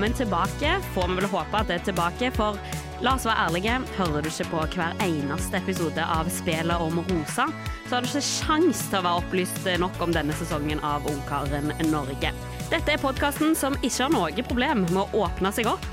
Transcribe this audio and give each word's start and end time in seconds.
velkommen 0.00 0.16
tilbake. 0.16 0.80
Får 0.94 1.08
vi 1.08 1.14
vel 1.14 1.24
håpe 1.24 1.58
at 1.58 1.68
det 1.68 1.74
er 1.74 1.82
tilbake, 1.84 2.30
for 2.32 2.56
la 3.04 3.12
oss 3.18 3.26
være 3.28 3.42
ærlige, 3.48 3.74
hører 3.98 4.22
du 4.24 4.28
ikke 4.30 4.46
på 4.48 4.62
hver 4.72 4.94
eneste 5.04 5.58
episode 5.58 6.00
av 6.00 6.30
Spelet 6.32 6.80
om 6.80 7.02
Rosa, 7.04 7.50
så 7.84 7.94
har 7.94 8.00
du 8.00 8.08
ikke 8.08 8.22
sjans 8.24 8.80
til 8.88 8.96
å 8.96 9.04
være 9.04 9.20
opplyst 9.20 9.68
nok 9.82 10.00
om 10.00 10.14
denne 10.16 10.32
sesongen 10.40 10.80
av 10.80 11.04
Ungkaren 11.10 11.68
Norge. 11.90 12.32
Dette 12.72 12.94
er 12.94 13.02
podkasten 13.02 13.52
som 13.52 13.76
ikke 13.82 14.06
har 14.06 14.16
noe 14.16 14.48
problem 14.48 14.86
med 14.88 15.02
å 15.02 15.26
åpne 15.26 15.52
seg 15.52 15.68
opp, 15.68 15.84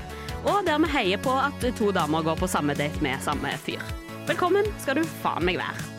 og 0.46 0.64
der 0.64 0.80
vi 0.86 0.92
heier 0.94 1.20
på 1.20 1.36
at 1.36 1.68
to 1.76 1.92
damer 1.92 2.24
går 2.24 2.40
på 2.40 2.48
samme 2.48 2.78
date 2.78 3.04
med 3.04 3.20
samme 3.20 3.52
fyr. 3.60 3.84
Velkommen 4.30 4.72
skal 4.80 5.02
du 5.02 5.04
faen 5.20 5.44
meg 5.44 5.60
være. 5.60 5.97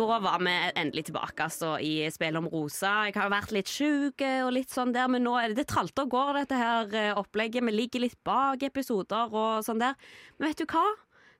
Da 0.00 0.18
var 0.18 0.38
vi 0.40 0.52
endelig 0.80 1.02
tilbake 1.10 1.44
altså, 1.44 1.74
i 1.84 2.06
Spill 2.08 2.38
om 2.38 2.46
rosa. 2.48 3.02
Jeg 3.10 3.18
har 3.18 3.28
vært 3.28 3.50
litt 3.52 3.68
sjuk 3.68 4.22
og 4.24 4.52
litt 4.56 4.72
sånn 4.72 4.94
der, 4.96 5.10
men 5.12 5.26
nå 5.26 5.34
er 5.36 5.52
det, 5.52 5.58
det 5.60 5.66
tralter 5.68 6.06
og 6.06 6.14
går, 6.14 6.30
dette 6.38 6.56
her 6.56 6.96
eh, 6.96 7.18
opplegget. 7.20 7.66
Vi 7.68 7.74
ligger 7.74 8.06
litt 8.06 8.16
bak 8.24 8.64
episoder 8.64 9.28
og 9.28 9.60
sånn 9.66 9.82
der. 9.82 9.98
Men 10.38 10.48
vet 10.48 10.62
du 10.62 10.72
hva? 10.72 10.86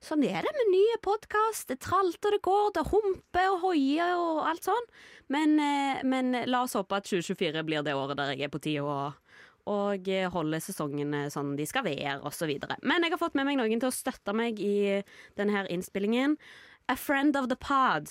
Sånn 0.05 0.27
er 0.29 0.45
det 0.45 0.53
med 0.59 0.71
nye 0.75 0.99
podkast. 1.01 1.71
Det 1.73 1.79
tralter 1.87 2.37
det 2.37 2.43
går, 2.45 2.69
det 2.77 2.85
humper 2.91 3.49
og 3.55 3.59
hoier 3.65 4.13
og 4.19 4.45
alt 4.51 4.69
sånn. 4.69 4.89
Men, 5.33 5.57
eh, 5.57 6.05
men 6.05 6.43
la 6.45 6.61
oss 6.67 6.77
håpe 6.77 7.01
at 7.01 7.09
2024 7.09 7.65
blir 7.65 7.81
det 7.87 7.97
året 7.97 8.21
der 8.21 8.35
jeg 8.35 8.45
er 8.45 8.53
på 8.53 8.61
tide 8.61 8.85
og 8.85 9.17
og 9.69 10.07
holde 10.33 10.57
sesongene 10.57 11.27
sånn 11.29 11.51
de 11.53 11.67
skal 11.69 11.83
være, 11.85 12.15
osv. 12.25 12.49
Men 12.81 13.05
jeg 13.05 13.13
har 13.13 13.19
fått 13.21 13.35
med 13.37 13.45
meg 13.45 13.59
noen 13.59 13.77
til 13.79 13.91
å 13.91 13.93
støtte 13.93 14.33
meg 14.33 14.57
i 14.57 15.03
denne 15.37 15.61
innspillingen. 15.69 16.33
A 16.89 16.97
friend 16.97 17.37
of 17.37 17.45
the 17.47 17.55
pod. 17.55 18.09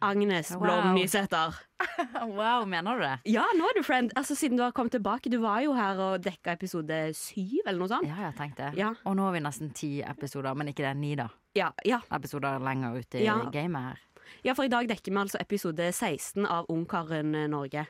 Agnes 0.00 0.50
Wow. 0.54 0.60
Blom 0.62 0.94
Nysæter. 0.94 1.56
wow, 2.38 2.64
mener 2.66 2.94
du 2.98 3.02
det? 3.02 3.14
Ja, 3.32 3.44
nå 3.58 3.66
er 3.70 3.78
du 3.78 3.82
friend. 3.86 4.12
Altså, 4.16 4.34
siden 4.38 4.56
du 4.58 4.62
har 4.62 4.70
kommet 4.76 4.92
tilbake. 4.94 5.30
Du 5.30 5.38
var 5.42 5.60
jo 5.64 5.72
her 5.74 5.98
og 6.02 6.22
dekka 6.24 6.54
episode 6.58 6.98
syv, 7.18 7.64
eller 7.66 7.78
noe 7.82 7.90
sånt. 7.90 8.06
Ja, 8.06 8.20
jeg 8.28 8.36
tenkte 8.38 8.68
det. 8.68 8.78
Ja. 8.78 8.92
Og 9.04 9.16
nå 9.18 9.26
har 9.26 9.34
vi 9.34 9.42
nesten 9.42 9.72
ti 9.74 9.90
episoder, 10.06 10.54
men 10.58 10.70
ikke 10.70 10.84
det, 10.86 10.92
er 10.92 11.00
ni 11.00 11.14
da. 11.18 11.28
Ja, 11.58 11.72
ja. 11.86 11.98
Episoder 12.14 12.62
lenger 12.62 12.98
ute 13.00 13.22
i 13.22 13.26
gamet 13.26 13.88
her. 13.90 13.98
ja, 14.44 14.52
for 14.54 14.68
i 14.68 14.72
dag 14.72 14.88
dekker 14.90 15.12
vi 15.12 15.18
altså 15.18 15.38
episode 15.40 15.90
16 15.92 16.46
av 16.46 16.66
Ungkaren 16.70 17.34
eh, 17.34 17.48
Norge. 17.50 17.86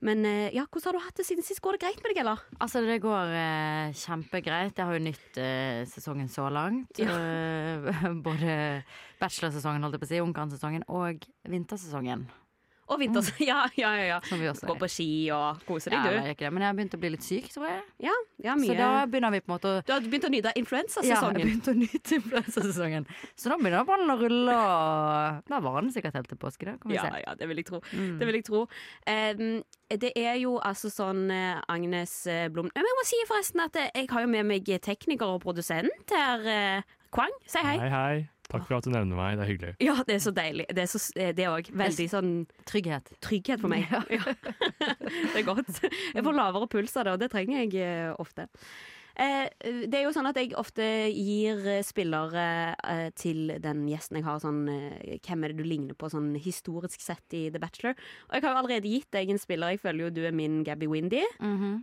Men 0.00 0.24
eh, 0.24 0.48
ja, 0.56 0.64
hvordan 0.64 0.88
har 0.88 0.96
du 0.96 1.04
hatt 1.04 1.20
det 1.20 1.26
siden 1.28 1.44
sist? 1.44 1.60
Går 1.60 1.76
det 1.76 1.82
greit 1.84 2.00
med 2.00 2.14
deg, 2.14 2.22
eller? 2.22 2.44
Altså, 2.56 2.80
det 2.86 3.00
går 3.04 3.34
eh, 3.36 3.96
kjempegreit. 4.00 4.72
Jeg 4.72 4.88
har 4.88 4.96
jo 4.96 5.04
nytt 5.04 5.40
eh, 5.40 5.82
sesongen 5.90 6.30
så 6.32 6.48
langt. 6.52 7.00
Ja. 7.00 7.16
både 8.26 8.82
bachelorsesongen, 9.20 9.84
holdt 9.84 9.98
jeg 9.98 10.04
på 10.04 10.08
å 10.08 10.12
si, 10.14 10.22
ungkarsesongen 10.24 10.88
og 10.88 11.28
vintersesongen. 11.52 12.24
Og 12.90 13.00
vinters... 13.00 13.30
Ja, 13.50 13.62
ja, 13.78 13.90
ja. 13.96 14.04
ja. 14.10 14.18
Som 14.26 14.40
vi 14.42 14.48
også 14.50 14.68
Gå 14.68 14.76
på 14.80 14.88
ski 14.90 15.08
og 15.34 15.62
kose 15.68 15.92
deg, 15.92 16.02
du 16.04 16.16
Ja, 16.18 16.34
det, 16.34 16.50
men 16.52 16.64
jeg 16.66 16.76
begynte 16.78 16.98
å 16.98 17.02
bli 17.02 17.12
litt 17.14 17.26
syk, 17.26 17.48
tror 17.54 17.68
jeg. 17.68 17.82
Ja, 18.06 18.14
Ja, 18.42 18.56
mye. 18.58 18.72
Så 18.72 18.78
da 18.78 18.90
begynner 19.10 19.34
vi 19.34 19.42
på 19.44 19.50
en 19.50 19.56
måte 19.56 19.72
å 19.72 19.82
Du 19.86 19.92
har 19.94 20.04
begynt 20.04 20.28
å 20.28 20.32
nyte 20.32 20.52
ja, 20.52 21.20
jeg 21.30 21.34
begynte 21.36 21.72
å 21.72 21.78
nyte 21.78 22.16
influensasesongen. 22.18 23.06
Så 23.38 23.52
nå 23.52 23.58
begynner 23.60 23.86
ballen 23.88 24.12
å 24.12 24.16
rulle, 24.20 24.56
og 24.56 25.50
da 25.50 25.60
varer 25.62 25.86
den 25.86 25.92
sikkert 25.94 26.18
helt 26.18 26.30
til 26.32 26.40
påske, 26.40 26.66
da. 26.68 26.76
Kan 26.80 26.92
vi 26.92 26.98
Ja, 26.98 27.06
se. 27.06 27.22
ja, 27.24 27.36
det 27.38 27.50
vil 27.50 27.62
jeg 27.62 27.68
tro. 27.70 27.82
Mm. 27.92 28.16
Det 28.20 28.28
vil 28.28 28.40
jeg 28.40 28.46
tro. 28.48 28.64
Um, 29.06 29.62
det 29.90 30.12
er 30.18 30.36
jo 30.38 30.56
altså 30.62 30.90
sånn 30.92 31.24
eh, 31.34 31.58
Agnes 31.66 32.12
eh, 32.30 32.44
Blom 32.52 32.68
Men 32.70 32.86
jeg 32.86 32.98
må 32.98 33.06
si 33.08 33.18
forresten 33.26 33.64
at 33.64 33.78
eh, 33.80 33.88
jeg 33.96 34.10
har 34.12 34.22
jo 34.22 34.30
med 34.30 34.46
meg 34.46 34.70
tekniker 34.86 35.34
og 35.34 35.42
produsent 35.42 36.14
her. 36.14 36.84
Kwang, 37.10 37.32
si 37.50 37.58
hei. 37.66 37.78
Hei, 37.82 37.90
hei. 37.90 38.39
Takk 38.50 38.66
for 38.66 38.76
at 38.80 38.84
du 38.86 38.90
nevner 38.90 39.16
meg. 39.18 39.36
Det 39.38 39.44
er 39.46 39.50
hyggelig. 39.52 39.72
Ja, 39.86 39.94
det 40.06 40.16
er 40.16 40.22
så 40.24 40.32
deilig. 40.34 40.66
Det 40.74 40.82
er 40.84 40.90
så- 40.90 41.32
det 41.38 41.46
òg 41.46 41.70
veldig 41.70 42.06
sånn 42.10 42.30
Trygghet. 42.66 43.12
trygghet 43.22 43.60
for 43.62 43.68
meg. 43.72 43.86
Ja. 43.90 44.00
det 45.32 45.36
er 45.42 45.46
godt. 45.46 45.70
Jeg 46.14 46.24
får 46.26 46.34
lavere 46.34 46.66
puls 46.68 46.96
av 46.96 47.04
det, 47.06 47.12
og 47.14 47.20
det 47.22 47.30
trenger 47.30 47.62
jeg 47.62 47.74
eh, 47.80 48.14
ofte. 48.18 48.48
Eh, 49.16 49.48
det 49.90 49.98
er 49.98 50.04
jo 50.04 50.12
sånn 50.14 50.28
at 50.30 50.38
jeg 50.38 50.54
ofte 50.58 50.84
gir 51.10 51.60
eh, 51.68 51.82
spillere 51.86 52.44
eh, 52.78 53.08
til 53.18 53.54
den 53.62 53.84
gjesten 53.90 54.20
jeg 54.20 54.26
har, 54.26 54.40
sånn 54.42 54.60
Hvem 54.60 55.44
er 55.44 55.52
det 55.52 55.58
du 55.60 55.66
ligner 55.66 55.96
på, 55.98 56.10
sånn 56.12 56.32
historisk 56.40 57.02
sett 57.02 57.36
i 57.36 57.42
The 57.52 57.60
Bachelor. 57.62 57.96
Og 58.28 58.36
jeg 58.36 58.44
har 58.44 58.54
jo 58.54 58.60
allerede 58.62 58.92
gitt 58.92 59.08
deg 59.14 59.32
en 59.32 59.40
spiller. 59.40 59.74
Jeg 59.74 59.82
føler 59.82 60.06
jo 60.06 60.12
du 60.14 60.22
er 60.26 60.34
min 60.36 60.60
Gabby 60.66 60.88
Windy 60.90 61.22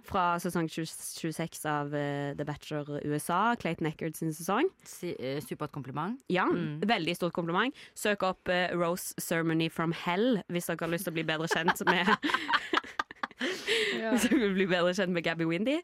fra 0.07 0.25
sesong 0.41 0.67
26 0.71 1.65
av 1.69 1.91
The 1.91 2.47
Bachelor 2.47 2.99
USA. 3.05 3.55
Clayton 3.59 3.89
Eckert 3.89 4.19
sin 4.19 4.33
sesong. 4.35 4.69
Supert 4.85 5.73
kompliment. 5.75 6.19
Ja, 6.31 6.45
veldig 6.47 7.17
stort 7.17 7.35
kompliment. 7.37 7.75
Søk 7.97 8.25
opp 8.27 8.51
Rose 8.75 9.15
Ceremony 9.21 9.69
from 9.73 9.95
Hell 9.95 10.41
hvis 10.53 10.69
dere 10.69 10.85
har 10.85 10.93
lyst 10.93 11.07
til 11.07 11.15
å 11.15 11.17
bli 11.19 11.27
bedre 11.27 11.49
kjent 11.51 11.83
med 11.87 12.13
Hvis 13.37 14.27
dere 14.27 14.39
vil 14.41 14.55
bli 14.57 14.67
bedre 14.69 14.93
kjent 14.97 15.13
med 15.13 15.25
Gabby 15.25 15.47
Windy. 15.49 15.77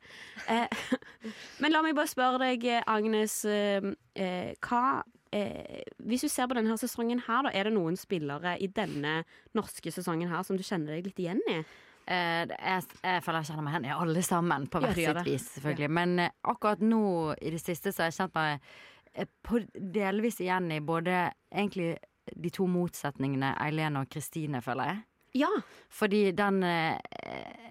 Eh, 0.49 0.83
men 1.61 1.73
la 1.73 1.83
meg 1.85 1.95
bare 1.97 2.11
spørre 2.11 2.41
deg, 2.41 2.65
eh, 2.69 2.83
Agnes. 2.89 3.39
Eh, 3.45 3.85
eh, 4.17 4.53
hva 4.63 5.03
eh, 5.33 5.81
Hvis 6.03 6.25
du 6.25 6.31
ser 6.31 6.49
på 6.49 6.57
denne 6.57 6.77
sesongen 6.81 7.23
her, 7.27 7.47
da, 7.47 7.53
er 7.53 7.69
det 7.69 7.75
noen 7.77 7.97
spillere 7.99 8.57
i 8.61 8.69
denne 8.71 9.21
norske 9.57 9.93
sesongen 9.93 10.31
her 10.31 10.45
som 10.47 10.59
du 10.59 10.65
kjenner 10.65 10.95
deg 10.97 11.11
litt 11.11 11.21
igjen 11.23 11.43
i? 11.51 11.59
Eh, 12.03 12.45
jeg, 12.49 12.87
jeg 12.99 13.21
føler 13.23 13.39
jeg 13.43 13.51
kjenner 13.51 13.63
meg 13.67 13.75
igjen 13.77 13.91
i 13.91 13.93
alle 13.95 14.23
sammen, 14.25 14.65
på 14.67 14.81
hvert 14.83 14.97
du 14.97 15.03
sitt 15.05 15.21
vis, 15.29 15.45
selvfølgelig. 15.57 15.91
Men 15.99 16.17
eh, 16.25 16.33
akkurat 16.51 16.81
nå 16.83 17.03
i 17.39 17.53
det 17.53 17.61
siste 17.63 17.93
så 17.93 18.03
har 18.05 18.11
jeg 18.11 18.19
kjent 18.21 18.35
meg 18.41 19.29
på, 19.45 19.61
delvis 19.93 20.41
igjen 20.41 20.71
i 20.73 20.81
både 20.83 21.29
egentlig 21.53 21.93
de 22.39 22.49
to 22.53 22.65
motsetningene 22.71 23.53
Eileen 23.61 23.99
og 23.99 24.09
Kristine, 24.11 24.61
føler 24.63 24.89
jeg. 24.89 25.01
Ja. 25.33 25.49
Fordi 25.89 26.31
den 26.37 26.63
eh, 26.63 26.97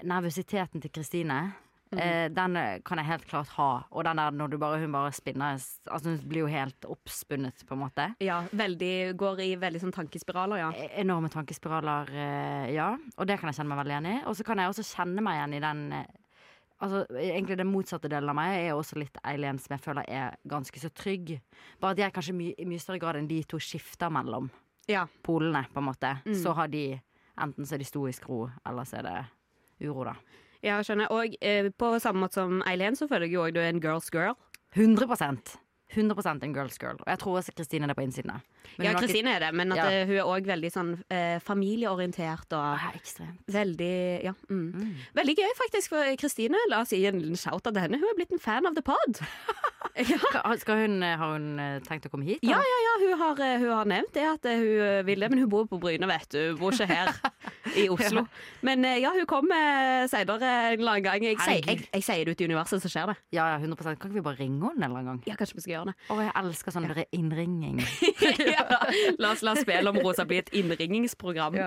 nervøsiteten 0.02 0.82
til 0.82 0.90
Kristine 0.90 1.52
Mm. 1.92 2.32
den 2.32 2.56
eh, 2.56 2.78
kan 2.80 2.96
jeg 2.96 3.04
helt 3.04 3.26
klart 3.28 3.48
ha. 3.58 3.82
Og 3.92 4.04
den 4.06 4.16
der 4.16 4.30
når 4.32 4.48
du 4.48 4.54
bare, 4.56 4.78
hun 4.80 4.94
bare 4.94 5.10
spinner 5.12 5.58
Altså 5.90 6.08
hun 6.08 6.22
blir 6.24 6.40
jo 6.40 6.46
helt 6.48 6.86
oppspunnet, 6.88 7.66
på 7.68 7.74
en 7.74 7.82
måte. 7.82 8.06
ja 8.24 8.38
veldig, 8.48 9.12
går 9.20 9.42
i 9.44 9.50
veldig 9.60 9.82
sånn 9.82 9.92
tankespiraler, 9.92 10.56
ja. 10.56 10.70
E- 10.72 10.88
Enorme 11.02 11.28
tankespiraler, 11.28 12.08
ja. 12.72 12.96
Og 13.18 13.26
det 13.28 13.36
kan 13.38 13.50
jeg 13.52 13.58
kjenne 13.60 13.74
meg 13.74 13.82
veldig 13.82 13.92
igjen 13.92 14.08
i. 14.08 14.16
Og 14.24 14.38
så 14.40 14.42
kan 14.48 14.58
jeg 14.58 14.72
også 14.72 14.86
kjenne 14.88 15.20
meg 15.20 15.36
igjen 15.36 15.54
i 15.58 15.60
den 15.60 15.84
Altså, 16.82 17.04
egentlig 17.14 17.58
Den 17.58 17.70
motsatte 17.70 18.08
delen 18.10 18.32
av 18.32 18.34
meg 18.40 18.56
er 18.56 18.72
også 18.74 18.96
litt 18.98 19.18
Eileen, 19.22 19.58
som 19.62 19.76
jeg 19.76 19.84
føler 19.84 20.08
er 20.08 20.34
ganske 20.48 20.80
så 20.80 20.88
trygg. 20.90 21.36
Bare 21.78 21.92
at 21.92 21.98
jeg 21.98 22.12
kanskje 22.16 22.34
my, 22.34 22.54
i 22.58 22.64
mye 22.64 22.80
større 22.82 22.98
grad 22.98 23.20
enn 23.20 23.28
de 23.28 23.42
to 23.44 23.60
skifter 23.62 24.10
mellom 24.10 24.48
ja. 24.90 25.04
polene, 25.22 25.66
på 25.70 25.78
en 25.78 25.86
måte. 25.92 26.16
Mm. 26.24 26.34
Så 26.42 26.56
har 26.56 26.72
de 26.72 26.86
Enten 27.40 27.66
så 27.66 27.76
er 27.76 27.82
det 27.82 27.88
stoisk 27.88 28.28
ro, 28.28 28.46
eller 28.68 28.84
så 28.88 29.00
er 29.00 29.08
det 29.08 29.18
uro, 29.88 30.04
da. 30.10 30.16
Ja, 30.62 30.78
skjønner. 30.84 31.10
Og 31.10 31.34
eh, 31.40 31.70
på 31.74 31.92
samme 32.02 32.22
måte 32.22 32.38
som 32.38 32.60
Eileen, 32.68 32.96
så 32.98 33.08
føler 33.10 33.26
jeg 33.26 33.34
jo 33.34 33.46
òg 33.46 33.56
du 33.56 33.60
er 33.62 33.72
en 33.72 33.82
girls 33.82 34.10
girl. 34.14 34.36
100 34.76 35.08
100% 35.94 36.42
en 36.46 36.54
girls 36.54 36.78
girl. 36.80 36.96
Og 37.02 37.08
jeg 37.10 37.18
tror 37.22 37.38
også 37.40 37.52
Kristine 37.56 37.84
er 37.84 37.92
det 37.92 37.96
på 37.98 38.04
innsiden. 38.06 38.40
Ja, 38.80 38.92
Kristine 38.96 39.34
er 39.36 39.40
det, 39.46 39.50
men 39.54 39.72
at 39.72 39.78
Ja. 39.78 39.86
eh, 39.90 40.06
hun 40.06 40.16
er 40.16 40.24
òg 40.28 40.46
veldig 40.48 40.70
sånn 40.72 40.92
eh, 41.10 41.38
familieorientert 41.44 42.52
og 42.52 42.78
Ja, 42.80 42.90
ekstremt. 42.94 43.42
veldig 43.46 44.24
Ja. 44.24 44.32
Mm. 44.48 44.72
Mm. 44.72 44.94
Veldig 45.14 45.36
gøy, 45.36 45.52
faktisk, 45.58 45.88
for 45.92 46.16
Kristine. 46.16 46.56
La 46.70 46.80
oss 46.80 46.90
gi 46.90 47.04
en 47.06 47.20
liten 47.20 47.36
shout 47.36 47.62
til 47.64 47.74
henne. 47.80 47.98
Hun 47.98 48.08
er 48.08 48.16
blitt 48.16 48.32
en 48.32 48.38
fan 48.38 48.66
av 48.66 48.74
The 48.74 48.82
Pod. 48.82 49.20
ja. 49.96 50.54
Skal 50.56 50.76
hun, 50.86 51.02
eh, 51.02 51.16
har 51.16 51.32
hun 51.36 51.58
eh, 51.58 51.80
tenkt 51.80 52.06
å 52.06 52.10
komme 52.10 52.24
hit? 52.24 52.40
da? 52.42 52.48
Ja, 52.54 52.60
ja, 52.60 52.78
ja, 52.86 52.94
hun 53.06 53.18
har, 53.18 53.58
hun 53.58 53.68
har 53.72 53.84
nevnt 53.84 54.12
det 54.14 54.24
at 54.28 54.44
hun 54.44 55.04
vil 55.06 55.20
det, 55.20 55.30
men 55.30 55.38
hun 55.42 55.48
bor 55.52 55.66
på 55.66 55.78
Bryne, 55.80 56.06
vet 56.08 56.28
du. 56.30 56.40
Hun 56.52 56.58
bor 56.62 56.72
ikke 56.72 56.86
her 56.86 57.12
i 57.82 57.88
Oslo. 57.92 58.26
Men 58.62 58.84
ja, 58.84 59.10
hun 59.12 59.26
kommer 59.26 60.06
senere 60.08 60.38
en 60.72 60.78
eller 60.80 60.92
annen 60.96 61.04
gang. 61.04 61.24
Jeg, 61.24 61.88
jeg 61.92 62.02
sier 62.02 62.24
det 62.24 62.32
ut 62.36 62.40
i 62.40 62.48
universet, 62.48 62.82
så 62.82 62.88
skjer 62.92 63.12
det. 63.12 63.16
Ja, 63.32 63.50
ja, 63.54 63.58
100% 63.58 63.98
Kan 63.98 64.10
ikke 64.10 64.18
vi 64.20 64.24
bare 64.24 64.38
ringe 64.40 64.60
henne 64.62 64.76
en 64.78 64.82
eller 64.90 64.98
annen 65.02 65.10
gang? 65.12 65.22
Ja, 65.26 65.34
kanskje 65.38 65.56
vi 65.58 65.64
skal 65.66 65.74
gjøre 65.76 65.81
det. 65.90 65.94
Å, 66.12 66.18
jeg 66.22 66.32
elsker 66.42 66.74
sånn 66.76 66.88
re- 66.94 67.08
innringing. 67.16 67.82
ja. 68.56 68.66
La 69.18 69.32
oss 69.34 69.42
la 69.42 69.56
spillet 69.58 69.90
om 69.90 69.98
Rosa 70.04 70.24
bli 70.28 70.38
et 70.42 70.52
innringingsprogram. 70.54 71.58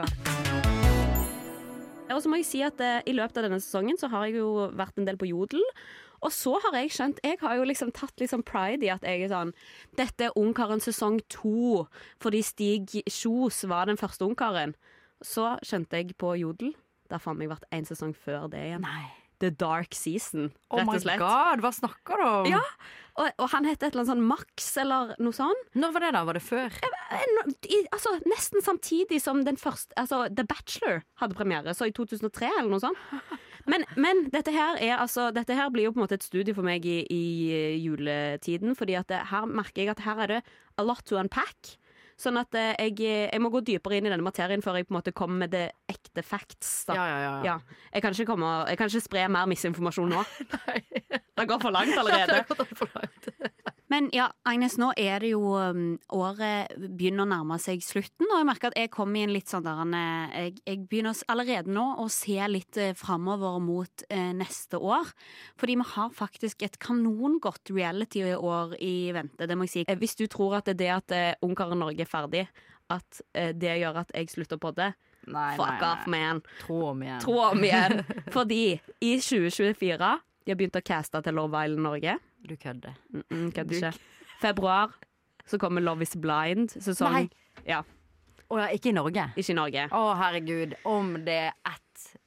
Og 2.16 2.22
så 2.24 2.30
må 2.32 2.38
jeg 2.40 2.48
si 2.48 2.62
at 2.64 2.80
eh, 2.84 3.02
I 3.10 3.16
løpet 3.18 3.40
av 3.42 3.48
denne 3.48 3.60
sesongen 3.64 3.98
så 4.00 4.08
har 4.14 4.28
jeg 4.28 4.38
jo 4.40 4.70
vært 4.78 5.00
en 5.02 5.08
del 5.08 5.18
på 5.20 5.28
Jodel. 5.30 5.64
Og 6.24 6.32
så 6.34 6.54
har 6.64 6.78
jeg 6.80 6.94
skjønt 6.96 7.20
Jeg 7.26 7.38
har 7.42 7.58
jo 7.60 7.66
liksom 7.68 7.92
tatt 7.94 8.16
liksom 8.22 8.46
pride 8.48 8.86
i 8.88 8.92
at 8.94 9.04
jeg 9.06 9.26
er 9.26 9.34
sånn 9.34 9.52
Dette 10.00 10.30
er 10.30 10.38
Ungkaren 10.40 10.82
sesong 10.82 11.20
to 11.34 11.84
fordi 12.24 12.40
Stig 12.46 12.96
Kjos 13.04 13.64
var 13.70 13.90
den 13.92 14.00
første 14.00 14.26
ungkaren. 14.26 14.78
Så 15.26 15.56
skjønte 15.66 16.00
jeg 16.02 16.16
på 16.22 16.32
Jodel 16.40 16.74
Det 17.10 17.20
har 17.20 17.42
jeg 17.44 17.52
vært 17.52 17.68
en 17.76 17.86
sesong 17.92 18.16
før 18.18 18.48
det 18.54 18.64
igjen. 18.70 18.86
Nei. 18.86 19.25
The 19.44 19.52
Dark 19.52 19.96
Season, 19.98 20.52
Oh 20.70 20.80
rett 20.82 20.92
og 20.94 21.02
slett. 21.04 21.22
god, 21.22 21.64
hva 21.64 21.72
snakker 21.76 22.22
du 22.22 22.26
om? 22.28 22.50
Ja, 22.52 22.62
og, 23.16 23.30
og 23.40 23.50
han 23.54 23.68
het 23.68 23.80
et 23.80 23.94
eller 23.94 24.04
annet 24.04 24.12
sånn 24.12 24.28
Max 24.28 24.70
eller 24.82 25.14
noe 25.24 25.36
sånt. 25.36 25.70
Når 25.78 25.96
var 25.96 26.04
det 26.04 26.12
da? 26.18 26.24
Var 26.28 26.40
det 26.40 26.44
før? 26.44 26.78
I, 27.72 27.80
altså, 27.96 28.16
nesten 28.28 28.64
samtidig 28.66 29.22
som 29.24 29.44
den 29.46 29.60
første 29.62 29.94
Altså, 30.00 30.26
The 30.28 30.44
Bachelor 30.50 31.04
hadde 31.22 31.38
premiere, 31.38 31.76
så 31.78 31.88
i 31.88 31.94
2003 31.96 32.50
eller 32.60 32.72
noe 32.74 32.84
sånt. 32.84 33.00
Men, 33.66 33.82
men 33.98 34.28
dette 34.30 34.52
her 34.54 34.78
er 34.78 35.00
altså 35.00 35.32
Dette 35.34 35.56
her 35.58 35.72
blir 35.74 35.88
jo 35.88 35.94
på 35.96 35.98
en 35.98 36.04
måte 36.04 36.20
et 36.20 36.26
studie 36.26 36.54
for 36.54 36.62
meg 36.62 36.84
i, 36.86 37.00
i 37.10 37.24
eh, 37.50 37.78
juletiden, 37.82 38.76
fordi 38.78 38.94
at 39.00 39.10
det, 39.10 39.24
her 39.32 39.48
merker 39.50 39.82
jeg 39.82 39.96
at 39.96 40.04
her 40.06 40.22
er 40.22 40.34
det 40.36 40.42
a 40.78 40.86
lot 40.86 41.02
to 41.10 41.18
unpack. 41.18 41.72
Sånn 42.16 42.40
at 42.40 42.56
eh, 42.56 42.72
jeg, 42.80 43.00
jeg 43.28 43.42
må 43.44 43.50
gå 43.52 43.60
dypere 43.68 43.98
inn 43.98 44.08
i 44.08 44.12
denne 44.14 44.24
materien 44.24 44.64
før 44.64 44.80
jeg 44.80 44.88
på 44.88 44.94
en 44.94 45.00
måte 45.02 45.12
kommer 45.16 45.44
med 45.44 45.52
det 45.52 45.66
ekte 45.92 46.24
facts. 46.24 46.86
Da. 46.88 46.96
Ja, 46.96 47.08
ja, 47.12 47.18
ja. 47.20 47.34
Ja. 47.44 47.56
Jeg, 47.92 48.06
kan 48.06 48.16
ikke 48.16 48.30
komme, 48.32 48.52
jeg 48.70 48.80
kan 48.80 48.92
ikke 48.92 49.04
spre 49.04 49.26
mer 49.36 49.50
misinformasjon 49.52 50.16
nå. 50.16 50.24
Det 51.36 51.44
går 51.50 51.60
for 51.60 51.76
langt 51.76 51.98
allerede. 52.02 52.46
Men 53.92 54.08
ja, 54.16 54.32
Agnes, 54.50 54.80
nå 54.82 54.88
er 54.98 55.22
det 55.22 55.30
jo 55.36 55.54
um, 55.54 55.96
Året 56.18 56.74
begynner 56.98 57.26
å 57.26 57.30
nærme 57.30 57.58
seg 57.62 57.84
slutten, 57.86 58.26
og 58.32 58.40
jeg 58.40 58.48
merker 58.50 58.72
at 58.72 58.80
jeg 58.80 58.92
kommer 58.94 59.22
i 59.22 59.26
en 59.28 59.34
litt 59.36 59.52
sånn 59.52 59.66
der 59.68 59.82
eh, 59.86 60.36
jeg, 60.48 60.56
jeg 60.66 60.80
begynner 60.90 61.22
allerede 61.30 61.74
nå 61.74 61.86
å 62.02 62.08
se 62.10 62.40
litt 62.50 62.80
eh, 62.82 62.96
framover 62.98 63.60
mot 63.62 64.06
eh, 64.10 64.32
neste 64.34 64.82
år. 64.82 65.14
Fordi 65.62 65.78
vi 65.78 65.88
har 65.94 66.14
faktisk 66.18 66.66
et 66.66 66.80
kanongodt 66.82 67.70
reality-år 67.76 68.78
i 68.82 68.96
vente, 69.16 69.46
det 69.46 69.58
må 69.58 69.70
jeg 69.70 69.76
si. 69.76 69.86
Eh, 69.86 70.00
Hvis 70.02 70.18
du 70.18 70.26
tror 70.32 70.58
at 70.60 70.70
det 70.72 70.80
er 70.80 70.82
det 70.82 70.94
at 70.96 71.46
Ungkaren 71.46 71.80
Norge 71.82 72.06
er 72.06 72.10
ferdig, 72.10 72.48
at 72.90 73.22
det 73.34 73.80
gjør 73.82 74.04
at 74.04 74.12
jeg 74.14 74.30
slutter 74.30 74.60
på 74.62 74.70
det, 74.78 74.92
Nei, 75.26 75.56
fuck 75.58 75.80
nei, 75.82 75.90
off, 75.90 76.06
man. 76.12 76.42
Tro 76.62 76.82
om 76.92 77.02
igjen. 77.02 77.22
Tro 77.24 77.40
om 77.48 77.64
igjen. 77.66 78.02
Fordi 78.36 78.64
i 79.02 79.16
2024 79.18 80.12
de 80.46 80.54
har 80.54 80.60
begynt 80.60 80.78
å 80.78 80.84
caste 80.86 81.22
til 81.26 81.34
Love 81.38 81.64
Island 81.66 81.86
Norge. 81.88 82.18
Du 82.46 82.56
kødder. 82.56 82.94
Mm 83.10 83.24
-mm, 83.30 83.52
kødder 83.52 83.76
ikke. 83.76 84.00
Februar 84.42 84.92
så 85.46 85.58
kommer 85.58 85.82
Love 85.82 86.02
is 86.02 86.16
blind. 86.22 86.70
Sesong 86.82 87.14
Nei. 87.14 87.30
Ja, 87.68 87.82
Å 88.50 88.60
ja, 88.60 88.68
ikke 88.68 88.90
i 88.90 88.92
Norge? 88.94 89.32
ikke 89.36 89.52
i 89.52 89.56
Norge. 89.58 89.88
Å, 89.92 90.14
herregud. 90.20 90.76
Om 90.86 91.16
det 91.26 91.38
er 91.48 91.54
ett 91.66 91.82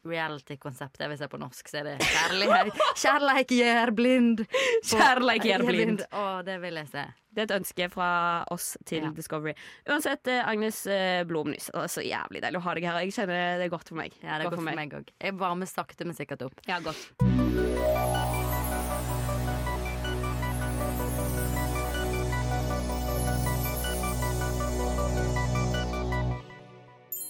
reality-konsept 0.08 1.00
jeg 1.00 1.12
vil 1.12 1.18
se 1.20 1.28
på 1.30 1.38
norsk, 1.38 1.68
så 1.68 1.78
er 1.78 1.84
det 1.84 1.94
kjærlighet. 2.02 2.80
Kjærleik 3.02 3.52
gjør 3.54 3.92
blind. 3.94 4.42
Kjærleik 4.88 5.44
gjør 5.46 5.64
blind. 5.68 6.02
Å, 6.10 6.42
det 6.46 6.58
vil 6.64 6.80
jeg 6.80 6.90
se. 6.90 7.04
Det 7.30 7.44
er 7.44 7.46
et 7.50 7.54
ønske 7.60 7.88
fra 7.92 8.08
oss 8.50 8.72
til 8.88 9.04
Ja. 9.04 9.12
Discovery. 9.14 9.54
Uansett, 9.86 10.26
eh, 10.26 10.42
Agnes 10.48 10.86
eh, 10.86 11.22
Blomnys. 11.28 11.70
Det 11.70 11.84
er 11.84 11.92
så 11.92 12.02
jævlig 12.02 12.42
deilig 12.42 12.58
å 12.58 12.66
ha 12.66 12.74
deg 12.74 12.88
her. 12.88 12.98
Jeg 13.04 13.14
kjenner 13.14 13.58
det 13.60 13.68
er 13.68 13.74
godt 13.76 13.88
for 13.92 14.00
meg. 14.00 14.18
Ja, 14.22 14.38
det 14.38 14.46
er 14.46 14.50
godt 14.50 14.64
for 14.64 14.80
meg 14.80 14.98
òg. 14.98 15.14
Jeg 15.20 15.38
varmer 15.38 15.70
sakte, 15.70 16.08
men 16.08 16.18
sikkert 16.18 16.42
opp. 16.48 16.58
Ja, 16.66 16.80
godt. 16.82 18.37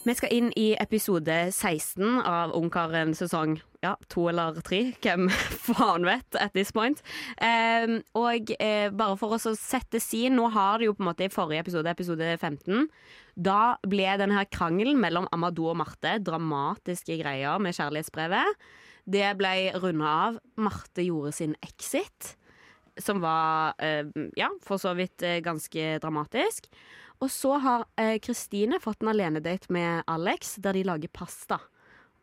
Vi 0.08 0.14
skal 0.16 0.30
inn 0.32 0.46
i 0.56 0.70
episode 0.80 1.34
16 1.52 2.22
av 2.24 2.54
Ungkaren 2.56 3.10
sesong 3.12 3.58
ja, 3.84 3.90
to 4.08 4.22
eller 4.30 4.56
tre. 4.64 4.78
Hvem 5.04 5.26
faen 5.66 6.06
vet 6.08 6.38
at 6.40 6.54
this 6.56 6.72
point. 6.72 7.02
Um, 7.44 7.98
og 8.16 8.48
uh, 8.56 8.88
bare 8.88 9.18
for 9.20 9.36
å 9.36 9.52
sette 9.52 10.00
sin, 10.00 10.38
nå 10.38 10.46
har 10.54 10.80
det 10.80 10.88
jo 10.88 10.94
på 10.96 11.04
en 11.04 11.10
måte 11.10 11.26
i 11.26 11.32
forrige 11.32 11.66
episode, 11.66 11.92
episode 11.92 12.30
15, 12.40 12.86
da 13.36 13.76
ble 13.84 14.08
denne 14.22 14.38
her 14.38 14.48
krangelen 14.48 14.96
mellom 15.02 15.28
Amadou 15.36 15.68
og 15.74 15.76
Marte, 15.82 16.14
dramatiske 16.24 17.18
greier 17.20 17.60
med 17.60 17.76
kjærlighetsbrevet, 17.76 18.64
det 19.12 19.28
ble 19.36 19.52
runda 19.76 20.14
av. 20.14 20.38
Marte 20.56 21.04
gjorde 21.04 21.34
sin 21.36 21.52
exit, 21.60 22.32
som 22.96 23.20
var 23.20 23.76
uh, 23.76 24.08
ja, 24.40 24.48
for 24.64 24.80
så 24.80 24.96
vidt 24.96 25.20
uh, 25.20 25.36
ganske 25.44 25.98
dramatisk. 26.00 26.72
Og 27.18 27.30
så 27.34 27.56
har 27.58 27.84
eh, 27.98 28.16
Kristine 28.22 28.78
fått 28.82 29.02
en 29.02 29.10
alenedate 29.10 29.72
med 29.74 30.06
Alex, 30.06 30.56
der 30.62 30.78
de 30.78 30.84
lager 30.86 31.10
pasta. 31.10 31.58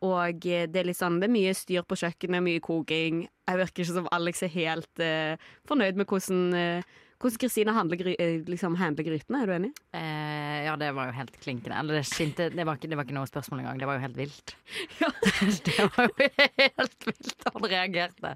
Og 0.04 0.46
eh, 0.48 0.66
det 0.68 0.80
er 0.80 0.88
litt 0.88 0.98
sånn, 0.98 1.18
det 1.20 1.28
er 1.28 1.34
mye 1.34 1.56
styr 1.56 1.84
på 1.88 1.98
kjøkkenet, 2.00 2.44
mye 2.44 2.62
koking. 2.64 3.24
Jeg 3.48 3.60
virker 3.60 3.84
ikke 3.84 3.96
som 3.98 4.08
Alex 4.16 4.42
er 4.44 4.52
helt 4.54 5.04
eh, 5.04 5.50
fornøyd 5.68 6.00
med 6.00 6.08
hvordan, 6.08 6.46
eh, 6.56 6.96
hvordan 7.18 7.38
Kristine 7.40 7.72
handler, 7.72 8.20
eh, 8.20 8.42
liksom 8.44 8.76
handler 8.76 9.04
grytene. 9.04 9.42
Er 9.42 9.46
du 9.46 9.52
enig? 9.54 9.70
Eh, 9.96 10.64
ja, 10.66 10.76
det 10.76 10.90
var 10.94 11.08
jo 11.08 11.16
helt 11.16 11.40
klinkende. 11.40 11.78
Eller 11.78 11.98
det 11.98 12.04
skinte 12.08 12.50
Det 12.50 12.66
var 12.66 12.76
ikke, 12.76 12.90
det 12.90 12.98
var 12.98 13.08
ikke 13.08 13.16
noe 13.16 13.30
spørsmål 13.30 13.62
engang. 13.62 13.78
Det 13.80 13.88
var 13.88 13.98
jo 13.98 14.04
helt 14.06 14.16
vilt. 14.16 14.56
Ja. 15.00 15.10
det 15.66 15.88
var 15.96 16.10
jo 16.10 16.28
helt 16.60 17.06
vilt. 17.08 17.48
Han 17.54 17.68
reagerte. 17.70 18.34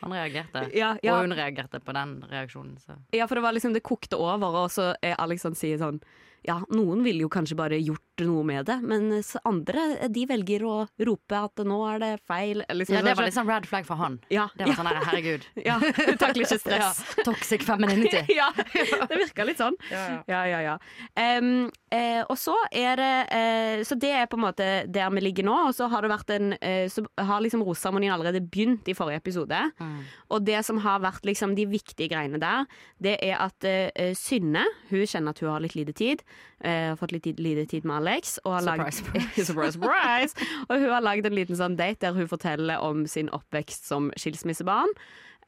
Han 0.00 0.12
reagerte. 0.16 0.66
Ja, 0.76 0.96
ja. 1.02 1.16
Og 1.16 1.26
hun 1.26 1.36
reagerte 1.36 1.80
på 1.80 1.92
den 1.96 2.18
reaksjonen, 2.30 2.76
så 2.80 2.96
Ja, 3.12 3.26
for 3.26 3.36
det 3.36 3.44
var 3.44 3.52
liksom, 3.52 3.72
det 3.76 3.84
kokte 3.84 4.16
over, 4.16 4.64
og 4.64 4.70
så 4.72 4.94
er 5.02 5.16
Alex 5.20 5.44
sånn, 5.44 5.58
sier 5.58 5.80
sånn 5.80 6.00
Ja, 6.46 6.58
noen 6.74 7.04
ville 7.06 7.22
jo 7.22 7.30
kanskje 7.32 7.56
bare 7.58 7.78
gjort 7.78 8.22
noe 8.22 8.42
med 8.46 8.66
det, 8.66 8.76
men 8.82 9.10
andre 9.48 10.08
de 10.12 10.24
velger 10.28 10.64
å 10.66 10.74
rope 11.06 11.38
at 11.38 11.62
nå 11.66 11.78
er 11.88 12.00
det 12.02 12.10
feil. 12.28 12.64
Liksom, 12.68 12.96
Ja, 12.98 13.02
det 13.06 13.14
var 13.18 13.26
litt 13.26 13.36
sånn 13.36 13.48
red 13.48 13.66
flag 13.66 13.86
for 13.88 13.98
han. 14.00 14.18
ja, 14.32 14.48
Det 14.58 14.66
var 14.66 14.78
sånn 14.80 14.90
her, 14.90 14.98
herregud. 15.06 15.46
ja, 15.68 15.78
takler 16.20 16.44
ikke 16.44 16.58
stress. 16.58 17.02
Ja, 17.16 17.24
toxic 17.26 17.62
femininity. 17.66 18.24
ja, 18.40 18.48
det 18.56 19.18
virka 19.20 19.46
litt 19.46 19.60
sånn. 19.60 19.76
Ja, 19.90 20.42
ja, 20.48 20.60
ja. 20.64 20.74
Um, 21.14 21.70
eh, 21.94 22.22
og 22.26 22.34
så 22.40 22.54
er 22.74 22.98
det 22.98 23.10
eh, 23.34 23.82
Så 23.86 23.96
det 24.00 24.10
er 24.16 24.28
på 24.30 24.38
en 24.38 24.44
måte 24.46 24.66
der 24.90 25.10
vi 25.14 25.22
ligger 25.22 25.46
nå. 25.46 25.56
Og 25.68 25.76
så 25.76 25.86
har 25.92 26.02
det 26.02 26.10
vært 26.12 26.32
en 26.34 26.54
eh, 26.58 26.86
Så 26.90 27.04
har 27.20 27.42
liksom 27.44 27.62
roseseremonien 27.66 28.14
allerede 28.14 28.42
begynt 28.42 28.88
i 28.90 28.96
forrige 28.98 29.22
episode. 29.22 29.58
Mm. 29.78 29.98
Og 30.34 30.44
det 30.46 30.58
som 30.66 30.80
har 30.82 31.02
vært 31.04 31.26
liksom 31.28 31.54
de 31.58 31.68
viktige 31.70 32.10
greiene 32.12 32.40
der, 32.42 32.66
det 33.02 33.16
er 33.22 33.38
at 33.44 33.68
eh, 33.68 34.12
Synne 34.18 34.64
Hun 34.90 35.06
kjenner 35.06 35.36
at 35.36 35.42
hun 35.42 35.52
har 35.52 35.62
litt 35.64 35.78
lite 35.78 35.94
tid. 35.96 36.24
Har 36.62 36.96
fått 36.96 37.12
litt 37.12 37.26
lite 37.38 37.64
tid 37.66 37.84
med 37.84 37.96
Alex. 37.96 38.36
Og 38.44 38.52
har 38.54 38.62
Surprise, 38.62 39.02
laget, 39.02 39.46
surprise, 39.48 39.72
surprise! 39.78 40.50
Og 40.68 40.76
hun 40.78 40.90
har 40.94 41.02
lagd 41.02 41.26
en 41.26 41.34
liten 41.34 41.56
sånn 41.58 41.74
date 41.76 42.06
der 42.06 42.14
hun 42.14 42.28
forteller 42.30 42.78
om 42.86 43.06
sin 43.10 43.28
oppvekst 43.34 43.88
som 43.90 44.12
skilsmissebarn. 44.16 44.92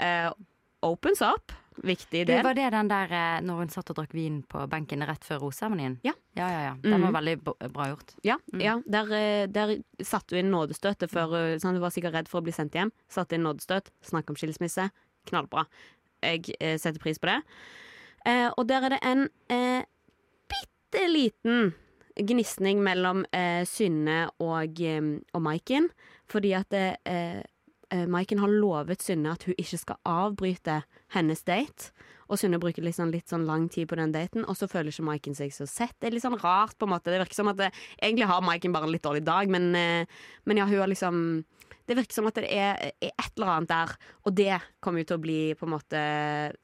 Uh, 0.02 0.32
opens 0.82 1.22
up. 1.22 1.52
Viktig 1.82 2.20
Du, 2.26 2.30
del. 2.30 2.42
var 2.46 2.54
det 2.54 2.68
den 2.70 2.86
der 2.86 3.10
eh, 3.10 3.40
når 3.42 3.56
hun 3.64 3.70
satt 3.72 3.88
og 3.90 3.96
drakk 3.98 4.12
vin 4.14 4.36
på 4.46 4.60
benken 4.70 5.02
rett 5.08 5.24
før 5.26 5.40
roseseremonien? 5.42 5.96
Ja. 6.06 6.12
ja, 6.38 6.46
ja, 6.52 6.60
ja. 6.68 6.74
Den 6.84 7.02
var 7.02 7.10
var 7.10 7.16
veldig 7.16 7.32
bra 7.74 7.86
gjort. 7.90 8.12
Ja, 8.22 8.36
Mm. 8.52 8.60
ja 8.62 8.74
der, 8.86 9.10
der 9.50 9.72
satte 10.06 10.36
hun 10.36 10.44
inn 10.44 10.52
nådestøtet 10.54 11.10
før 11.10 11.56
sånn, 11.58 11.74
Hun 11.74 11.82
var 11.82 11.90
sikkert 11.90 12.14
redd 12.14 12.28
for 12.30 12.38
å 12.38 12.44
bli 12.46 12.54
sendt 12.54 12.74
hjem. 12.78 12.92
Satte 13.10 13.34
inn 13.34 13.42
nådestøt, 13.42 13.90
snakk 14.06 14.30
om 14.30 14.36
skilsmisse. 14.38 14.86
Knallbra. 15.26 15.66
Jeg 16.22 16.54
eh, 16.60 16.76
setter 16.78 17.02
pris 17.02 17.18
på 17.18 17.26
det. 17.32 17.40
Eh, 18.24 18.50
og 18.56 18.68
der 18.70 18.86
er 18.86 18.94
det 18.94 19.00
en 19.02 19.26
eh, 19.50 19.82
liten 21.10 21.72
gnisning 22.14 22.82
mellom 22.84 23.24
eh, 23.34 23.64
Synne 23.66 24.28
og, 24.42 24.80
eh, 24.80 25.02
og 25.34 25.42
Maiken. 25.42 25.90
Fordi 26.30 26.54
at 26.56 26.74
eh, 26.76 27.42
eh, 27.90 28.06
Maiken 28.10 28.42
har 28.42 28.52
lovet 28.52 29.02
Synne 29.02 29.34
at 29.34 29.46
hun 29.48 29.56
ikke 29.58 29.80
skal 29.80 30.00
avbryte 30.08 30.82
hennes 31.14 31.42
date. 31.46 31.90
Og 32.30 32.40
Synne 32.40 32.60
bruker 32.62 32.86
sånn, 32.94 33.12
litt 33.12 33.28
sånn 33.28 33.46
lang 33.48 33.66
tid 33.68 33.90
på 33.90 33.98
den 34.00 34.14
daten, 34.14 34.46
og 34.48 34.56
så 34.56 34.68
føler 34.70 34.94
ikke 34.94 35.04
Maiken 35.10 35.36
seg 35.36 35.52
så 35.52 35.66
sett. 35.68 35.92
Det 36.00 36.08
er 36.08 36.16
litt 36.16 36.24
sånn 36.24 36.38
rart, 36.40 36.76
på 36.78 36.88
en 36.88 36.94
måte. 36.94 37.12
Det 37.12 37.20
virker 37.20 37.36
som 37.36 37.50
at 37.52 37.60
det, 37.60 37.70
Egentlig 37.98 38.30
har 38.30 38.44
Maiken 38.44 38.72
bare 38.74 38.88
en 38.88 38.94
litt 38.94 39.04
dårlig 39.04 39.24
dag, 39.26 39.50
men, 39.52 39.74
eh, 39.76 40.06
men 40.48 40.60
ja, 40.60 40.68
hun 40.70 40.80
har 40.80 40.90
liksom 40.90 41.44
Det 41.84 41.98
virker 41.98 42.16
som 42.16 42.26
at 42.26 42.38
det 42.40 42.48
er, 42.48 42.78
er 42.96 43.12
et 43.12 43.32
eller 43.36 43.50
annet 43.58 43.68
der, 43.68 43.90
og 44.24 44.34
det 44.34 44.56
kommer 44.80 45.02
jo 45.02 45.08
til 45.10 45.18
å 45.18 45.24
bli 45.24 45.40
på 45.52 45.66
en 45.66 45.74
måte 45.74 46.00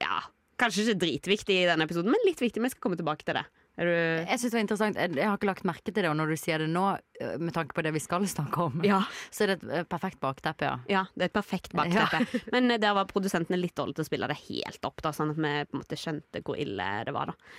Ja, 0.01 0.23
kanskje 0.57 0.87
ikke 0.87 1.03
dritviktig 1.05 1.59
i 1.61 1.67
denne 1.69 1.85
episoden, 1.85 2.13
men 2.13 2.25
litt 2.25 2.41
viktig. 2.41 2.63
Vi 2.63 2.73
skal 2.73 2.81
komme 2.81 2.97
tilbake 2.97 3.27
til 3.27 3.37
det. 3.37 3.45
Du 3.79 3.87
Jeg 3.87 4.39
synes 4.39 4.51
det 4.51 4.57
var 4.57 4.65
interessant 4.65 4.99
Jeg 4.99 5.29
har 5.29 5.37
ikke 5.39 5.49
lagt 5.49 5.65
merke 5.69 5.87
til 5.87 5.95
det, 6.03 6.09
og 6.11 6.17
når 6.19 6.33
du 6.33 6.37
sier 6.41 6.59
det 6.61 6.69
nå, 6.69 6.99
eh, 7.21 7.37
med 7.41 7.55
tanke 7.55 7.73
på 7.77 7.85
det 7.87 7.93
vi 7.95 8.03
skal 8.03 8.27
snakke 8.29 8.67
om, 8.67 8.83
Ja. 8.85 8.99
så 9.35 9.45
er 9.45 9.53
det 9.53 9.57
et 9.63 9.71
eh, 9.79 9.87
perfekt 9.89 10.21
bakteppe, 10.21 10.67
ja. 10.67 10.75
Ja, 10.91 11.03
det 11.15 11.23
er 11.23 11.31
et 11.31 11.37
perfekt 11.39 11.73
bakteppe. 11.79 12.43
Men 12.53 12.71
eh, 12.75 12.81
der 12.83 12.95
var 12.99 13.09
produsentene 13.11 13.57
litt 13.61 13.77
dårlige 13.79 14.01
til 14.01 14.05
å 14.05 14.11
spille 14.11 14.29
det 14.29 14.39
helt 14.49 14.85
opp, 14.91 15.01
da, 15.07 15.15
sånn 15.17 15.33
at 15.33 15.41
vi 15.41 15.55
på 15.71 15.77
en 15.79 15.83
måte 15.85 16.01
skjønte 16.01 16.43
hvor 16.45 16.61
ille 16.61 16.89
det 17.09 17.15
var. 17.17 17.33
da. 17.33 17.51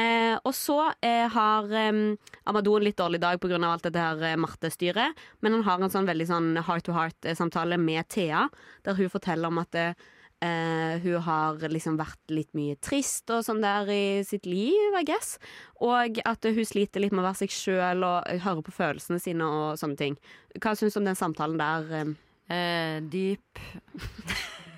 Eh, 0.00 0.36
og 0.44 0.52
så 0.54 0.78
eh, 1.00 1.26
har 1.32 1.72
eh, 1.72 2.04
Amadou 2.50 2.76
en 2.76 2.84
litt 2.90 2.98
dårlig 3.00 3.22
dag 3.22 3.40
pga. 3.40 3.58
alt 3.70 3.86
dette 3.88 4.04
her 4.04 4.36
Marte-styret, 4.36 5.16
men 5.40 5.58
han 5.60 5.64
har 5.68 5.80
en 5.80 5.90
sånn 5.96 6.08
veldig 6.10 6.28
sånn 6.28 6.52
heart-to-heart-samtale 6.66 7.78
med 7.80 8.08
Thea, 8.12 8.48
der 8.84 8.98
hun 8.98 9.10
forteller 9.12 9.48
om 9.48 9.62
at 9.62 9.74
eh, 9.78 9.94
eh, 10.44 11.00
hun 11.04 11.20
har 11.26 11.60
liksom 11.70 11.98
vært 12.00 12.32
litt 12.32 12.50
mye 12.56 12.78
trist 12.82 13.30
og 13.32 13.44
sånn 13.46 13.62
der 13.64 13.90
i 13.92 14.04
sitt 14.26 14.48
liv, 14.48 14.96
I 14.98 15.04
guess. 15.08 15.36
Og 15.84 16.20
at 16.24 16.48
hun 16.48 16.66
sliter 16.66 17.02
litt 17.04 17.14
med 17.14 17.24
å 17.24 17.28
være 17.28 17.42
seg 17.42 17.54
sjøl 17.54 18.06
og 18.06 18.42
høre 18.46 18.64
på 18.66 18.74
følelsene 18.74 19.20
sine 19.22 19.46
og 19.46 19.78
sånne 19.80 20.00
ting. 20.00 20.18
Hva 20.58 20.74
syns 20.78 20.96
du 20.96 21.02
om 21.02 21.08
den 21.08 21.18
samtalen 21.18 21.60
der? 21.60 21.94
eh? 22.00 22.10
Eh, 22.50 22.96
dyp 23.06 23.60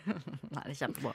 Nei, 0.53 0.63
det 0.67 0.73
er 0.75 0.77
kjempebra. 0.77 1.13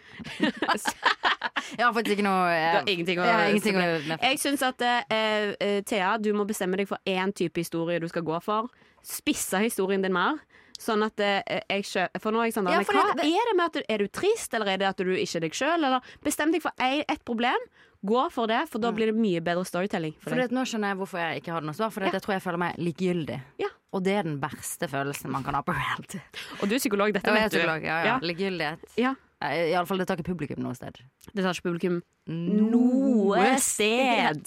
jeg 1.77 1.83
har 1.83 1.91
faktisk 1.91 2.13
ikke 2.15 2.25
noe 2.25 2.45
Du 2.47 2.53
eh, 2.55 2.67
har 2.71 2.87
ingenting 2.89 3.19
å 3.19 3.25
jeg 3.27 3.35
har 3.35 3.49
ingenting 3.51 3.77
å. 3.77 4.17
Jeg 4.23 4.39
syns 4.41 4.63
at 4.65 4.81
uh, 4.81 5.01
eh, 5.13 5.81
Thea, 5.85 6.13
du 6.23 6.31
må 6.37 6.47
bestemme 6.47 6.79
deg 6.79 6.87
for 6.89 7.01
én 7.03 7.33
type 7.35 7.59
historie 7.59 7.99
du 8.01 8.07
skal 8.09 8.23
gå 8.25 8.39
for. 8.45 8.71
Spisse 9.05 9.59
historien 9.61 10.01
din 10.01 10.15
mer. 10.15 10.39
Sånn 10.77 11.01
at 11.05 11.19
eh, 11.19 11.41
jeg 11.71 11.83
skjø- 11.89 12.21
For 12.21 12.31
nå 12.31 12.39
er 12.43 12.51
jeg 12.51 12.53
sånn 12.59 12.67
Ja, 12.69 12.79
Hva 12.85 13.15
det- 13.17 13.25
er 13.25 13.49
det 13.49 13.55
med 13.57 13.65
at 13.65 13.73
du 13.73 13.81
Er 13.89 13.97
du 13.97 14.07
trist, 14.07 14.53
eller 14.53 14.67
er 14.69 14.77
det 14.77 14.87
at 14.87 14.97
du 14.97 15.09
ikke 15.15 15.35
er 15.35 15.39
deg 15.47 15.51
sjøl? 15.57 15.83
Eller 15.83 16.01
bestem 16.23 16.51
deg 16.53 16.61
for 16.61 16.71
ett 16.79 17.23
problem. 17.25 17.57
Gå 18.05 18.27
for 18.31 18.45
det, 18.47 18.69
for 18.69 18.77
da 18.79 18.91
blir 18.93 19.07
det 19.09 19.15
mye 19.17 19.41
bedre 19.41 19.65
storytelling. 19.65 20.13
For 20.21 20.29
Fordi 20.29 20.43
deg. 20.43 20.51
at 20.51 20.51
nå 20.53 20.61
skjønner 20.69 20.93
jeg 20.93 20.97
hvorfor 20.99 21.17
jeg 21.17 21.41
ikke 21.41 21.51
hadde 21.55 21.65
noe 21.65 21.73
svar. 21.73 21.89
For 21.91 22.01
jeg 22.05 22.21
tror 22.21 22.33
jeg 22.37 22.43
føler 22.45 22.57
meg 22.61 22.75
likegyldig. 22.77 23.39
Ja. 23.57 23.67
Og 23.91 24.03
det 24.05 24.13
er 24.19 24.23
den 24.23 24.39
verste 24.39 24.87
følelsen 24.87 25.31
man 25.33 25.43
kan 25.43 25.55
ha 25.57 25.63
på 25.65 25.73
reality. 25.73 26.19
Og 26.61 26.69
du 26.69 26.75
er 26.75 26.79
psykolog, 26.79 27.11
dette 27.17 27.33
vet 27.33 27.49
du. 27.51 27.57
psykolog, 27.57 27.81
ja, 27.83 27.97
ja. 28.03 28.05
Ja. 28.05 28.19
Likegyldighet. 28.21 28.85
Ja. 29.01 29.15
Iallfall 29.41 29.97
det 29.97 30.07
tar 30.07 30.17
ikke 30.17 30.29
publikum 30.35 30.61
noe 30.63 30.75
sted. 30.77 30.93
Det 31.33 31.41
tar 31.43 31.53
ikke 31.57 31.71
publikum 31.73 32.03
Noe 32.27 33.57
sted. 33.59 34.45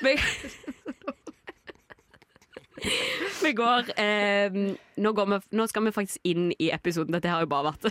Vi, 0.00 0.16
vi 3.44 3.52
går, 3.56 3.90
eh, 4.00 4.56
nå 5.00 5.12
går 5.16 5.26
vi 5.30 5.38
Nå 5.58 5.66
skal 5.70 5.84
vi 5.86 5.92
faktisk 5.94 6.20
inn 6.28 6.50
i 6.60 6.70
episoden. 6.74 7.14
Dette 7.16 7.30
har 7.32 7.44
jo 7.44 7.50
bare 7.50 7.72
vært 7.72 7.88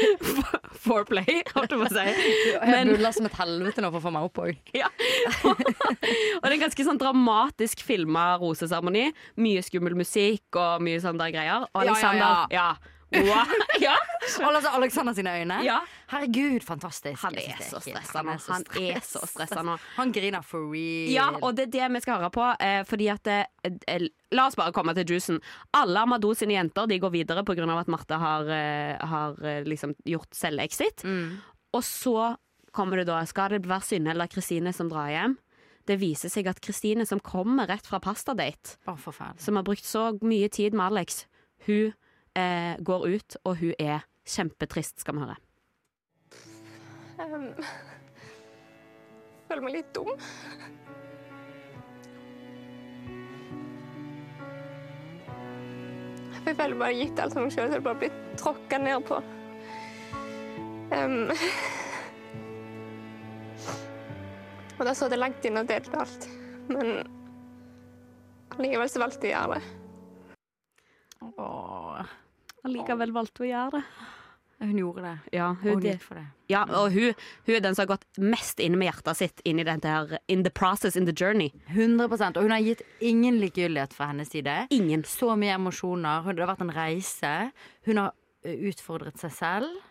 foreplay, 0.84 1.42
holdt 1.54 1.74
jeg 1.74 1.80
på 1.80 1.86
å 1.86 1.92
si. 1.92 2.06
Jeg 2.54 2.70
Men- 2.70 2.92
buller 2.94 3.14
som 3.16 3.28
et 3.28 3.36
helvete 3.38 3.84
nå 3.84 3.90
for 3.92 4.00
å 4.00 4.04
få 4.06 4.12
meg 4.14 4.26
opp 4.28 4.40
òg. 4.44 4.58
Ja. 4.76 4.88
og 5.44 5.60
det 5.60 6.50
er 6.50 6.56
en 6.56 6.64
ganske 6.66 6.86
sånn 6.86 7.00
dramatisk 7.00 7.84
filma 7.86 8.34
roseseremoni. 8.42 9.08
Mye 9.40 9.62
skummel 9.64 9.96
musikk 9.98 10.58
og 10.60 10.82
mye 10.84 11.00
sånne 11.02 11.30
greier. 11.34 11.66
Og 11.74 11.86
Ja, 11.88 11.96
ja, 12.02 12.12
ja. 12.18 12.34
ja. 12.52 12.68
Wow. 13.12 13.44
ja. 13.80 13.94
Altså 14.40 14.70
Alexander 14.74 15.12
sine 15.12 15.32
øyne? 15.40 15.58
Ja. 15.64 15.78
Herregud, 16.10 16.60
fantastisk. 16.64 17.22
Han 17.22 17.36
er 17.38 17.60
så 17.62 17.80
stressa 17.80 18.22
nå. 18.24 18.36
Han 18.48 18.64
er 18.80 19.00
så 19.04 19.22
stressa 19.28 19.62
nå. 19.66 19.76
Han 19.98 20.12
griner 20.12 20.44
for 20.46 20.72
real. 20.72 21.10
Ja, 21.12 21.28
og 21.40 21.56
det 21.56 21.68
er 21.68 21.72
det 21.76 21.90
vi 21.96 22.02
skal 22.04 22.22
høre 22.22 22.32
på. 22.34 22.46
Eh, 22.60 22.82
fordi 22.88 23.08
at 23.12 23.30
eh, 23.30 23.44
eh, 23.88 24.08
La 24.34 24.48
oss 24.48 24.58
bare 24.58 24.74
komme 24.74 24.94
til 24.96 25.14
juicen. 25.14 25.40
Alle 25.76 26.02
Amadou 26.02 26.34
sine 26.34 26.56
jenter 26.56 26.88
De 26.90 26.98
går 26.98 27.12
videre 27.14 27.44
pga. 27.46 27.68
at 27.78 27.88
Marte 27.88 28.18
har, 28.18 28.50
har 28.98 29.36
liksom 29.64 29.94
gjort 30.04 30.34
selvexit. 30.34 31.04
Mm. 31.04 31.38
Og 31.74 31.84
så 31.84 32.34
kommer 32.72 32.98
det 32.98 33.06
da 33.06 33.24
Skal 33.24 33.50
det 33.54 33.68
være 33.68 33.86
Synne 33.86 34.10
eller 34.10 34.26
Kristine 34.26 34.72
som 34.72 34.90
drar 34.90 35.12
hjem? 35.12 35.38
Det 35.86 35.98
viser 36.00 36.32
seg 36.32 36.48
at 36.48 36.62
Kristine, 36.64 37.04
som 37.06 37.20
kommer 37.20 37.68
rett 37.68 37.86
fra 37.86 38.00
pastadate, 38.00 38.78
oh, 38.88 38.96
som 39.36 39.58
har 39.58 39.66
brukt 39.66 39.84
så 39.84 40.14
mye 40.24 40.48
tid 40.48 40.72
med 40.72 40.86
Alex, 40.86 41.26
hun 41.66 41.92
eh, 42.38 42.74
går 42.84 43.08
ut, 43.14 43.36
og 43.44 43.58
hun 43.60 43.74
er 43.78 44.04
kjempetrist, 44.28 45.00
skal 45.02 45.16
vi 45.16 45.24
høre. 45.24 45.36
Um, 47.14 47.50
føler 49.48 49.62
meg 49.64 49.76
litt 49.76 49.92
dum. 49.94 50.10
Jeg 56.44 56.58
føler 56.58 56.76
bare 56.76 56.96
gitt 56.98 57.20
alt 57.22 57.32
for 57.32 57.46
meg 57.46 57.54
sjøl, 57.54 57.70
så 57.70 57.78
det 57.78 57.84
bare 57.86 58.00
blitt 58.02 58.18
tråkka 58.40 58.80
ned 58.82 59.06
på. 59.08 59.20
Um, 60.94 61.30
og 64.78 64.84
da 64.84 64.92
så 64.92 65.08
det 65.08 65.20
langt 65.22 65.46
inn 65.46 65.56
og 65.60 65.70
delte 65.70 66.02
alt. 66.02 66.28
Men 66.68 66.98
likevel 68.60 68.90
så 68.90 69.00
valgte 69.02 69.30
jeg 69.30 69.38
å 69.38 69.40
gjøre 69.40 69.62
det. 69.62 69.80
Åh, 71.40 72.12
Allikevel 72.64 73.12
valgte 73.14 73.42
hun 73.42 73.46
å 73.46 73.50
gjøre 73.52 73.78
det. 73.78 73.84
hun 74.64 74.78
gjorde 74.78 75.02
det. 75.04 75.14
Ja, 75.36 75.48
Og 75.50 75.56
hun, 75.62 75.72
hun 75.74 75.82
gikk 75.82 76.02
for 76.02 76.14
det. 76.20 76.24
ja, 76.48 76.62
og 76.64 76.92
hun, 76.94 77.14
hun 77.46 77.54
er 77.56 77.60
den 77.60 77.74
som 77.74 77.82
har 77.84 77.96
gått 77.96 78.06
mest 78.18 78.60
inn 78.64 78.78
med 78.78 78.88
hjertet 78.88 79.18
sitt 79.18 79.42
inn 79.44 79.60
i 79.60 79.66
dette 79.66 79.84
her 79.90 80.18
In 80.28 80.44
the 80.44 80.50
process, 80.50 80.96
in 80.96 81.04
the 81.04 81.12
journey. 81.12 81.52
100 81.68 82.08
Og 82.36 82.42
hun 82.42 82.54
har 82.54 82.64
gitt 82.64 82.82
ingen 83.00 83.40
likegyldighet 83.42 83.92
fra 83.92 84.06
hennes 84.12 84.30
side. 84.32 84.66
Ingen. 84.70 85.04
Så 85.04 85.36
mye 85.36 85.58
emosjoner. 85.58 86.32
Det 86.32 86.40
har 86.46 86.54
vært 86.54 86.64
en 86.64 86.72
reise. 86.72 87.34
Hun 87.84 88.00
har 88.00 88.14
utfordret 88.44 89.18
seg 89.20 89.32
selv. 89.32 89.82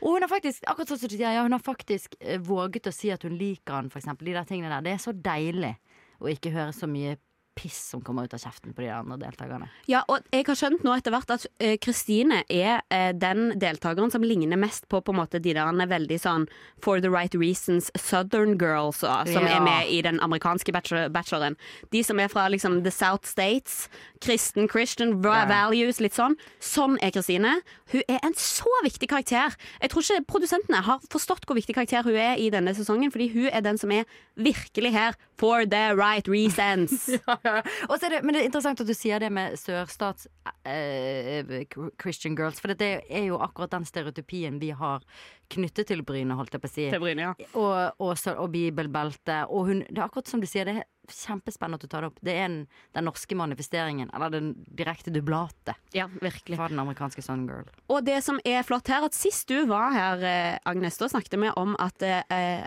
Og 0.00 0.14
hun 0.14 0.22
har 0.22 0.30
faktisk 0.30 0.62
akkurat 0.70 0.92
sånn 0.92 1.00
som 1.00 1.10
du 1.10 1.16
sier, 1.16 1.32
ja, 1.34 1.42
hun 1.42 1.56
har 1.56 1.62
faktisk 1.64 2.14
eh, 2.20 2.38
våget 2.38 2.86
å 2.86 2.92
si 2.94 3.10
at 3.10 3.24
hun 3.26 3.34
liker 3.40 3.74
han, 3.74 3.90
eksempel. 3.90 4.28
De 4.28 4.36
der 4.36 4.46
tingene 4.46 4.70
der. 4.76 4.84
Det 4.86 4.92
er 4.94 5.02
så 5.02 5.14
deilig 5.16 5.72
å 6.20 6.30
ikke 6.30 6.52
høre 6.54 6.74
så 6.76 6.86
mye 6.86 7.16
piss 7.58 7.78
som 7.90 8.00
kommer 8.00 8.24
ut 8.24 8.34
av 8.34 8.40
kjeften 8.40 8.72
på 8.72 8.80
de 8.84 8.88
andre 8.94 9.16
deltakerne. 9.20 9.68
Ja, 9.90 10.02
og 10.08 10.22
jeg 10.32 10.46
har 10.46 10.56
skjønt 10.56 10.84
nå 10.86 10.94
etter 10.96 11.12
hvert 11.12 11.32
at 11.34 11.46
eh, 11.60 11.74
Kristine 11.82 12.42
er 12.48 12.80
eh, 12.94 13.10
den 13.12 13.50
deltakeren 13.60 14.10
som 14.12 14.22
ligner 14.24 14.56
mest 14.60 14.86
på 14.88 15.00
på 15.04 15.12
en 15.12 15.18
måte 15.20 15.40
de 15.42 15.52
der 15.56 15.66
han 15.68 15.80
er 15.82 15.90
veldig 15.90 16.18
sånn 16.22 16.46
For 16.80 17.00
the 17.02 17.10
right 17.10 17.34
reasons 17.34 17.90
Southern 17.98 18.56
girls 18.60 19.02
som 19.02 19.26
Ja. 19.26 19.56
er 19.58 19.60
med 19.64 19.90
i 19.90 20.00
den 20.06 20.20
amerikanske 20.20 20.72
bachelor, 20.72 21.08
bacheloren. 21.12 21.56
De 21.92 22.02
som 22.06 22.20
er 22.20 22.28
fra 22.32 22.46
liksom 22.48 22.82
the 22.84 22.90
South 22.94 23.26
States. 23.28 23.88
Kristen, 24.20 24.68
Christian, 24.68 25.18
yeah. 25.24 25.46
Values, 25.48 26.00
litt 26.00 26.14
sånn. 26.16 26.36
Sånn 26.60 26.98
er 27.02 27.10
Kristine. 27.10 27.58
Hun 27.92 28.02
er 28.08 28.20
en 28.22 28.34
så 28.36 28.68
viktig 28.84 29.08
karakter. 29.10 29.56
Jeg 29.80 29.90
tror 29.90 30.02
ikke 30.04 30.26
produsentene 30.28 30.82
har 30.86 31.00
forstått 31.10 31.46
hvor 31.48 31.56
viktig 31.58 31.74
karakter 31.74 32.04
hun 32.06 32.14
er 32.16 32.36
i 32.40 32.50
denne 32.52 32.74
sesongen, 32.76 33.10
fordi 33.12 33.30
hun 33.34 33.48
er 33.50 33.60
den 33.64 33.78
som 33.80 33.90
er 33.90 34.04
virkelig 34.36 34.92
her 34.92 35.16
for 35.40 35.64
the 35.64 35.90
right 35.96 36.28
reasons. 36.28 37.08
Er 37.39 37.39
det, 38.02 38.20
men 38.22 38.34
det 38.34 38.42
er 38.42 38.48
interessant 38.48 38.82
at 38.82 38.88
du 38.88 38.94
sier 38.96 39.22
det 39.22 39.30
med 39.34 39.56
sørstats 39.60 40.28
eh, 40.68 41.64
Christian 42.00 42.36
girls. 42.38 42.60
For 42.62 42.74
det 42.74 42.90
er 43.08 43.26
jo 43.28 43.40
akkurat 43.42 43.72
den 43.74 43.86
stereotypien 43.88 44.60
vi 44.62 44.72
har 44.76 45.04
knyttet 45.50 45.90
til 45.90 46.04
Bryne, 46.06 46.36
holdt 46.38 46.54
jeg 46.54 46.62
på 46.62 46.70
å 46.70 46.72
si. 46.72 46.86
Til 46.92 47.02
Bryne, 47.02 47.30
ja. 47.30 47.50
Og, 47.58 48.00
og, 48.02 48.24
og 48.36 48.48
bibelbelte. 48.54 49.42
Og 49.50 49.70
hun, 49.70 49.84
det 49.88 49.98
er 49.98 50.06
akkurat 50.06 50.30
som 50.30 50.42
du 50.42 50.48
sier, 50.50 50.68
det 50.68 50.82
er 50.82 50.88
kjempespennende 51.10 51.80
at 51.80 51.84
du 51.84 51.90
tar 51.90 52.04
det 52.04 52.10
opp. 52.12 52.20
Det 52.24 52.34
er 52.34 52.44
en, 52.46 52.58
den 52.96 53.08
norske 53.08 53.38
manifesteringen, 53.38 54.10
eller 54.14 54.32
den 54.34 54.52
direkte 54.78 55.12
dublate 55.14 55.74
Ja, 55.96 56.06
virkelig. 56.22 56.58
fra 56.60 56.68
den 56.70 56.82
amerikanske 56.82 57.24
Sun 57.24 57.46
Girl. 57.50 57.70
Og 57.90 58.04
det 58.06 58.20
som 58.26 58.40
er 58.46 58.62
flott 58.66 58.90
her, 58.92 59.06
at 59.08 59.16
sist 59.16 59.48
du 59.50 59.64
var 59.70 59.94
her, 59.96 60.26
eh, 60.26 60.58
Agnes, 60.70 61.00
da 61.00 61.10
snakket 61.10 61.38
vi 61.40 61.50
om 61.58 61.74
at 61.82 62.06
eh, 62.06 62.66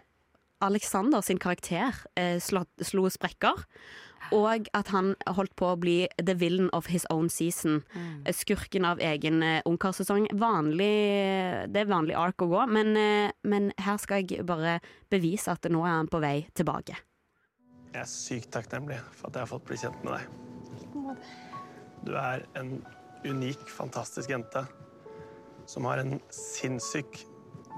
Alexander 0.64 1.22
sin 1.22 1.40
karakter 1.40 1.96
eh, 2.16 2.40
slo, 2.44 2.64
slo 2.82 3.08
sprekker. 3.12 3.66
Og 4.34 4.68
at 4.74 4.90
han 4.94 5.14
holdt 5.38 5.54
på 5.60 5.70
å 5.70 5.78
bli 5.80 5.98
the 6.18 6.36
villain 6.38 6.72
of 6.74 6.90
his 6.90 7.06
own 7.14 7.30
season. 7.30 7.82
Mm. 7.94 8.34
Skurken 8.34 8.88
av 8.90 9.02
egen 9.04 9.44
eh, 9.46 9.62
ungkarsesong. 9.70 10.28
Vanlig, 10.42 10.92
det 11.70 11.84
er 11.84 11.92
vanlig 11.92 12.18
ark 12.18 12.46
å 12.46 12.50
gå, 12.50 12.66
men, 12.74 12.96
eh, 12.98 13.34
men 13.46 13.72
her 13.84 14.00
skal 14.02 14.24
jeg 14.24 14.46
bare 14.50 14.80
bevise 15.14 15.54
at 15.54 15.70
nå 15.70 15.84
er 15.86 16.00
han 16.00 16.12
på 16.12 16.22
vei 16.24 16.40
tilbake. 16.58 16.98
Jeg 17.94 18.02
er 18.02 18.10
sykt 18.10 18.50
takknemlig 18.56 18.98
for 19.14 19.30
at 19.30 19.38
jeg 19.38 19.46
har 19.46 19.52
fått 19.52 19.68
bli 19.70 19.78
kjent 19.78 20.06
med 20.06 20.18
deg. 20.18 20.24
Du 22.04 22.16
er 22.18 22.48
en 22.60 22.80
unik, 23.24 23.68
fantastisk 23.70 24.34
jente 24.34 24.66
som 25.70 25.86
har 25.88 26.02
en 26.02 26.18
sinnssyk 26.34 27.22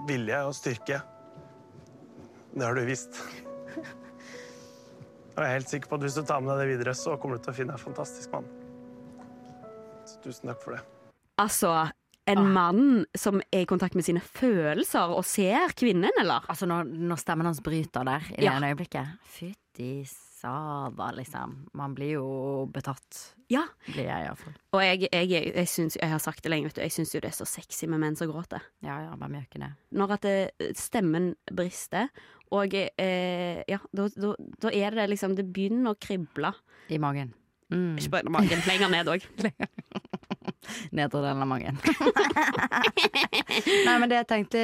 vilje 0.07 0.39
og 0.47 0.55
styrke. 0.57 1.01
Det 2.55 2.63
har 2.63 2.79
du 2.79 2.85
vist. 2.87 3.19
Og 5.35 5.43
jeg 5.43 5.49
er 5.49 5.57
helt 5.57 5.69
sikker 5.71 5.91
på 5.91 5.97
at 5.99 6.05
hvis 6.05 6.15
du 6.15 6.23
tar 6.23 6.39
med 6.43 6.55
deg 6.55 6.63
det 6.63 6.77
videre, 6.77 6.93
så 6.95 7.17
kommer 7.19 7.37
du 7.37 7.43
til 7.43 7.51
å 7.51 7.57
finne 7.57 7.75
en 7.75 7.81
fantastisk 7.81 8.31
mann. 8.31 8.45
Så 10.07 10.21
tusen 10.23 10.47
takk 10.51 10.61
for 10.63 10.77
det. 10.77 10.83
Altså, 11.41 11.71
en 12.31 12.41
mann 12.55 12.85
som 13.19 13.41
er 13.51 13.65
i 13.65 13.67
kontakt 13.69 13.97
med 13.99 14.05
sine 14.07 14.21
følelser 14.23 15.11
og 15.11 15.25
ser 15.27 15.73
kvinnen, 15.77 16.13
eller? 16.21 16.45
Altså 16.49 16.65
når, 16.69 16.87
når 16.87 17.19
stemmen 17.21 17.49
hans 17.49 17.59
bryter 17.65 18.07
der 18.07 18.23
i 18.31 18.39
det 18.39 18.47
Ja. 18.47 18.55
øyeblikket. 18.63 19.11
Fytti 19.35 19.89
sava, 20.35 21.09
liksom. 21.15 21.57
Man 21.77 21.95
blir 21.97 22.15
jo 22.17 22.27
betatt. 22.73 23.21
Ja. 23.51 23.63
Blir 23.87 24.09
jeg 24.09 24.27
iallfall. 24.27 24.55
Og 24.75 24.83
jeg, 24.83 25.09
jeg, 25.09 25.31
jeg, 25.31 25.71
syns, 25.71 25.97
jeg 26.01 26.11
har 26.11 26.21
sagt 26.23 26.43
det 26.43 26.51
lenge, 26.51 26.69
vet 26.69 26.79
du, 26.79 26.83
jeg 26.85 26.95
syns 26.95 27.15
jo 27.15 27.23
det 27.23 27.31
er 27.31 27.37
så 27.37 27.47
sexy 27.49 27.89
med 27.91 28.03
menn 28.03 28.19
som 28.19 28.29
gråter. 28.31 28.63
Ja 28.85 28.99
ja, 29.05 29.15
hvem 29.19 29.37
gjør 29.37 29.47
ikke 29.47 29.63
det? 29.63 29.71
Når 29.95 30.17
at 30.17 30.27
det, 30.27 30.73
stemmen 30.79 31.33
brister, 31.53 32.11
og 32.55 32.75
eh, 32.77 33.63
ja, 33.67 33.79
da, 33.95 34.05
da, 34.13 34.35
da 34.61 34.69
er 34.69 34.93
det 34.93 35.07
liksom 35.09 35.33
Det 35.35 35.47
begynner 35.49 35.95
å 35.95 35.99
krible. 35.99 36.53
I 36.93 37.01
magen. 37.01 37.33
Mm. 37.73 37.95
Ikke 37.97 38.19
bare 38.19 38.33
magen, 38.33 38.61
lenger 38.69 38.93
ned 38.93 39.09
òg. 39.15 39.25
Nedre 40.89 41.21
delen 41.21 41.41
av 41.41 41.47
magen. 41.47 41.77
Nei, 43.85 43.97
men 43.99 44.09
det 44.09 44.21
jeg 44.21 44.29
tenkte 44.29 44.61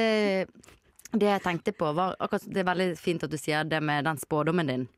Det 1.12 1.28
jeg 1.28 1.44
tenkte 1.44 1.74
på, 1.76 1.92
var 1.96 2.16
akkurat 2.18 2.48
Det 2.48 2.62
er 2.62 2.68
veldig 2.68 2.88
fint 3.00 3.26
at 3.26 3.32
du 3.32 3.38
sier 3.40 3.68
det 3.68 3.82
med 3.84 4.06
den 4.08 4.20
spådommen 4.20 4.70
din. 4.70 4.88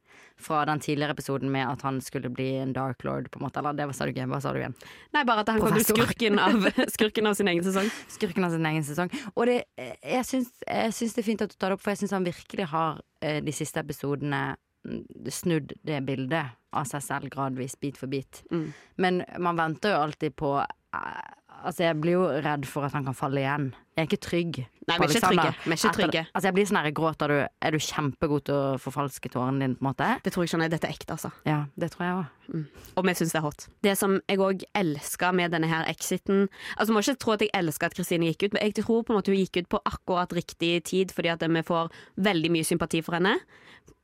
Fra 0.41 0.65
den 0.67 0.81
tidligere 0.83 1.15
episoden 1.15 1.51
med 1.53 1.63
at 1.69 1.85
han 1.87 2.01
skulle 2.03 2.29
bli 2.33 2.49
en 2.59 2.73
dark 2.75 3.05
lord, 3.07 3.31
på 3.31 3.39
en 3.39 3.45
måte. 3.47 3.61
Eller 3.61 3.77
det 3.79 3.87
var 3.87 3.97
sa 3.97 4.07
du 4.07 4.11
ikke? 4.11 4.27
Hva 4.33 4.41
sa 4.43 4.53
du 4.53 4.59
igjen? 4.59 4.75
Nei, 5.15 5.23
bare 5.29 5.45
at 5.45 5.53
han 5.53 5.61
kommer 5.63 5.79
til 5.79 5.87
skurken 5.95 6.41
av, 6.43 6.67
skurken 6.97 7.31
av 7.31 7.37
sin 7.39 7.51
egen 7.53 7.65
sesong. 7.67 7.87
Skurken 8.11 8.47
av 8.47 8.57
sin 8.57 8.67
egen 8.73 8.87
sesong. 8.87 9.13
Og 9.35 9.47
det, 9.51 9.61
jeg, 9.79 10.27
syns, 10.27 10.51
jeg 10.67 10.97
syns 10.99 11.15
det 11.15 11.23
er 11.23 11.29
fint 11.29 11.47
at 11.47 11.55
du 11.55 11.57
tar 11.57 11.71
det 11.71 11.79
opp, 11.79 11.85
for 11.85 11.95
jeg 11.95 12.03
syns 12.03 12.17
han 12.19 12.27
virkelig 12.27 12.69
har 12.75 13.01
eh, 13.23 13.39
de 13.47 13.55
siste 13.55 13.81
episodene 13.85 14.43
mm, 14.83 15.05
snudd 15.31 15.77
det 15.87 16.03
bildet 16.09 16.59
av 16.75 16.91
seg 16.91 17.07
selv 17.07 17.31
gradvis, 17.31 17.79
bit 17.79 18.01
for 18.01 18.11
bit. 18.11 18.43
Mm. 18.51 18.69
Men 18.99 19.23
man 19.39 19.61
venter 19.61 19.95
jo 19.95 20.03
alltid 20.09 20.35
på 20.41 20.57
eh, 20.59 21.33
Altså, 21.65 21.83
jeg 21.87 21.97
blir 22.01 22.13
jo 22.19 22.25
redd 22.45 22.67
for 22.69 22.85
at 22.87 22.93
han 22.93 23.05
kan 23.09 23.15
falle 23.17 23.41
igjen. 23.41 23.71
Jeg 23.97 24.03
er 24.03 24.09
ikke 24.11 24.21
trygg. 24.27 24.57
Nei, 24.89 24.97
vi 24.99 25.05
er 25.07 25.13
ikke 25.15 25.21
trygge. 25.25 25.51
Vi 25.65 25.71
er 25.73 25.79
ikke 25.79 25.91
Etter- 25.95 26.27
Altså, 26.35 26.45
jeg 26.49 26.55
blir 26.57 26.67
sånn 26.69 26.79
her, 26.83 26.91
gråter 26.93 27.29
du 27.33 27.37
Er 27.63 27.71
du 27.71 27.79
kjempegod 27.79 28.45
til 28.45 28.55
å 28.55 28.79
forfalske 28.83 29.31
tårene 29.33 29.61
dine, 29.63 29.77
på 29.79 29.85
en 29.87 29.89
måte? 29.95 30.09
Det 30.23 30.33
tror 30.35 30.45
jeg 30.45 30.51
ikke 30.53 30.65
er. 30.67 30.69
Dette 30.75 30.89
er 30.89 30.93
ekte, 30.93 31.15
altså. 31.15 31.31
Ja, 31.47 31.65
det 31.79 31.91
tror 31.95 32.05
jeg 32.05 32.15
òg. 32.19 32.67
Og 32.99 33.05
vi 33.07 33.15
syns 33.17 33.33
det 33.33 33.39
er 33.41 33.47
hot. 33.47 33.69
Det 33.83 33.97
som 33.97 34.21
jeg 34.29 34.39
òg 34.39 34.65
elska 34.75 35.33
med 35.33 35.51
denne 35.55 35.69
her 35.71 35.85
exiten 35.89 36.49
Altså 36.77 36.93
Må 36.93 37.01
ikke 37.01 37.19
tro 37.19 37.33
at 37.33 37.41
jeg 37.41 37.51
elsker 37.55 37.87
at 37.87 37.95
Kristine 37.95 38.29
gikk 38.29 38.43
ut, 38.51 38.53
men 38.59 38.63
jeg 38.63 38.75
tror 38.85 39.03
på 39.05 39.15
en 39.15 39.21
måte 39.23 39.33
hun 39.33 39.41
gikk 39.41 39.63
ut 39.63 39.69
på 39.71 39.81
akkurat 39.87 40.29
riktig 40.37 40.85
tid, 40.85 41.11
fordi 41.15 41.33
at 41.33 41.41
vi 41.41 41.63
får 41.63 41.91
veldig 42.19 42.51
mye 42.51 42.65
sympati 42.67 43.01
for 43.03 43.15
henne. 43.17 43.39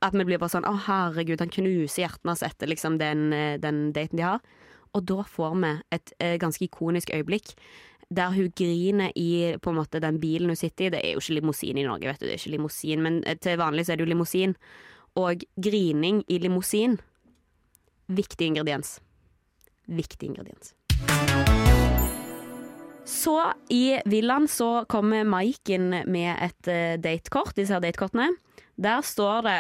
At 0.01 0.13
vi 0.17 0.25
blir 0.25 0.39
bare 0.39 0.49
sånn 0.55 0.65
Å, 0.65 0.73
herregud, 0.87 1.41
han 1.41 1.51
knuser 1.53 2.07
hjertene 2.07 2.33
hans 2.33 2.43
etter 2.43 2.67
liksom 2.71 2.97
den, 2.99 3.33
eh, 3.35 3.57
den 3.59 3.93
daten 3.93 4.17
de 4.17 4.23
har. 4.23 4.41
Og 4.97 5.07
da 5.07 5.23
får 5.27 5.55
vi 5.63 5.73
et 5.95 6.13
eh, 6.19 6.37
ganske 6.41 6.65
ikonisk 6.67 7.11
øyeblikk. 7.15 7.55
Der 8.11 8.33
hun 8.35 8.51
griner 8.59 9.13
i 9.15 9.57
på 9.63 9.71
en 9.71 9.79
måte 9.79 10.01
den 10.03 10.19
bilen 10.21 10.51
hun 10.51 10.59
sitter 10.59 10.89
i. 10.89 10.91
Det 10.91 11.03
er 11.05 11.13
jo 11.15 11.23
ikke 11.23 11.39
limousin 11.39 11.79
i 11.79 11.87
Norge, 11.87 12.09
vet 12.09 12.21
du. 12.21 12.27
Det 12.27 12.35
er 12.35 12.43
ikke 12.43 12.57
limousin, 12.57 13.03
men 13.03 13.23
eh, 13.27 13.39
til 13.39 13.59
vanlig 13.61 13.87
så 13.87 13.93
er 13.93 14.01
det 14.01 14.07
jo 14.09 14.15
limousin. 14.15 14.57
og 15.19 15.43
grining 15.59 16.25
i 16.29 16.39
limousin. 16.39 17.01
Viktig 18.07 18.47
ingrediens. 18.47 19.01
Viktig 19.87 20.29
ingrediens. 20.29 20.75
Så 23.05 23.53
i 23.69 23.99
villaen 24.07 24.49
så 24.49 24.85
kommer 24.89 25.25
Maiken 25.25 25.91
med 26.07 26.31
et 26.39 26.69
eh, 26.71 26.95
datekort, 27.03 27.57
disse 27.57 27.75
her 27.75 27.83
datekortene. 27.83 28.29
Der 28.79 29.03
står 29.03 29.43
det 29.49 29.59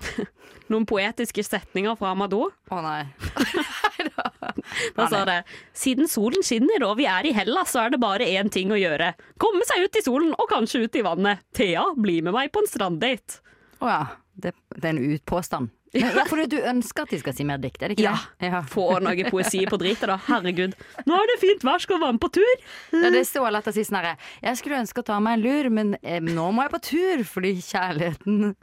noen 0.72 0.86
poetiske 0.88 1.44
setninger 1.44 1.98
fra 2.00 2.14
Amadou. 2.16 2.48
Å 2.72 2.80
nei. 2.84 3.02
Da 4.96 5.06
står 5.08 5.26
det 5.28 5.36
Siden 5.76 6.08
solen 6.10 6.44
skinner 6.44 6.84
og 6.86 6.96
vi 7.00 7.06
er 7.10 7.28
i 7.28 7.34
Hellas, 7.36 7.72
så 7.74 7.84
er 7.84 7.94
det 7.94 8.02
bare 8.02 8.26
én 8.28 8.50
ting 8.52 8.72
å 8.74 8.78
gjøre. 8.78 9.12
Komme 9.40 9.66
seg 9.68 9.86
ut 9.86 9.98
i 9.98 10.04
solen 10.04 10.32
og 10.36 10.48
kanskje 10.50 10.84
ut 10.86 10.98
i 10.98 11.04
vannet. 11.06 11.44
Thea, 11.56 11.86
bli 11.96 12.20
med 12.22 12.36
meg 12.36 12.52
på 12.54 12.62
en 12.64 12.70
stranddate. 12.70 13.40
Å 13.82 13.90
ja. 13.90 14.02
Det, 14.38 14.52
det 14.76 14.84
er 14.84 14.92
en 14.94 15.16
utpåstand. 15.16 15.72
Ja, 15.96 16.24
for 16.28 16.42
du 16.50 16.56
ønsker 16.60 17.06
at 17.06 17.12
de 17.14 17.18
skal 17.22 17.34
si 17.36 17.44
mer 17.48 17.58
dikt, 17.62 17.80
er 17.82 17.88
det 17.92 17.96
ikke 17.98 18.04
Ja. 18.08 18.16
det? 18.40 18.50
Ja. 18.52 18.60
Få 18.68 18.98
noe 19.04 19.30
poesi 19.30 19.62
på 19.68 19.78
dritet, 19.80 20.06
da. 20.10 20.18
Herregud. 20.28 20.74
Nå 21.08 21.16
er 21.16 21.30
det 21.30 21.38
fint 21.40 21.64
vær, 21.64 21.80
skal 21.80 22.00
være 22.02 22.16
med 22.16 22.20
på 22.22 22.30
tur? 22.36 22.54
Ja, 22.92 23.10
det 23.14 23.22
er 23.22 23.28
så 23.28 23.44
lett 23.52 23.68
å 23.70 23.72
si 23.72 23.84
sånn 23.86 23.98
herre 24.00 24.16
Jeg 24.42 24.58
skulle 24.60 24.78
ønske 24.82 25.00
å 25.00 25.06
ta 25.08 25.18
meg 25.24 25.38
en 25.38 25.44
lur, 25.46 25.70
men 25.70 25.94
eh, 26.02 26.20
nå 26.20 26.48
må 26.52 26.66
jeg 26.66 26.74
på 26.74 26.82
tur, 26.90 27.24
fordi 27.28 27.54
kjærligheten 27.64 28.54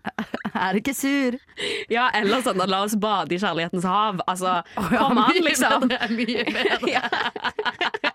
er 0.53 0.79
ikke 0.82 0.94
sur. 0.96 1.39
Ja, 1.91 2.10
eller 2.13 2.41
sånn, 2.46 2.60
da, 2.62 2.65
la 2.70 2.84
oss 2.86 2.96
bade 3.00 3.36
i 3.36 3.39
kjærlighetens 3.41 3.86
hav. 3.89 4.22
Altså, 4.27 4.60
oh, 4.77 4.89
ja, 4.94 5.01
kom 5.08 5.17
an, 5.24 5.41
liksom. 5.46 5.88
bedre, 5.89 6.10
mye 6.15 6.46
bedre. 6.51 7.01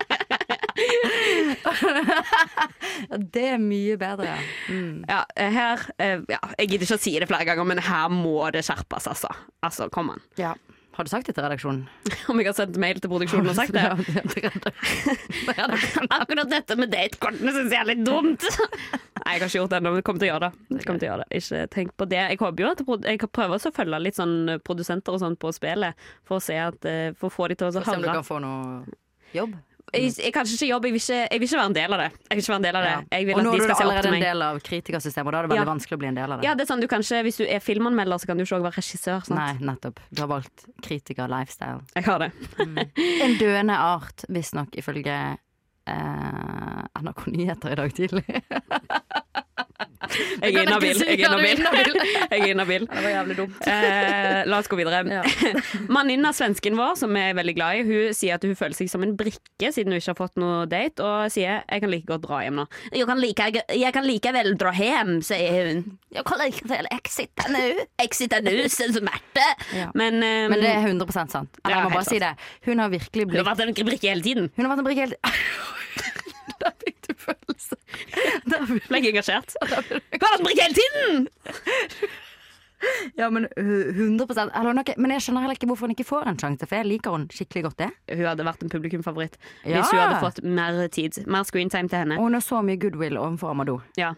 Det 3.35 3.45
er 3.53 3.61
mye 3.61 3.97
bedre. 3.99 4.35
Mm. 4.69 5.05
Ja, 5.09 5.23
her 5.35 5.87
eh, 5.97 6.19
ja, 6.29 6.41
Jeg 6.59 6.73
gidder 6.73 6.87
ikke 6.87 6.99
å 6.99 7.05
si 7.05 7.15
det 7.19 7.31
flere 7.31 7.47
ganger, 7.49 7.67
men 7.67 7.81
her 7.85 8.11
må 8.13 8.37
det 8.53 8.65
skjerpes, 8.67 9.09
altså. 9.11 9.31
Altså, 9.65 9.89
kom 9.93 10.13
an. 10.15 10.23
Ja. 10.39 10.55
Har 10.91 11.07
du 11.07 11.09
sagt 11.09 11.27
det 11.27 11.37
til 11.37 11.45
redaksjonen? 11.45 11.85
Om 12.29 12.41
jeg 12.41 12.49
har 12.49 12.55
sendt 12.57 12.79
mail 12.81 12.99
til 12.99 13.11
produksjonen 13.11 13.53
og 13.53 13.55
sagt 13.55 13.73
det? 13.73 13.85
Akkurat 16.19 16.51
dette 16.51 16.75
med 16.79 16.91
datekortene 16.91 17.53
syns 17.55 17.71
jeg 17.71 17.79
er 17.79 17.89
litt 17.93 18.03
dumt. 18.05 18.43
Nei, 19.21 19.37
jeg 19.37 19.39
har 19.39 19.47
ikke 19.47 19.61
gjort 19.61 19.71
det 19.71 19.79
ennå, 19.79 19.93
men 19.95 20.05
kommer 20.05 20.23
til 20.23 20.27
å 20.27 20.31
gjøre 20.33 20.49
det. 20.49 20.65
Jeg 20.75 20.87
kommer 20.87 21.01
til 21.01 21.07
å 21.07 21.11
gjøre 21.11 21.23
det. 21.23 21.39
Ikke 21.39 21.61
tenk 21.77 21.95
på 21.95 22.09
det. 22.11 22.21
Jeg 22.33 22.41
håper 22.41 22.65
jo 22.65 22.73
at 22.73 23.09
jeg 23.13 23.21
kan 23.23 23.33
prøve 23.39 23.59
å 23.59 23.73
følge 23.79 24.01
litt 24.03 24.19
sånn 24.19 24.37
produsenter 24.67 25.15
og 25.15 25.23
sånn 25.23 25.39
på 25.39 25.53
spillet, 25.55 26.07
for 26.27 26.41
å 26.41 26.43
se 26.43 26.57
at 26.59 26.89
eh, 26.89 27.13
For 27.17 27.29
å 27.29 27.33
få 27.33 27.47
de 27.51 27.59
til 27.59 27.69
å 27.69 27.73
Se 27.75 27.95
om 27.95 28.03
du 28.03 28.11
kan 28.11 28.27
få 28.27 28.41
noe 28.43 28.99
jobb. 29.35 29.55
Jeg, 29.91 30.13
jeg 30.23 30.31
kan 30.33 30.45
ikke 30.47 30.67
jobbe, 30.69 30.87
jeg 30.87 30.93
vil 30.95 31.01
ikke, 31.01 31.19
jeg 31.31 31.39
vil 31.41 31.47
ikke 31.47 31.57
være 31.59 31.69
en 31.71 31.75
del 31.77 31.95
av 31.95 31.99
det. 32.01 32.09
Jeg 32.29 32.37
vil 32.37 32.43
ikke 32.43 32.51
være 32.53 32.61
en 32.61 32.67
del 32.67 32.75
av 32.79 32.83
det. 32.85 32.93
Jeg 33.11 33.25
vil 33.27 33.33
Og 33.35 33.39
at 33.41 33.45
nå 33.45 33.51
de 33.51 33.55
er 33.55 33.59
du 33.59 33.63
skal 33.65 33.75
se 33.75 33.83
opp 33.83 33.89
allerede 33.91 34.15
en 34.15 34.25
del 34.25 34.41
av 34.47 34.59
kritikersystemet, 34.67 35.27
og 35.27 35.33
da 35.33 35.37
er 35.39 35.41
det 35.47 35.51
veldig 35.51 35.61
Ja. 35.65 35.71
vanskelig 35.71 35.97
å 35.97 36.01
bli 36.01 36.07
en 36.11 36.15
del 36.21 36.31
av 36.31 36.39
det. 36.39 36.45
Ja, 36.47 36.53
det 36.55 36.61
er 36.65 36.69
sånn, 36.71 36.83
ikke, 36.85 37.21
Hvis 37.27 37.37
du 37.37 37.45
er 37.45 37.59
filmanmelder, 37.59 38.17
så 38.21 38.25
kan 38.27 38.37
du 38.37 38.43
ikke 38.43 38.55
òg 38.59 38.65
være 38.69 38.77
regissør. 38.79 39.25
Sant? 39.25 39.39
Nei, 39.39 39.53
nettopp. 39.71 39.99
Du 40.13 40.21
har 40.21 40.27
valgt 40.31 40.65
kritiker-lifestyle. 40.81 41.81
Jeg 41.95 42.03
har 42.03 42.19
det. 42.19 42.31
En 43.25 43.37
døende 43.37 43.73
art, 43.77 44.25
visstnok 44.29 44.75
ifølge 44.77 45.37
eh, 45.87 46.81
NRK 47.01 47.25
Nyheter 47.27 47.71
i 47.71 47.75
dag 47.75 47.93
tidlig. 47.93 48.25
Jeg 49.81 50.55
er 50.55 50.65
inhabil. 50.65 51.01
Jeg 51.05 51.19
er 51.19 51.47
inhabil. 51.53 51.97
Jeg 52.31 52.39
er 52.39 52.51
inhabil. 52.51 52.85
Det 52.89 53.03
var 53.03 53.13
jævlig 53.13 53.37
dumt. 53.37 53.59
Eh, 53.67 54.41
la 54.49 54.59
oss 54.59 54.69
gå 54.71 54.77
videre. 54.79 55.01
Ja. 55.09 55.21
Manninna, 55.95 56.31
svensken 56.35 56.77
vår, 56.79 56.95
som 56.99 57.13
vi 57.15 57.23
er 57.29 57.37
veldig 57.37 57.55
glad 57.57 57.79
i, 57.79 57.83
hun 57.87 58.15
sier 58.17 58.37
at 58.37 58.45
hun 58.47 58.55
føler 58.57 58.77
seg 58.77 58.91
som 58.91 59.05
en 59.05 59.15
brikke 59.19 59.71
siden 59.73 59.93
hun 59.93 60.01
ikke 60.01 60.13
har 60.13 60.19
fått 60.19 60.41
noe 60.41 60.65
date, 60.71 61.03
og 61.03 61.31
sier 61.33 61.61
'jeg 61.61 61.83
kan 61.83 61.91
like 61.91 62.07
godt 62.09 62.25
dra 62.25 62.41
hjem 62.45 62.61
nå'. 62.61 62.67
Jeg 62.93 63.07
kan, 63.07 63.19
like, 63.21 63.49
jeg 63.69 63.93
kan 63.93 64.05
likevel 64.05 64.57
dra 64.57 64.73
hjem, 64.75 65.21
sier 65.21 65.67
hun. 65.69 65.83
Jeg 66.11 66.25
kan 66.25 66.41
likevel 66.41 66.87
exite 66.91 67.47
nå. 67.51 67.65
Exite 68.01 68.41
nå, 68.41 68.55
som 68.69 69.09
Ja. 69.75 69.89
Men, 69.95 70.15
um, 70.15 70.51
Men 70.51 70.59
det 70.59 70.69
er 70.69 70.87
100% 70.87 71.31
sant. 71.31 71.49
Eller 71.65 71.77
jeg 71.77 71.83
må 71.83 71.89
bare 71.93 72.05
si 72.05 72.19
det. 72.19 72.35
Hun 72.65 72.79
har 72.79 72.89
virkelig 72.89 73.29
hun 73.31 73.45
har 73.45 73.55
vært 73.55 73.67
en 73.67 73.85
brikke 73.85 74.09
hele 74.09 74.21
tiden. 74.21 74.51
Hun 74.55 74.65
har 74.65 74.75
vært 74.75 74.79
en 74.79 74.85
brikke 74.85 75.05
hele 75.05 75.15
tiden. 75.15 75.31
følelse. 77.27 77.77
Ble 78.89 78.99
jeg 79.01 79.13
engasjert. 79.13 79.55
Hva 79.61 80.33
en 80.35 80.45
brikke 80.45 80.67
hele 80.67 80.77
tiden! 80.81 81.29
Ja, 83.13 83.27
men 83.29 83.45
uh, 83.45 83.89
100 83.93 84.25
eller 84.57 84.79
okay, 84.81 84.95
Men 84.97 85.11
jeg 85.13 85.21
skjønner 85.21 85.43
heller 85.45 85.57
ikke 85.59 85.67
hvorfor 85.69 85.85
hun 85.85 85.93
ikke 85.93 86.07
får 86.07 86.29
en 86.31 86.39
sjanse, 86.41 86.65
for 86.65 86.79
jeg 86.79 86.87
liker 86.89 87.13
hun 87.13 87.27
skikkelig 87.29 87.63
godt, 87.67 87.77
det. 87.83 87.89
Hun 88.17 88.25
hadde 88.25 88.47
vært 88.47 88.63
en 88.65 88.71
publikumfavoritt 88.73 89.37
Ja. 89.65 89.75
hvis 89.75 89.91
hun 89.93 90.01
hadde 90.01 90.21
fått 90.23 90.41
mer 90.43 90.79
tid. 90.89 91.19
Mer 91.29 91.45
screentime 91.45 91.91
til 91.91 92.01
henne. 92.01 92.17
Og 92.17 92.25
hun 92.29 92.39
har 92.39 92.45
så 92.45 92.63
mye 92.65 92.79
goodwill 92.81 93.19
overfor 93.21 93.53
Amadou. 93.53 93.81
Ja. 94.01 94.15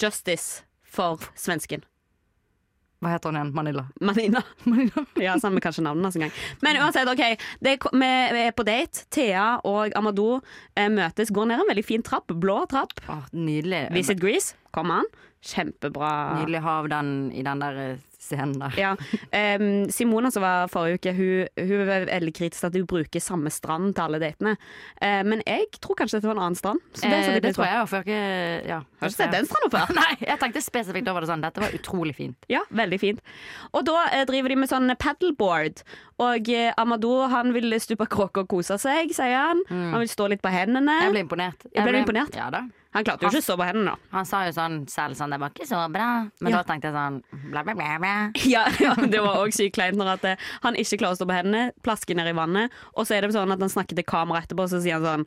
Justice 0.00 0.62
for 0.88 1.20
svensken. 1.36 1.84
Hva 3.04 3.12
heter 3.12 3.28
hun 3.28 3.36
igjen? 3.36 3.52
Manila. 3.56 3.84
Manina. 4.00 4.42
Ja, 5.26 5.34
samme 5.40 5.60
kanskje 5.60 5.84
navnet 5.84 6.16
en 6.16 6.26
gang. 6.26 6.32
Men 6.64 6.78
uansett, 6.80 7.08
OK. 7.10 7.22
Det 7.60 7.76
vi 7.92 8.42
er 8.46 8.54
på 8.56 8.64
date. 8.66 9.04
Thea 9.12 9.46
og 9.68 9.92
Amadou 9.98 10.38
eh, 10.76 10.88
møtes, 10.92 11.32
går 11.34 11.50
ned 11.50 11.60
en 11.64 11.70
veldig 11.70 11.84
fin 11.84 12.04
trapp. 12.06 12.32
Blå 12.32 12.62
trapp. 12.70 12.96
Åh, 13.12 13.26
nydelig. 13.36 13.86
Visit 13.96 14.20
Grease. 14.22 14.56
Kom 14.72 14.92
han. 14.94 15.08
Kjempebra. 15.44 16.10
Nydelig 16.40 16.62
hav 16.64 16.88
den, 16.90 17.12
i 17.36 17.44
den 17.46 17.60
der 17.62 17.82
eh, 17.84 18.05
scenen 18.26 18.56
der. 18.62 18.78
Ja. 18.80 18.94
Um, 19.58 19.86
Simona 19.92 20.30
som 20.34 20.44
var 20.46 20.70
forrige 20.72 21.00
uke, 21.00 21.14
hun, 21.16 21.52
hun 21.58 21.86
var 21.90 22.08
veldig 22.10 22.34
kritisk 22.36 22.62
til 22.62 22.70
at 22.70 22.80
hun 22.80 22.88
bruker 22.90 23.22
samme 23.22 23.52
strand 23.54 23.94
til 23.96 24.06
alle 24.06 24.22
datene. 24.22 24.56
Uh, 25.02 25.22
men 25.26 25.44
jeg 25.46 25.68
tror 25.80 25.98
kanskje 25.98 26.20
dette 26.20 26.30
var 26.30 26.38
en 26.38 26.44
annen 26.48 26.58
strand. 26.58 26.82
Så 26.94 27.06
det, 27.06 27.16
Eh, 27.16 27.34
jeg 27.34 27.42
det 27.42 27.54
tror 27.56 27.66
jeg 27.66 27.88
for 27.88 27.96
jeg 27.96 28.06
ikke 28.06 28.68
ja, 28.68 28.78
Har 28.78 29.08
du 29.08 29.12
ikke 29.12 29.16
sett 29.16 29.34
den 29.34 29.48
stranda 29.48 29.70
før? 29.72 29.92
Nei, 30.00 30.12
jeg 30.22 30.40
tenkte 30.42 30.62
spesifikt 30.64 31.10
over 31.12 31.24
det 31.24 31.30
sånn. 31.30 31.44
Dette 31.44 31.62
var 31.62 31.76
utrolig 31.76 32.14
fint. 32.18 32.48
Ja, 32.52 32.62
veldig 32.70 33.00
fint. 33.02 33.22
Og 33.72 33.86
da 33.88 34.06
uh, 34.12 34.22
driver 34.28 34.52
de 34.52 34.58
med 34.62 34.70
sånn 34.70 34.92
paddleboard. 35.02 35.84
Og 36.22 36.50
uh, 36.52 36.70
Amador 36.80 37.30
han 37.32 37.52
vil 37.56 37.76
stupe 37.82 38.08
kråke 38.10 38.44
og 38.44 38.50
kose 38.52 38.78
seg, 38.82 39.12
sier 39.16 39.36
han. 39.36 39.62
Han 39.70 40.00
vil 40.02 40.10
stå 40.10 40.30
litt 40.32 40.44
på 40.44 40.52
hendene. 40.52 41.00
Jeg 41.04 41.14
ble 41.14 41.24
imponert. 41.26 41.68
Jeg 41.72 41.86
ble 41.86 42.02
imponert? 42.04 42.36
Ja 42.36 42.50
da. 42.54 42.66
Han 42.94 43.04
klarte 43.04 43.22
jo 43.26 43.28
ikke 43.28 43.42
å 43.42 43.44
stå 43.44 43.56
på 43.60 43.64
hendene, 43.66 43.92
da. 43.92 43.96
Han 44.16 44.24
sa 44.24 44.44
jo 44.46 44.52
sånn 44.56 44.76
selv 44.88 45.16
sånn 45.18 45.30
Det 45.30 45.38
var 45.42 45.50
ikke 45.50 45.66
så 45.68 45.80
bra. 45.92 46.30
Men 46.40 46.52
Ja. 46.52 46.62
da 46.62 46.64
tenkte 46.72 46.88
jeg 46.88 46.94
sånn 46.94 47.50
bla, 47.50 47.62
bla, 47.62 47.74
bla, 47.74 47.98
bla. 47.98 48.14
Ja, 48.46 48.64
ja, 48.80 48.94
det 48.94 49.20
var 49.20 49.36
òg 49.42 49.52
sykt 49.52 49.74
kleint 49.76 49.96
når 49.96 50.12
at, 50.14 50.24
eh, 50.24 50.36
han 50.62 50.74
ikke 50.74 50.98
klarer 51.02 51.12
å 51.12 51.20
stå 51.20 51.26
på 51.28 51.36
hendene, 51.36 51.72
plasker 51.82 52.14
ned 52.16 52.28
i 52.28 52.32
vannet, 52.32 52.70
og 52.96 53.04
så 53.06 53.16
er 53.16 53.20
det 53.26 53.32
sånn 53.34 53.52
at 53.52 53.60
han 53.60 53.68
snakker 53.68 53.96
til 53.96 54.04
kamera 54.04 54.40
etterpå, 54.42 54.64
så 54.70 54.80
sier 54.80 54.96
han 55.00 55.04
sånn 55.04 55.26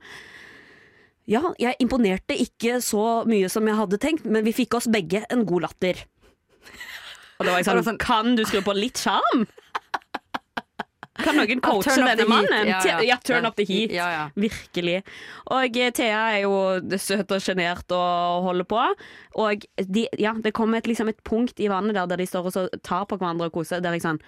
Ja, 1.29 1.43
jeg 1.61 1.75
imponerte 1.79 2.33
ikke 2.33 2.79
så 2.81 3.23
mye 3.29 3.49
som 3.53 3.67
jeg 3.67 3.75
hadde 3.77 3.99
tenkt, 4.01 4.25
men 4.25 4.43
vi 4.43 4.51
fikk 4.51 4.73
oss 4.79 4.87
begge 4.87 5.25
en 5.29 5.45
god 5.45 5.61
latter. 5.67 5.99
Og 7.39 7.45
da 7.45 7.51
var 7.53 7.59
jeg 7.61 7.67
sånn, 7.69 7.83
sånn- 7.85 7.99
Kan 8.01 8.35
du 8.35 8.43
skru 8.45 8.61
på 8.65 8.73
litt 8.75 8.97
sjarm? 8.97 9.45
Kan 11.23 11.35
noen 11.39 11.61
coache 11.61 11.95
denne 11.95 12.25
mannen? 12.29 12.67
Ja, 12.67 12.79
ja. 12.85 12.99
Ja, 13.13 13.17
turn 13.23 13.45
up 13.45 13.55
the 13.59 13.65
heat. 13.67 13.91
Ja, 13.95 14.07
ja. 14.13 14.23
Virkelig. 14.39 15.03
Og 15.51 15.77
eh, 15.77 15.91
Thea 15.95 16.21
er 16.37 16.41
jo 16.43 16.53
søt 16.97 17.31
og 17.35 17.41
sjenert 17.43 17.91
og 17.95 18.43
holder 18.49 18.67
på. 18.69 18.83
Og 19.43 19.65
de, 19.85 20.07
ja, 20.19 20.33
det 20.33 20.53
kommer 20.57 20.77
et, 20.81 20.87
liksom 20.87 21.09
et 21.11 21.21
punkt 21.23 21.59
i 21.59 21.67
vannet 21.71 21.95
der, 21.97 22.05
der 22.07 22.17
de 22.23 22.27
står 22.29 22.45
og 22.49 22.55
så 22.55 22.67
tar 22.83 23.05
på 23.09 23.17
hverandre 23.19 23.49
og 23.49 23.57
koser. 23.59 23.81
Der 23.83 23.97
jeg 23.97 24.05
sånn 24.05 24.21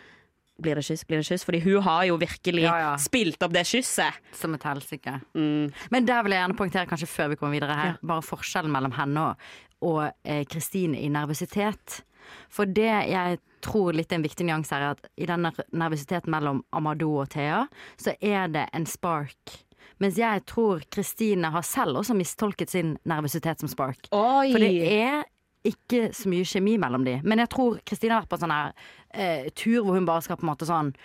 Blir 0.61 0.77
det 0.77 0.83
kyss? 0.85 1.01
Blir 1.09 1.17
det 1.23 1.25
kyss? 1.25 1.41
Fordi 1.47 1.57
hun 1.63 1.81
har 1.81 2.03
jo 2.05 2.19
virkelig 2.21 2.61
Ja, 2.67 2.73
ja. 2.77 2.89
spilt 3.01 3.41
opp 3.41 3.53
det 3.55 3.63
kysset. 3.65 4.13
Som 4.37 4.53
et 4.53 4.61
helsike. 4.67 5.15
Mm. 5.33 5.71
Men 5.89 6.05
der 6.05 6.21
vil 6.21 6.35
jeg 6.35 6.43
gjerne 6.43 6.57
poengtere, 6.59 6.85
kanskje 6.91 7.07
før 7.09 7.31
vi 7.31 7.37
kommer 7.39 7.55
videre 7.55 7.77
her, 7.79 7.95
bare 8.05 8.21
forskjellen 8.21 8.69
mellom 8.69 8.93
henne 8.93 9.23
og- 9.31 9.35
og 9.81 10.11
eh, 10.23 10.43
Kristine 10.45 10.99
i 11.01 11.07
nervøsitet. 11.09 12.03
For 12.49 12.69
det 12.69 12.91
jeg 13.11 13.39
tror 13.61 13.93
litt 13.93 14.11
er 14.11 14.19
en 14.19 14.25
viktig 14.25 14.47
nyanse 14.47 14.73
her, 14.75 14.81
er 14.81 14.95
at 14.97 15.11
i 15.17 15.27
den 15.29 15.45
ner- 15.45 15.67
nervøsiteten 15.71 16.33
mellom 16.33 16.63
Amadou 16.73 17.19
og 17.21 17.29
Thea, 17.33 17.65
så 18.01 18.15
er 18.21 18.47
det 18.53 18.67
en 18.73 18.87
spark. 18.89 19.59
Mens 20.01 20.17
jeg 20.17 20.45
tror 20.49 20.81
Kristine 20.93 21.51
har 21.53 21.65
selv 21.65 22.01
også 22.01 22.15
mistolket 22.17 22.73
sin 22.73 22.95
nervøsitet 23.05 23.61
som 23.61 23.69
spark. 23.69 24.09
Oi! 24.11 24.49
For 24.53 24.63
det 24.63 24.73
er 24.89 25.27
ikke 25.67 26.07
så 26.17 26.29
mye 26.31 26.45
kjemi 26.47 26.77
mellom 26.81 27.03
de. 27.05 27.19
Men 27.23 27.43
jeg 27.43 27.51
tror 27.53 27.81
Kristine 27.85 28.15
har 28.15 28.23
vært 28.23 28.31
på 28.31 28.39
en 28.39 28.45
sånn 28.47 28.55
her 28.55 28.71
eh, 29.13 29.51
tur 29.53 29.83
hvor 29.83 29.93
hun 29.97 30.07
bare 30.09 30.25
skal 30.25 30.39
på 30.39 30.47
en 30.47 30.53
måte 30.53 30.69
sånn 30.69 30.95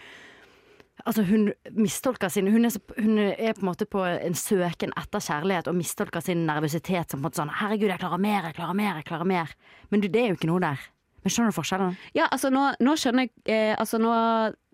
Altså 1.04 1.26
Hun 1.28 1.50
mistolker 1.76 2.30
sin 2.32 2.46
hun 2.48 2.64
er, 2.64 2.72
så, 2.72 2.80
hun 2.96 3.18
er 3.20 3.52
på 3.52 3.60
en 3.60 3.68
måte 3.68 3.84
på 3.84 4.00
en 4.00 4.34
søken 4.34 4.94
etter 4.96 5.20
kjærlighet 5.20 5.68
og 5.68 5.76
mistolker 5.76 6.24
sin 6.24 6.46
nervøsitet 6.48 7.12
som 7.12 7.20
på 7.20 7.20
en 7.20 7.26
måte 7.26 7.40
sånn 7.42 7.52
'Herregud, 7.52 7.90
jeg 7.92 8.00
klarer 8.00 8.22
mer, 8.22 8.46
jeg 8.48 8.56
klarer 8.56 8.78
mer, 8.78 8.94
jeg 8.96 9.04
klarer 9.10 9.28
mer'. 9.28 9.52
Men 9.92 10.00
du, 10.00 10.08
det 10.08 10.22
er 10.22 10.32
jo 10.32 10.38
ikke 10.38 10.48
noe 10.48 10.64
der. 10.64 10.80
Men 11.26 11.32
skjønner 11.34 11.50
du 11.50 11.56
forskjellen? 11.56 11.96
Ja, 12.14 12.28
altså 12.30 12.52
nå, 12.54 12.68
nå 12.78 12.92
skjønner 12.94 13.26
jeg 13.26 13.32
eh, 13.50 13.72
Altså 13.74 13.98
nå, 13.98 14.12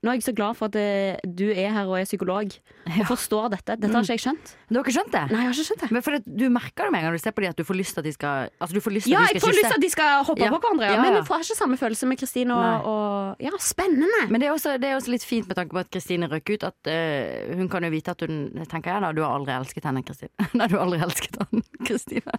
nå 0.04 0.10
er 0.10 0.18
jeg 0.18 0.24
så 0.26 0.34
glad 0.36 0.58
for 0.58 0.68
at 0.68 0.76
eh, 0.76 1.14
du 1.24 1.46
er 1.48 1.70
her 1.72 1.88
og 1.88 1.94
er 1.96 2.04
psykolog 2.04 2.52
og 2.52 3.06
forstår 3.08 3.52
dette. 3.54 3.76
Dette 3.80 3.94
har 3.94 4.04
ikke 4.04 4.16
jeg 4.18 4.22
skjønt. 4.26 4.52
Du 4.68 4.76
har 4.76 4.84
ikke 4.84 4.94
skjønt 4.98 5.14
det? 5.14 5.22
Nei, 5.30 5.38
jeg 5.40 5.48
har 5.48 5.54
ikke 5.54 5.66
skjønt 5.70 5.84
det. 5.84 5.90
Men 5.96 6.04
for 6.04 6.16
det, 6.18 6.34
Du 6.42 6.44
merker 6.52 6.88
det 6.88 6.92
med 6.92 7.00
en 7.00 7.06
gang 7.06 7.16
du 7.16 7.22
ser 7.22 7.32
på 7.32 7.44
dem 7.44 7.54
at 7.54 7.60
du 7.62 7.64
får 7.64 7.78
lyst 7.78 7.96
til 7.96 8.02
at 8.02 8.08
de 8.08 8.12
skal 8.16 8.50
Altså 8.58 8.76
du 8.76 8.82
får 8.84 8.94
lyst 8.98 9.08
til 9.08 9.14
Ja, 9.14 9.22
at 9.24 9.32
de 9.32 9.38
jeg 9.38 9.44
skal 9.44 9.48
får 9.48 9.56
lyst 9.56 9.68
til 9.70 9.78
at 9.78 9.86
de 9.86 9.90
skal 9.94 10.24
hoppe 10.28 10.44
Ja. 10.44 10.50
på 10.52 10.60
hverandre, 10.60 10.84
ja. 10.90 10.92
Ja, 10.98 11.00
men 11.00 11.16
ja. 11.16 11.20
jeg 11.22 11.28
får 11.30 11.46
ikke 11.46 11.58
samme 11.62 11.78
følelse 11.80 12.08
med 12.10 12.20
Kristine 12.20 12.58
og, 12.58 12.88
og 12.92 13.46
Ja, 13.46 13.52
spennende! 13.72 14.22
Men 14.28 14.44
det 14.44 14.50
er, 14.50 14.52
også, 14.52 14.76
det 14.82 14.90
er 14.90 14.98
også 14.98 15.14
litt 15.14 15.24
fint 15.24 15.48
med 15.48 15.56
tanke 15.56 15.72
på 15.72 15.80
at 15.86 15.92
Kristine 15.94 16.28
røk 16.28 16.52
ut. 16.52 16.66
At 16.68 16.92
uh, 16.92 17.54
hun 17.56 17.70
kan 17.72 17.86
jo 17.86 17.92
vite 17.94 18.12
at 18.12 18.26
hun 18.26 18.42
Tenker 18.68 18.92
jeg 18.92 19.06
da, 19.06 19.12
du 19.16 19.22
har 19.24 19.38
aldri 19.38 19.54
elsket 19.56 19.86
henne, 19.88 20.04
Kristine. 20.04 20.34
Nei, 20.58 20.68
du 20.68 20.76
har 20.76 20.84
aldri 20.84 21.00
elsket 21.06 21.40
han, 21.40 21.64
Kristine. 21.86 22.36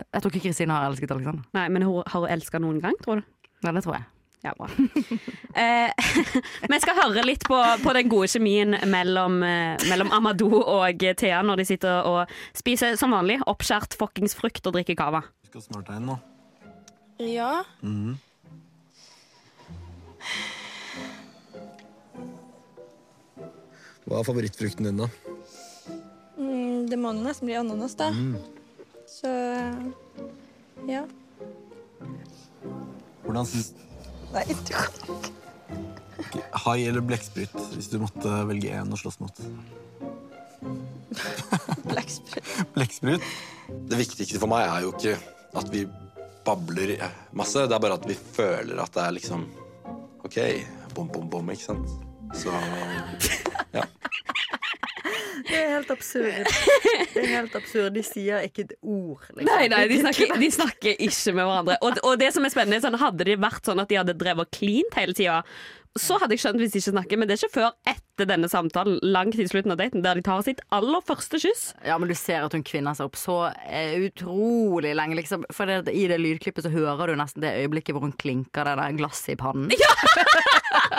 Jeg 0.00 0.22
tror 0.22 0.32
ikke 0.32 0.46
Kristine 0.48 0.74
har 0.76 0.88
elsket 0.88 1.12
Alexander. 1.12 1.44
Nei, 1.56 1.68
men 1.72 1.84
hun 1.84 2.02
har 2.06 2.24
hun 2.24 2.32
elska 2.32 2.60
noen 2.62 2.80
gang, 2.82 2.96
tror 3.04 3.20
du? 3.20 3.30
Ja, 3.62 3.72
det 3.72 3.84
tror 3.84 3.98
jeg. 3.98 4.08
Ja, 4.42 4.54
bra. 4.58 4.68
Eh, 5.52 5.92
vi 6.72 6.76
skal 6.80 6.96
høre 6.96 7.20
litt 7.26 7.42
på, 7.44 7.58
på 7.84 7.92
den 7.92 8.08
gode 8.08 8.30
kjemien 8.32 8.72
mellom, 8.88 9.34
eh, 9.44 9.82
mellom 9.90 10.08
Amadou 10.16 10.62
og 10.62 11.04
Thea 11.20 11.42
når 11.44 11.60
de 11.60 11.66
sitter 11.68 12.08
og 12.08 12.32
spiser 12.56 12.96
som 12.96 13.12
vanlig 13.12 13.36
oppskjært 13.44 13.98
fuckings 14.00 14.32
frukt 14.38 14.64
og 14.64 14.78
drikker 14.78 14.96
cava. 14.96 15.20
Du 15.44 15.52
skal 15.52 15.66
smøre 15.66 15.84
deg 15.90 16.00
inn 16.00 16.08
nå. 16.08 16.16
Ja. 17.28 17.50
Hva 24.08 24.22
er 24.22 24.26
favorittfrukten 24.26 24.88
din, 24.88 25.04
da? 25.04 25.10
Mm, 26.40 26.88
det 26.88 26.96
må 26.98 27.12
nesten 27.20 27.50
bli 27.50 27.60
ananas, 27.60 27.94
da. 28.00 28.08
Så 29.12 29.28
ja. 30.88 31.02
Hvordan 33.22 33.46
syns 33.46 33.72
Nei, 34.32 34.46
du 34.48 34.72
kan 34.72 34.88
ikke... 36.22 36.44
Hai 36.64 36.78
eller 36.88 37.04
blekksprut, 37.04 37.52
hvis 37.74 37.90
du 37.92 37.98
måtte 38.00 38.30
velge 38.48 38.72
én 38.72 38.94
å 38.94 38.96
slåss 38.96 39.18
mot? 39.20 39.42
blekksprut. 41.90 42.48
Blekksprut? 42.72 43.26
Det 43.90 43.98
viktigste 44.00 44.40
for 44.40 44.48
meg 44.52 44.64
er 44.64 44.86
jo 44.86 44.94
ikke 44.94 45.18
at 45.60 45.68
vi 45.74 45.84
babler 46.46 46.94
masse, 47.36 47.66
det 47.68 47.76
er 47.76 47.84
bare 47.84 47.98
at 48.00 48.08
vi 48.08 48.16
føler 48.16 48.80
at 48.80 48.96
det 48.96 49.04
er 49.04 49.16
liksom 49.18 49.44
OK, 50.24 50.38
bom, 50.96 51.10
bom, 51.12 51.28
bom, 51.28 51.52
ikke 51.52 51.68
sant? 51.68 51.92
Så 52.38 52.54
ja. 53.76 53.84
Det 55.48 55.58
er 55.58 55.70
helt 55.74 55.90
absurd. 55.90 56.48
Det 57.12 57.22
er 57.22 57.30
helt 57.32 57.56
absurd. 57.58 57.92
De 57.96 58.02
sier 58.06 58.46
ikke 58.46 58.66
et 58.68 58.74
ord. 58.80 59.24
Liksom. 59.32 59.48
Nei, 59.48 59.66
nei, 59.72 59.82
de 59.90 59.98
snakker, 60.04 60.34
de 60.38 60.50
snakker 60.54 61.04
ikke 61.08 61.34
med 61.34 61.48
hverandre. 61.48 61.78
Og, 61.82 61.98
og 62.06 62.18
det 62.20 62.30
som 62.36 62.46
er 62.46 62.54
spennende, 62.54 62.82
sånn, 62.84 62.98
hadde 63.00 63.26
det 63.26 63.38
vært 63.42 63.66
sånn 63.66 63.82
at 63.82 63.90
de 63.90 63.98
hadde 63.98 64.16
drevet 64.20 64.46
og 64.46 64.54
klint 64.54 64.98
hele 64.98 65.16
tida, 65.18 65.40
så 65.98 66.16
hadde 66.22 66.36
jeg 66.36 66.44
skjønt 66.44 66.62
hvis 66.62 66.72
de 66.72 66.80
ikke 66.80 66.94
snakker, 66.94 67.20
men 67.20 67.28
det 67.28 67.34
er 67.34 67.42
ikke 67.42 67.58
før 67.58 67.72
etter 67.84 68.11
denne 68.20 68.48
samtalen, 68.48 68.98
langt 69.02 69.38
i 69.40 69.46
slutten 69.48 69.72
av 69.72 69.78
daten, 69.80 70.02
der 70.04 70.18
de 70.18 70.22
tar 70.26 70.42
sitt 70.44 70.60
aller 70.74 71.00
første 71.06 71.40
kyss. 71.42 71.62
Ja, 71.86 71.96
men 71.98 72.10
du 72.10 72.14
ser 72.18 72.44
at 72.46 72.52
hun 72.56 72.64
kvinner 72.66 72.96
seg 72.98 73.08
opp 73.08 73.16
så 73.18 73.38
eh, 73.66 73.96
utrolig 74.06 74.94
lenge, 74.98 75.16
liksom. 75.18 75.46
For 75.54 75.68
det, 75.70 75.94
i 75.96 76.06
det 76.10 76.20
lydklippet 76.20 76.66
så 76.66 76.72
hører 76.72 77.12
du 77.12 77.18
nesten 77.20 77.44
det 77.44 77.54
øyeblikket 77.62 77.96
hvor 77.96 78.04
hun 78.06 78.16
klinker 78.20 78.68
det 78.68 78.76
der 78.80 78.98
glasset 79.00 79.34
i 79.36 79.40
pannen. 79.40 79.72
Ja. 79.72 79.92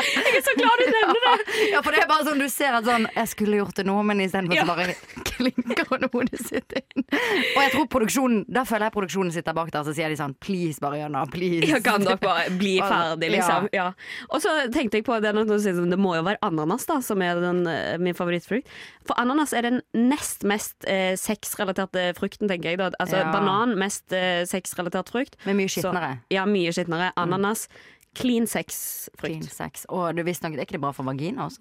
Jeg 0.04 0.38
er 0.38 0.44
så 0.46 0.54
glad 0.58 0.82
du 0.82 0.86
nevner 0.90 1.20
det! 1.24 1.56
ja, 1.74 1.82
for 1.86 1.96
det 1.96 2.02
er 2.04 2.10
bare 2.10 2.26
sånn 2.28 2.42
du 2.42 2.48
ser 2.52 2.76
at 2.78 2.86
sånn 2.88 3.06
Jeg 3.14 3.30
skulle 3.32 3.60
gjort 3.60 3.78
det 3.80 3.86
nå, 3.88 3.96
men 4.06 4.22
istedenfor 4.26 4.58
Ja. 4.58 4.66
så 4.66 4.76
bare 4.76 4.96
klinker 5.30 5.90
hun 5.90 6.08
hodet 6.14 6.42
sitt 6.42 6.76
inn. 6.78 7.06
Og 7.06 7.60
jeg 7.62 7.74
tror 7.76 7.88
produksjonen 7.94 8.44
Da 8.54 8.66
føler 8.70 8.88
jeg 8.90 8.96
produksjonen 8.98 9.34
sitter 9.36 9.58
bak 9.58 9.72
der, 9.74 9.86
så 9.88 9.96
sier 9.96 10.14
de 10.14 10.20
sånn 10.20 10.36
Please, 10.44 10.82
Mariana, 10.84 11.24
please. 11.30 11.70
Ja, 11.70 11.80
kan 11.84 12.06
dere 12.06 12.20
bare 12.22 12.50
bli 12.58 12.76
ferdig, 12.82 13.32
liksom? 13.36 13.70
Ja. 13.76 13.90
Og 14.30 14.44
så 14.44 14.54
tenkte 14.74 15.00
jeg 15.00 15.08
på 15.08 15.18
det 15.24 15.34
sånn, 15.34 15.92
det 15.94 16.00
må 16.02 16.16
jo 16.18 16.26
være 16.26 16.42
ananas, 16.46 16.88
da, 16.90 17.00
som 17.04 17.22
er 17.22 17.36
den, 17.44 17.66
eh, 17.68 17.98
min 18.02 18.14
favorittfrukt. 18.18 18.68
For 19.06 19.14
ananas 19.20 19.54
er 19.54 19.62
den 19.68 19.82
nest 19.94 20.44
mest 20.44 20.88
eh, 20.88 21.14
sexrelaterte 21.20 22.14
frukten, 22.18 22.48
tenker 22.50 22.72
jeg. 22.74 22.78
Da. 22.82 22.90
Altså 23.00 23.20
Ja. 23.22 23.32
banan, 23.32 23.76
mest 23.78 24.12
eh, 24.14 24.44
sexrelatert 24.50 25.10
frukt. 25.14 25.36
Men 25.46 25.58
mye 25.58 25.68
Så- 25.70 25.82
skitnere. 25.84 26.20
Ja, 26.32 26.46
mye 26.46 26.72
skitnere. 26.74 27.12
Ananas, 27.18 27.68
clean 28.16 28.46
sex-frukt. 28.48 29.20
Clean 29.20 29.44
sex. 29.44 29.86
Og 29.90 30.16
du 30.16 30.24
visste 30.24 30.44
nok, 30.48 30.58
er 30.58 30.66
ikke 30.66 30.78
det 30.80 30.82
bra 30.82 30.92
for 30.92 31.04
vagina 31.04 31.46
også? 31.48 31.60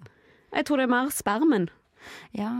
Jeg 0.53 0.65
tror 0.65 0.77
det 0.77 0.83
er 0.83 0.93
mer 0.95 1.09
spermen. 1.09 1.69
Ja. 2.33 2.51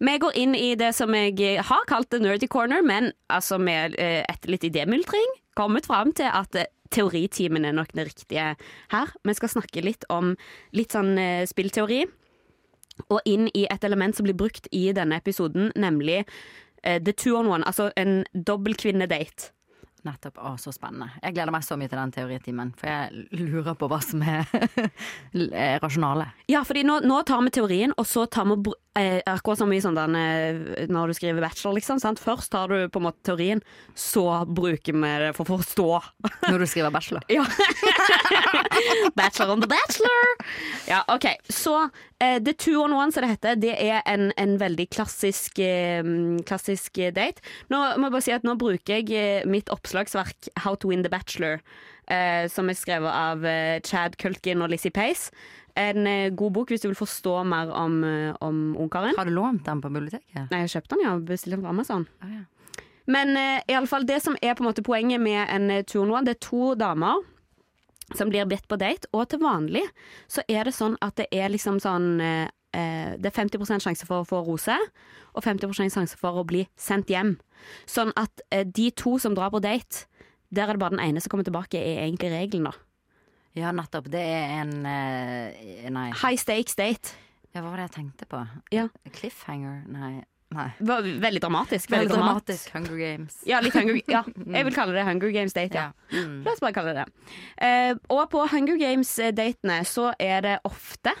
Vi 0.00 0.18
går 0.18 0.36
inn 0.36 0.54
i 0.58 0.74
det 0.78 0.92
som 0.96 1.14
jeg 1.14 1.62
har 1.62 1.86
kalt 1.86 2.10
the 2.10 2.18
nerdy 2.22 2.48
corner, 2.50 2.82
men 2.82 3.12
altså 3.32 3.58
med 3.62 3.94
et 3.98 4.26
etter 4.30 4.50
litt 4.50 4.66
idémultring 4.66 5.38
kommet 5.54 5.86
fram 5.86 6.12
til 6.16 6.28
at 6.30 6.56
eh, 6.58 6.70
teoritimen 6.94 7.64
er 7.64 7.76
nok 7.76 7.94
det 7.94 8.08
riktige 8.10 8.50
her. 8.92 9.14
Vi 9.24 9.34
skal 9.38 9.52
snakke 9.52 9.84
litt 9.84 10.06
om 10.12 10.34
litt 10.74 10.94
sånn 10.94 11.14
eh, 11.18 11.46
spillteori, 11.46 12.04
og 13.10 13.26
inn 13.26 13.48
i 13.54 13.64
et 13.70 13.84
element 13.86 14.14
som 14.16 14.26
blir 14.26 14.38
brukt 14.38 14.68
i 14.74 14.86
denne 14.94 15.18
episoden, 15.18 15.72
nemlig 15.74 16.22
eh, 16.82 17.00
the 17.02 17.12
two 17.12 17.38
on 17.38 17.50
one, 17.50 17.66
altså 17.66 17.90
en 17.98 18.22
dobbel 18.34 18.76
kvinnedate. 18.78 19.52
Nettopp. 20.04 20.36
Å, 20.36 20.50
så 20.60 20.68
spennende. 20.74 21.14
Jeg 21.22 21.32
gleder 21.32 21.54
meg 21.54 21.64
så 21.64 21.78
mye 21.80 21.88
til 21.88 21.96
den 21.96 22.10
teoritimen, 22.12 22.74
for 22.76 22.90
jeg 22.90 23.40
lurer 23.40 23.76
på 23.80 23.88
hva 23.88 24.02
som 24.04 24.20
er 24.20 24.44
er 25.64 25.78
rasjonale. 25.80 26.28
Ja, 26.52 26.60
fordi 26.68 26.82
nå, 26.84 26.98
nå 27.08 27.22
tar 27.24 27.40
vi 27.46 27.54
teorien, 27.56 27.94
og 27.96 28.04
så 28.10 28.26
tar 28.28 28.50
vi 28.50 28.74
eh, 28.98 29.20
Akkurat 29.26 29.58
som 29.58 29.72
i 29.72 29.80
sånn 29.82 29.96
den, 29.96 30.16
eh, 30.18 30.86
når 30.90 31.10
du 31.10 31.16
skriver 31.18 31.44
bachelor, 31.44 31.76
liksom. 31.78 32.00
Sant? 32.02 32.22
Først 32.22 32.50
tar 32.52 32.70
du 32.72 32.88
på 32.88 33.00
en 33.00 33.06
måte 33.08 33.22
teorien, 33.26 33.62
så 33.94 34.44
bruker 34.46 34.96
vi 34.96 35.12
det 35.22 35.32
for 35.36 35.46
å 35.46 35.58
forstå. 35.58 35.88
Når 36.50 36.64
du 36.64 36.66
skriver 36.70 36.94
bachelor. 36.94 37.24
Ja. 37.32 37.44
bachelor 39.20 39.54
on 39.54 39.64
the 39.64 39.70
bachelor! 39.70 40.34
Ja, 40.88 41.02
OK. 41.12 41.26
Så 41.48 41.76
eh, 42.20 42.38
The 42.42 42.52
Two 42.52 42.82
on 42.82 42.96
One, 42.96 43.12
som 43.12 43.24
det 43.24 43.34
heter, 43.34 43.58
det 43.60 43.74
er 43.78 44.02
en, 44.10 44.30
en 44.40 44.58
veldig 44.60 44.88
klassisk, 44.94 45.58
eh, 45.62 46.04
klassisk 46.46 47.00
date. 47.16 47.42
Nå 47.72 47.80
må 47.98 48.08
jeg 48.08 48.16
bare 48.18 48.26
si 48.28 48.36
at 48.36 48.46
nå 48.46 48.58
bruker 48.60 49.00
jeg 49.00 49.48
mitt 49.50 49.72
oppslagsverk 49.72 50.52
How 50.64 50.78
to 50.78 50.92
win 50.92 51.04
the 51.06 51.12
bachelor, 51.12 51.60
eh, 52.10 52.46
som 52.52 52.68
er 52.68 52.78
skrevet 52.78 53.10
av 53.10 53.44
eh, 53.48 53.80
Chad 53.84 54.18
Culkin 54.20 54.64
og 54.64 54.72
Lizzie 54.72 54.94
Pace. 54.94 55.30
En 55.74 56.06
eh, 56.06 56.30
god 56.30 56.54
bok 56.54 56.70
hvis 56.70 56.84
du 56.84 56.88
vil 56.88 56.98
forstå 56.98 57.40
mer 57.50 57.70
om, 57.74 57.98
eh, 58.06 58.34
om 58.40 58.76
ungkaren. 58.78 59.16
Har 59.18 59.26
du 59.26 59.34
lånt 59.34 59.64
den 59.66 59.82
på 59.82 59.90
biblioteket? 59.90 60.46
Nei, 60.50 60.64
jeg 60.64 60.76
kjøpte 60.76 60.94
den, 60.94 61.04
ja. 61.06 61.14
Bestilte 61.18 61.56
den 61.56 61.64
på 61.66 61.72
Amazon. 61.72 62.06
Ah, 62.22 62.30
ja. 62.30 62.82
Men 63.10 63.36
eh, 63.36 63.60
i 63.68 63.74
alle 63.76 63.90
fall 63.90 64.06
det 64.06 64.20
som 64.22 64.38
er 64.40 64.54
på 64.54 64.62
en 64.62 64.70
måte 64.70 64.84
poenget 64.86 65.20
med 65.20 65.42
en 65.50 65.70
tur 65.84 66.06
nå, 66.06 66.20
det 66.24 66.36
er 66.36 66.44
to 66.46 66.74
damer 66.78 67.24
som 68.14 68.30
blir 68.30 68.46
bedt 68.46 68.68
på 68.68 68.78
date, 68.78 69.08
og 69.16 69.26
til 69.32 69.40
vanlig 69.42 69.82
så 70.30 70.44
er 70.46 70.68
det 70.68 70.76
sånn 70.76 70.94
at 71.02 71.16
det 71.18 71.26
er 71.32 71.50
liksom 71.50 71.80
sånn 71.82 72.20
eh, 72.20 72.50
Det 72.74 73.30
er 73.30 73.34
50% 73.36 73.84
sjanse 73.84 74.06
for 74.06 74.22
å 74.22 74.26
få 74.26 74.40
rose, 74.42 74.74
og 75.30 75.44
50% 75.44 75.94
sjanse 75.94 76.16
for 76.18 76.40
å 76.40 76.42
bli 76.42 76.64
sendt 76.74 77.06
hjem. 77.06 77.36
Sånn 77.86 78.10
at 78.18 78.42
de 78.50 78.88
to 78.98 79.12
som 79.22 79.36
drar 79.38 79.52
på 79.54 79.60
date, 79.62 80.08
der 80.54 80.70
er 80.70 80.76
det 80.78 80.82
bare 80.82 80.96
den 80.96 81.02
ene 81.04 81.22
som 81.22 81.32
kommer 81.32 81.46
tilbake, 81.46 81.80
er 81.80 82.04
egentlig 82.06 82.30
regelen, 82.32 82.70
da. 82.70 82.74
Ja, 83.54 83.70
nettopp. 83.74 84.08
Det 84.10 84.20
er 84.22 84.54
en 84.64 84.72
eh, 84.90 85.90
Nei. 85.94 86.08
High 86.24 86.38
stakes 86.40 86.74
date. 86.78 87.14
Ja, 87.54 87.60
hva 87.62 87.70
var 87.70 87.78
det 87.78 87.88
jeg 87.90 87.96
tenkte 88.00 88.26
på? 88.26 88.40
Ja. 88.74 88.88
Cliffhanger? 89.14 89.84
Nei. 89.94 90.24
nei. 90.56 90.66
Veldig 90.82 91.38
dramatisk. 91.44 91.86
Veldig 91.92 92.08
Veldig 92.08 92.16
dramatisk. 92.16 92.64
dramatisk. 92.66 92.74
Hunger 92.74 92.98
Games. 93.04 93.36
Ja, 93.46 93.60
litt 93.62 93.76
Hunger, 93.78 94.00
ja, 94.10 94.24
jeg 94.58 94.66
vil 94.66 94.74
kalle 94.74 94.96
det 94.96 95.04
Hunger 95.06 95.34
Games 95.36 95.54
date, 95.54 95.78
ja. 95.78 95.92
Ja. 96.10 96.24
Mm. 96.24 96.40
La 96.42 96.54
oss 96.56 96.62
bare 96.64 96.74
kalle 96.74 96.96
det 96.96 97.04
det. 97.04 97.36
Eh, 97.68 97.92
og 98.10 98.24
på 98.34 98.42
Hunger 98.50 98.80
Games-datene 98.82 99.78
så 99.86 100.10
er 100.18 100.42
det 100.48 100.56
ofte 100.66 101.14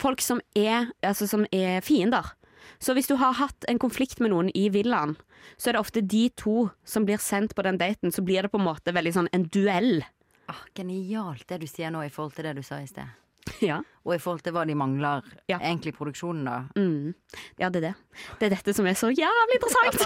folk 0.00 0.22
som 0.22 0.38
er, 0.56 0.92
altså, 1.02 1.26
som 1.28 1.42
er 1.50 1.82
fiender. 1.84 2.30
Så 2.78 2.94
hvis 2.94 3.10
du 3.10 3.16
har 3.20 3.36
hatt 3.40 3.66
en 3.68 3.80
konflikt 3.82 4.20
med 4.20 4.32
noen 4.34 4.50
i 4.54 4.68
villaen, 4.72 5.16
så 5.56 5.70
er 5.70 5.76
det 5.76 5.82
ofte 5.82 6.04
de 6.04 6.28
to 6.36 6.68
som 6.84 7.06
blir 7.08 7.20
sendt 7.22 7.56
på 7.56 7.64
den 7.66 7.80
daten. 7.80 8.12
Så 8.12 8.22
blir 8.22 8.44
det 8.44 8.52
på 8.52 8.60
en 8.60 8.68
måte 8.68 8.94
veldig 8.94 9.14
sånn 9.16 9.32
en 9.32 9.48
duell. 9.52 10.04
Ah, 10.50 10.62
genialt 10.76 11.46
det 11.48 11.60
du 11.62 11.68
sier 11.70 11.92
nå 11.94 12.04
i 12.04 12.12
forhold 12.12 12.36
til 12.36 12.48
det 12.48 12.56
du 12.58 12.62
sa 12.66 12.80
i 12.82 12.88
sted. 12.90 13.08
Ja. 13.70 13.80
Og 14.08 14.14
i 14.14 14.18
forhold 14.22 14.40
til 14.40 14.54
hva 14.56 14.62
de 14.64 14.72
mangler 14.74 15.20
Ja. 15.50 15.58
egentlig 15.60 15.92
i 15.92 15.96
produksjonen, 15.98 16.46
da. 16.48 16.54
Mm. 16.80 17.12
ja, 17.60 17.68
det 17.68 17.82
er 17.82 17.90
det. 17.90 17.94
Det 18.40 18.46
er 18.46 18.54
dette 18.54 18.72
som 18.74 18.86
er 18.88 18.96
så 18.96 19.10
jævlig 19.12 19.58
interessant. 19.58 20.00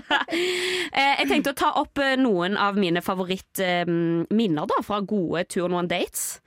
eh, 0.96 1.20
jeg 1.20 1.28
tenkte 1.28 1.52
å 1.52 1.58
ta 1.60 1.68
opp 1.82 2.00
eh, 2.00 2.14
noen 2.16 2.56
av 2.56 2.78
mine 2.80 3.02
favorittminner 3.04 4.70
da, 4.70 4.78
fra 4.86 5.02
gode 5.04 5.44
Two 5.52 5.66
on 5.66 5.76
One 5.76 5.90
Dates. 5.90 6.40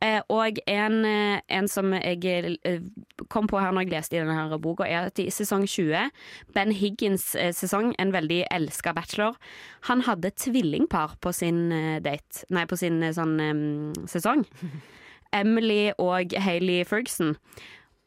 Eh, 0.00 0.20
og 0.32 0.60
en, 0.70 1.00
eh, 1.04 1.40
en 1.58 1.68
som 1.68 1.90
jeg 1.98 2.22
eh, 2.62 2.78
kom 3.28 3.50
på 3.50 3.58
her 3.60 3.74
når 3.74 3.88
jeg 3.88 3.92
leste 3.96 4.16
i 4.16 4.22
denne 4.22 4.38
her 4.38 4.54
boka, 4.62 4.86
er 4.86 5.10
at 5.10 5.18
i 5.20 5.26
sesong 5.34 5.66
20, 5.68 6.14
Ben 6.54 6.72
Higgins 6.72 7.34
eh, 7.34 7.50
sesong, 7.56 7.90
en 7.98 8.14
veldig 8.14 8.44
elska 8.54 8.94
bachelor, 8.96 9.34
han 9.90 10.06
hadde 10.06 10.30
tvillingpar 10.38 11.18
på 11.20 11.34
sin 11.36 11.66
eh, 11.74 11.98
date, 12.06 12.46
nei, 12.54 12.64
på 12.70 12.78
sin 12.80 13.02
eh, 13.02 13.12
sånn 13.18 13.36
eh, 13.44 14.08
sesong. 14.14 14.46
Emily 15.36 15.90
og 15.98 16.34
Hailey 16.44 16.84
Ferguson. 16.88 17.36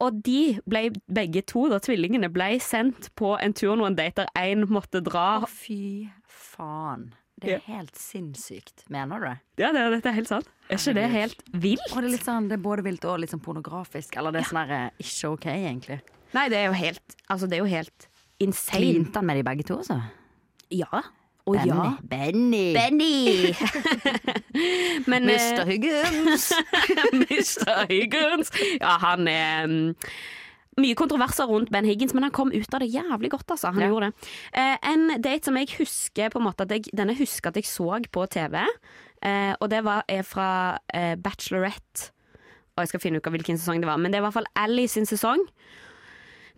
Og 0.04 0.20
de 0.26 0.58
ble 0.68 0.88
begge 1.16 1.44
to, 1.48 1.68
da 1.72 1.80
tvillingene, 1.84 2.30
ble 2.34 2.58
sendt 2.64 3.12
på 3.20 3.36
en 3.40 3.54
tur 3.56 3.78
noen 3.80 3.96
date 3.96 4.26
der 4.26 4.54
én 4.54 4.66
måtte 4.68 5.04
dra. 5.06 5.44
Å, 5.44 5.50
fy 5.50 6.10
faen. 6.28 7.12
Det 7.44 7.58
er 7.58 7.64
helt 7.66 7.98
sinnssykt. 8.00 8.86
Mener 8.94 9.20
du 9.20 9.26
det? 9.28 9.36
Ja, 9.60 9.72
det, 9.76 9.82
dette 9.98 10.12
er 10.12 10.16
helt 10.16 10.30
sant. 10.30 10.48
Er 10.72 10.80
ikke 10.80 10.94
det 10.96 11.08
helt 11.12 11.42
vilt? 11.52 11.86
Og 11.92 11.98
det 12.00 12.08
er 12.08 12.14
litt 12.14 12.28
sånn, 12.28 12.48
det 12.48 12.56
er 12.56 12.64
både 12.64 12.86
vilt 12.86 13.08
og 13.10 13.18
litt 13.20 13.34
sånn 13.34 13.42
pornografisk. 13.44 14.16
Eller 14.20 14.36
det 14.36 14.44
er 14.44 14.50
sånn 14.52 14.62
her 14.62 14.76
eh, 14.78 15.02
ikke 15.04 15.32
ok, 15.34 15.48
egentlig. 15.52 16.00
Nei, 16.34 16.46
det 16.50 16.62
er 16.62 16.70
jo 16.70 16.78
helt 16.78 17.18
Altså, 17.30 17.50
det 17.50 17.58
er 17.58 17.62
jo 17.62 17.70
helt 17.70 18.08
insane. 18.44 18.80
Klinte 18.80 19.20
han 19.20 19.28
med 19.28 19.42
de 19.42 19.46
begge 19.50 19.68
to, 19.68 19.80
altså? 19.82 20.00
Ja. 20.74 21.04
Å 21.44 21.54
ja. 21.60 21.88
Benny. 22.08 22.72
Benny! 22.72 23.52
Men 25.12 25.26
Mr. 25.28 25.66
Higgins. 25.68 26.46
Mr. 27.12 27.84
Higgins. 27.90 28.52
Ja, 28.80 28.94
han 29.02 29.28
er 29.28 29.68
mm, 29.68 29.90
mye 30.80 30.96
kontroverser 30.98 31.50
rundt 31.52 31.70
Ben 31.74 31.86
Higgins, 31.86 32.16
men 32.16 32.24
han 32.26 32.34
kom 32.34 32.50
ut 32.56 32.74
av 32.74 32.80
det 32.82 32.88
jævlig 32.94 33.30
godt, 33.36 33.52
altså. 33.54 33.74
Han 33.76 33.84
Ja. 33.84 33.90
gjorde 33.92 34.08
det. 34.10 34.32
Eh, 34.56 34.78
en 34.94 35.04
date 35.22 35.46
som 35.50 35.58
jeg 35.60 35.70
husker 35.78 36.32
på 36.34 36.40
en 36.40 36.48
måte 36.48 36.64
at 36.66 36.72
jeg, 36.72 36.88
Denne 36.96 37.14
husker 37.20 37.52
at 37.52 37.60
jeg 37.60 37.68
så 37.70 38.00
på 38.12 38.24
TV, 38.32 38.64
eh, 39.22 39.54
og 39.60 39.70
det 39.70 39.84
var, 39.86 40.04
er 40.08 40.24
fra 40.24 40.80
eh, 40.94 41.16
Bachelorette. 41.16 42.10
Og 42.74 42.82
jeg 42.82 42.88
skal 42.94 43.04
finne 43.04 43.20
ut 43.22 43.28
hvilken 43.36 43.60
sesong 43.60 43.84
det 43.84 43.90
var, 43.92 44.00
men 44.02 44.10
det 44.12 44.18
er 44.18 44.24
i 44.24 44.28
hvert 44.30 44.40
fall 44.40 44.50
Ally 44.58 44.88
sin 44.90 45.06
sesong. 45.06 45.44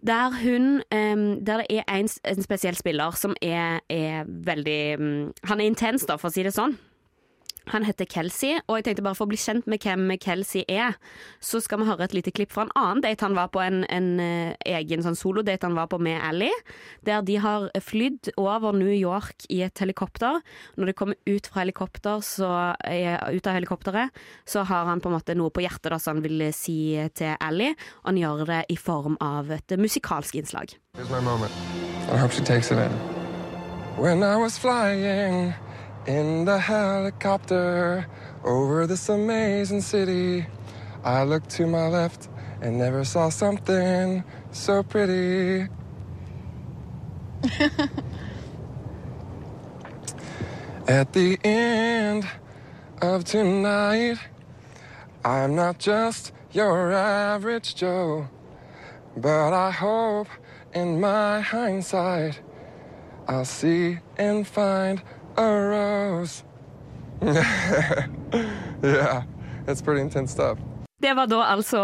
Der 0.06 0.34
hun 0.38 0.84
Der 0.92 1.64
det 1.64 1.80
er 1.80 1.96
en, 1.96 2.10
en 2.26 2.44
spesiell 2.44 2.78
spiller 2.78 3.12
som 3.12 3.36
er, 3.42 3.80
er 3.90 4.26
veldig 4.28 5.00
mm, 5.00 5.32
Han 5.44 5.62
er 5.62 5.66
intens, 5.66 6.06
da, 6.06 6.20
for 6.22 6.30
å 6.30 6.36
si 6.36 6.44
det 6.46 6.54
sånn. 6.54 6.78
Han 7.74 7.86
heter 7.88 8.06
Kelsey, 8.06 8.60
og 8.68 8.78
jeg 8.78 8.86
tenkte 8.88 9.06
bare 9.06 9.18
for 9.18 9.26
å 9.26 9.32
bli 9.32 9.40
kjent 9.42 9.66
med 9.70 9.82
hvem 9.82 10.14
Kelsey 10.22 10.64
er, 10.70 10.98
så 11.44 11.62
skal 11.64 11.82
vi 11.82 11.88
høre 11.90 12.06
et 12.06 12.14
lite 12.14 12.34
klipp 12.36 12.54
fra 12.54 12.68
en 12.68 12.74
annen 12.78 13.02
date 13.06 13.26
han 13.26 13.38
var 13.38 13.50
på, 13.54 13.62
en, 13.64 13.84
en 13.90 14.10
eh, 14.22 14.54
egen 14.78 15.04
sånn 15.06 15.18
solodate 15.18 15.66
han 15.66 15.78
var 15.78 15.90
på 15.92 16.00
med 16.02 16.22
Ally, 16.22 16.52
der 17.08 17.26
de 17.26 17.40
har 17.42 17.68
flydd 17.82 18.36
over 18.42 18.76
New 18.78 18.94
York 18.94 19.48
i 19.50 19.64
et 19.66 19.82
helikopter. 19.82 20.42
Når 20.78 20.92
de 20.92 20.98
kommer 20.98 21.20
ut 21.26 21.50
fra 21.50 21.64
helikopter, 21.64 22.22
så, 22.26 22.52
eh, 22.86 23.18
ut 23.34 23.50
av 23.50 23.58
helikopteret, 23.58 24.24
så 24.46 24.66
har 24.70 24.86
han 24.92 25.02
på 25.02 25.10
en 25.10 25.18
måte 25.18 25.38
noe 25.38 25.54
på 25.54 25.66
hjertet 25.66 25.90
da, 25.94 26.00
som 26.02 26.20
han 26.20 26.26
vil 26.26 26.48
si 26.56 26.96
til 27.18 27.34
Ally, 27.42 27.74
og 28.04 28.14
han 28.14 28.22
gjør 28.22 28.46
det 28.54 28.62
i 28.70 28.78
form 28.80 29.18
av 29.24 29.50
et 29.58 29.78
musikalsk 29.80 30.38
innslag. 30.38 30.78
Here's 30.96 31.10
my 31.10 31.20
moment. 31.20 31.52
I 32.14 32.18
hope 32.18 32.32
she 32.32 32.42
takes 32.42 32.72
it 32.72 32.78
in. 32.78 32.92
When 33.98 34.24
I 34.24 34.36
was 34.38 34.58
flying 34.58 35.54
in 36.08 36.46
the 36.46 36.60
helicopter 36.60 38.06
over 38.44 38.86
this 38.86 39.10
amazing 39.10 39.82
city, 39.82 40.46
I 41.04 41.24
looked 41.24 41.50
to 41.52 41.66
my 41.68 41.88
left 41.88 42.30
and 42.62 42.78
never 42.78 43.04
saw 43.04 43.30
something 43.30 44.24
so 44.52 44.84
pretty. 44.84 45.68
At 50.88 51.14
the 51.14 51.40
end 51.44 52.28
of 53.02 53.24
tonight, 53.24 54.18
I'm 55.24 55.56
not 55.56 55.80
just 55.80 56.32
your 56.52 56.92
average 56.92 57.76
Joe. 57.76 58.30
But 59.18 59.54
I 59.54 59.72
hope 59.72 60.28
in 60.74 61.00
my 61.00 61.40
hindsight 61.40 62.42
I'll 63.28 63.46
see 63.46 64.00
and 64.18 64.46
find 64.46 65.02
a 65.38 65.48
rose. 65.70 66.44
yeah, 68.84 69.24
it's 69.68 69.82
pretty 69.82 70.02
intense 70.02 70.32
stuff. 70.32 70.60
Det 70.98 71.14
var 71.14 71.28
da 71.28 71.44
altså 71.44 71.82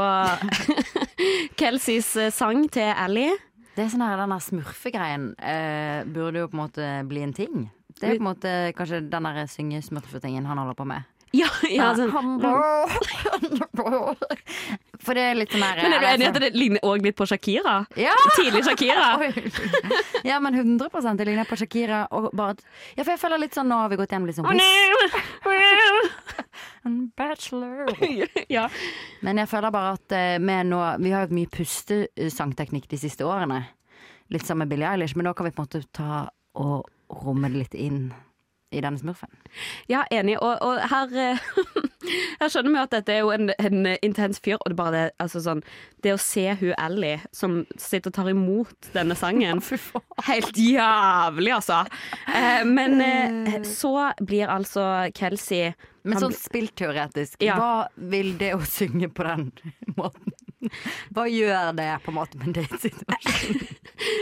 Kelseys 1.60 2.16
eh, 2.16 2.32
sang 2.32 2.66
til 2.72 2.94
Ally. 2.96 3.30
Det 3.76 3.86
er 3.86 3.92
sånn 3.92 4.04
her, 4.04 4.18
Den 4.20 4.40
smurfegreien 4.44 5.32
eh, 5.38 6.02
burde 6.08 6.44
jo 6.44 6.50
på 6.52 6.58
en 6.58 6.64
måte 6.64 6.88
bli 7.08 7.24
en 7.24 7.36
ting. 7.36 7.70
Det 8.00 8.08
er 8.08 8.16
jo 8.16 8.22
på 8.22 8.26
en 8.26 8.32
måte 8.32 8.54
kanskje 8.76 9.04
den 9.12 9.28
synge-smurfetingen 9.48 10.48
han 10.48 10.58
holder 10.58 10.78
på 10.80 10.88
med. 10.90 11.11
Ja, 11.32 11.48
ja 11.72 11.94
sånn. 11.96 12.12
For 15.02 15.18
det 15.18 15.22
er 15.24 15.38
litt 15.40 15.54
sånn 15.54 15.64
Men 15.64 15.96
er 15.96 16.04
du 16.04 16.08
enig 16.10 16.26
i 16.26 16.30
at 16.30 16.40
det 16.44 16.50
ligner 16.54 16.84
også 16.86 17.06
litt 17.06 17.18
på 17.18 17.28
Shakira? 17.30 17.76
Ja! 18.00 18.14
Tidlig 18.38 18.64
Shakira. 18.68 19.08
Ja, 20.28 20.40
men 20.44 20.54
100 20.60 21.16
det 21.18 21.26
ligner 21.26 21.48
på 21.50 21.58
Shakira. 21.58 22.04
Bare 22.38 22.56
ja, 22.96 23.04
for 23.04 23.14
jeg 23.14 23.22
føler 23.24 23.42
litt 23.42 23.56
sånn 23.58 23.72
Nå 23.72 23.80
har 23.82 23.90
vi 23.92 24.00
gått 24.02 24.14
hjem 24.14 24.28
sånn 24.36 24.62
En 26.86 26.98
bachelor. 27.18 27.92
ja. 28.50 28.68
Men 29.22 29.42
jeg 29.42 29.50
føler 29.50 29.74
bare 29.74 29.96
at 29.98 30.18
vi 30.42 30.58
nå 30.68 30.82
Vi 31.02 31.14
har 31.14 31.28
jo 31.28 31.38
mye 31.38 31.52
pustesangteknikk 31.54 32.90
de 32.92 33.00
siste 33.02 33.26
årene. 33.26 33.64
Litt 34.32 34.46
som 34.48 34.60
med 34.62 34.70
Billie 34.72 34.88
Eilish, 34.88 35.16
men 35.18 35.28
nå 35.28 35.34
kan 35.36 35.48
vi 35.48 35.56
på 35.56 35.64
en 35.64 35.68
måte 35.68 35.84
ta 35.96 36.26
og 36.62 36.86
romme 37.24 37.50
det 37.52 37.64
litt 37.64 37.76
inn 37.80 38.12
i 38.72 38.82
denne 38.84 39.00
smurfen. 39.00 39.30
ja, 39.92 40.04
enig. 40.12 40.38
Og, 40.42 40.58
og 40.64 40.80
her, 40.92 41.12
eh, 41.20 41.42
her 42.42 42.52
skjønner 42.52 42.72
vi 42.76 42.82
at 42.82 42.94
dette 42.96 43.14
er 43.16 43.20
jo 43.26 43.32
en, 43.36 43.52
en 43.60 43.90
intens 44.02 44.40
fyr, 44.44 44.58
og 44.62 44.72
det 44.72 44.78
bare 44.80 44.94
det, 44.96 45.04
altså 45.22 45.42
sånn, 45.44 45.64
det 46.04 46.14
å 46.16 46.20
se 46.22 46.46
hun 46.62 46.74
Ally 46.80 47.18
som 47.36 47.62
sitter 47.76 48.10
og 48.14 48.18
tar 48.18 48.32
imot 48.32 48.92
denne 48.96 49.16
sangen 49.20 49.62
Helt 50.32 50.58
jævlig, 50.58 51.52
altså. 51.60 51.84
Eh, 52.32 52.64
men 52.66 52.98
eh, 53.06 53.62
så 53.68 54.12
blir 54.22 54.52
altså 54.52 54.88
Kelsey 55.18 55.74
Men 56.08 56.22
sånn 56.24 56.34
spillteoretisk, 56.38 57.42
Ja. 57.46 57.60
hva 57.60 58.08
vil 58.12 58.34
det 58.40 58.54
å 58.58 58.64
synge 58.66 59.12
på 59.14 59.28
den 59.28 59.52
måten 60.00 60.32
Hva 61.14 61.28
gjør 61.30 61.72
det 61.78 61.90
på 62.06 62.12
en 62.14 62.18
måte 62.20 62.40
med 62.40 62.52
en 62.52 62.60
datesituasjon? 62.62 63.64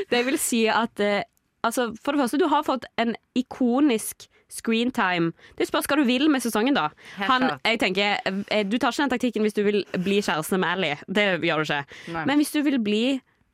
Det 0.09 0.21
vil 0.27 0.39
si 0.41 0.65
at 0.71 0.99
eh, 1.03 1.21
Altså, 1.59 1.89
for 1.99 2.15
det 2.15 2.21
første, 2.21 2.37
du 2.39 2.45
har 2.47 2.63
fått 2.63 2.85
en 3.03 3.09
ikonisk 3.35 4.29
screentime. 4.49 5.31
Det 5.57 5.67
spørs 5.69 5.87
hva 5.89 5.97
du 5.99 6.03
vil 6.07 6.27
med 6.29 6.41
sesongen, 6.41 6.73
da. 6.77 6.89
Han, 7.17 7.47
jeg 7.65 7.79
tenker, 7.79 8.17
eh, 8.25 8.63
Du 8.65 8.77
tar 8.77 8.91
ikke 8.91 9.05
den 9.05 9.13
taktikken 9.15 9.41
hvis 9.45 9.53
du 9.57 9.63
vil 9.63 9.83
bli 9.93 10.19
kjæreste 10.25 10.57
med 10.59 10.69
Ally. 10.69 10.93
Det 11.07 11.27
gjør 11.45 11.63
du 11.63 11.67
ikke. 11.69 11.85
Nei. 12.15 12.25
Men 12.25 12.37
hvis 12.41 12.51
du 12.51 12.61
vil 12.65 12.79
bli 12.83 13.03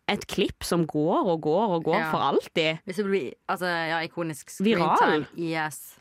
et 0.08 0.26
klipp 0.30 0.64
som 0.64 0.86
går 0.86 1.26
og 1.34 1.42
går 1.42 1.72
og 1.80 1.84
går 1.84 1.98
Ja. 2.00 2.12
for 2.12 2.20
alltid 2.22 2.80
Hvis 2.86 2.98
du 2.98 3.04
blir 3.10 3.32
altså, 3.50 3.66
ja, 3.66 4.00
ikonisk 4.06 4.52
Viral. 4.62 5.26
Yes. 5.36 5.96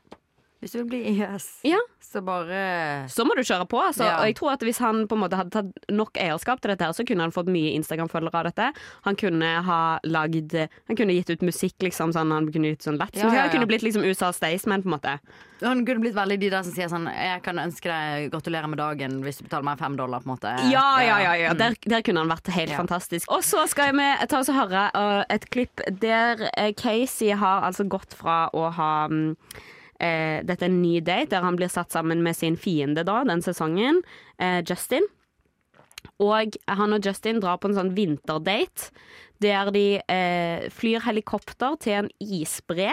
Hvis 0.64 0.72
du 0.72 0.78
vil 0.80 0.86
bli 0.88 1.00
IS, 1.12 1.60
Ja. 1.68 1.76
så 2.00 2.22
bare 2.24 3.04
Så 3.12 3.24
må 3.28 3.34
du 3.36 3.42
kjøre 3.44 3.66
på. 3.68 3.76
Altså. 3.84 4.04
Ja. 4.06 4.18
Og 4.20 4.24
jeg 4.30 4.36
tror 4.38 4.52
at 4.54 4.60
Hvis 4.64 4.78
han 4.80 5.06
på 5.06 5.14
en 5.14 5.20
måte 5.20 5.36
hadde 5.36 5.50
tatt 5.52 5.90
nok 5.92 6.16
eierskap 6.16 6.62
til 6.62 6.70
dette, 6.72 6.86
her, 6.88 6.92
så 6.96 7.04
kunne 7.04 7.20
han 7.20 7.34
fått 7.34 7.50
mye 7.52 7.74
Instagram-følgere 7.76 8.40
av 8.40 8.44
dette. 8.48 8.70
Han 9.04 9.16
kunne 9.20 9.50
ha 9.66 9.98
lagd 10.08 10.54
Han 10.88 10.96
kunne 10.96 11.12
gitt 11.12 11.28
ut 11.34 11.42
musikk, 11.44 11.76
liksom. 11.84 12.14
Sånn, 12.16 12.32
han 12.32 12.48
kunne 12.50 12.72
gitt 12.72 12.80
sånn 12.86 12.96
Ja, 12.96 13.08
ja, 13.12 13.28
ja. 13.28 13.40
Han 13.42 13.50
kunne 13.50 13.66
blitt 13.68 13.82
liksom 13.84 14.04
USA 14.08 14.32
Staysman, 14.32 14.82
på 14.82 14.88
en 14.88 14.96
måte. 14.96 15.18
Han 15.62 15.84
kunne 15.86 16.00
blitt 16.00 16.14
veldig 16.16 16.40
de 16.40 16.50
der 16.50 16.62
som 16.62 16.72
sier 16.72 16.88
sånn 16.88 17.06
Jeg 17.12 17.42
kan 17.44 17.56
ønske 17.60 17.84
deg 17.88 18.30
gratulerer 18.32 18.68
med 18.68 18.78
dagen 18.78 19.20
hvis 19.22 19.38
du 19.38 19.44
betaler 19.44 19.64
meg 19.68 19.78
fem 19.78 19.96
dollar, 19.96 20.20
på 20.24 20.30
en 20.30 20.34
måte. 20.36 20.54
Ja, 20.72 21.00
ja, 21.04 21.18
ja. 21.20 21.34
ja. 21.44 21.52
Mm. 21.52 21.58
Der, 21.58 21.76
der 21.84 22.02
kunne 22.02 22.24
han 22.24 22.32
vært 22.32 22.48
helt 22.56 22.70
Ja. 22.70 22.80
fantastisk. 22.80 23.30
Og 23.30 23.44
så 23.44 23.66
skal 23.68 23.92
vi 23.92 24.08
ta 24.28 24.40
oss 24.40 24.48
og 24.48 24.56
høre 24.62 24.88
uh, 24.96 25.24
et 25.28 25.44
klipp 25.50 25.84
der 26.00 26.48
uh, 26.56 26.72
Casey 26.72 27.30
har 27.36 27.62
altså 27.68 27.84
gått 27.84 28.14
fra 28.16 28.48
å 28.54 28.70
ha 28.72 29.08
mm, 29.10 29.36
eh, 30.04 30.44
Dette 30.44 30.66
er 30.66 30.72
en 30.72 30.82
ny 30.82 30.98
date 31.00 31.32
der 31.32 31.46
han 31.46 31.56
blir 31.58 31.72
satt 31.72 31.94
sammen 31.94 32.22
med 32.24 32.36
sin 32.36 32.58
fiende 32.60 33.04
da, 33.06 33.22
den 33.26 33.42
sesongen, 33.44 34.02
eh, 34.38 34.60
Justin. 34.68 35.06
Og 36.22 36.56
han 36.68 36.94
og 36.94 37.06
Justin 37.06 37.40
drar 37.42 37.58
på 37.58 37.70
en 37.70 37.78
sånn 37.78 37.94
vinterdate 37.96 38.92
der 39.42 39.72
de 39.74 39.86
eh, 39.98 40.68
flyr 40.72 41.02
helikopter 41.08 41.74
til 41.82 42.04
en 42.04 42.10
isbre. 42.22 42.92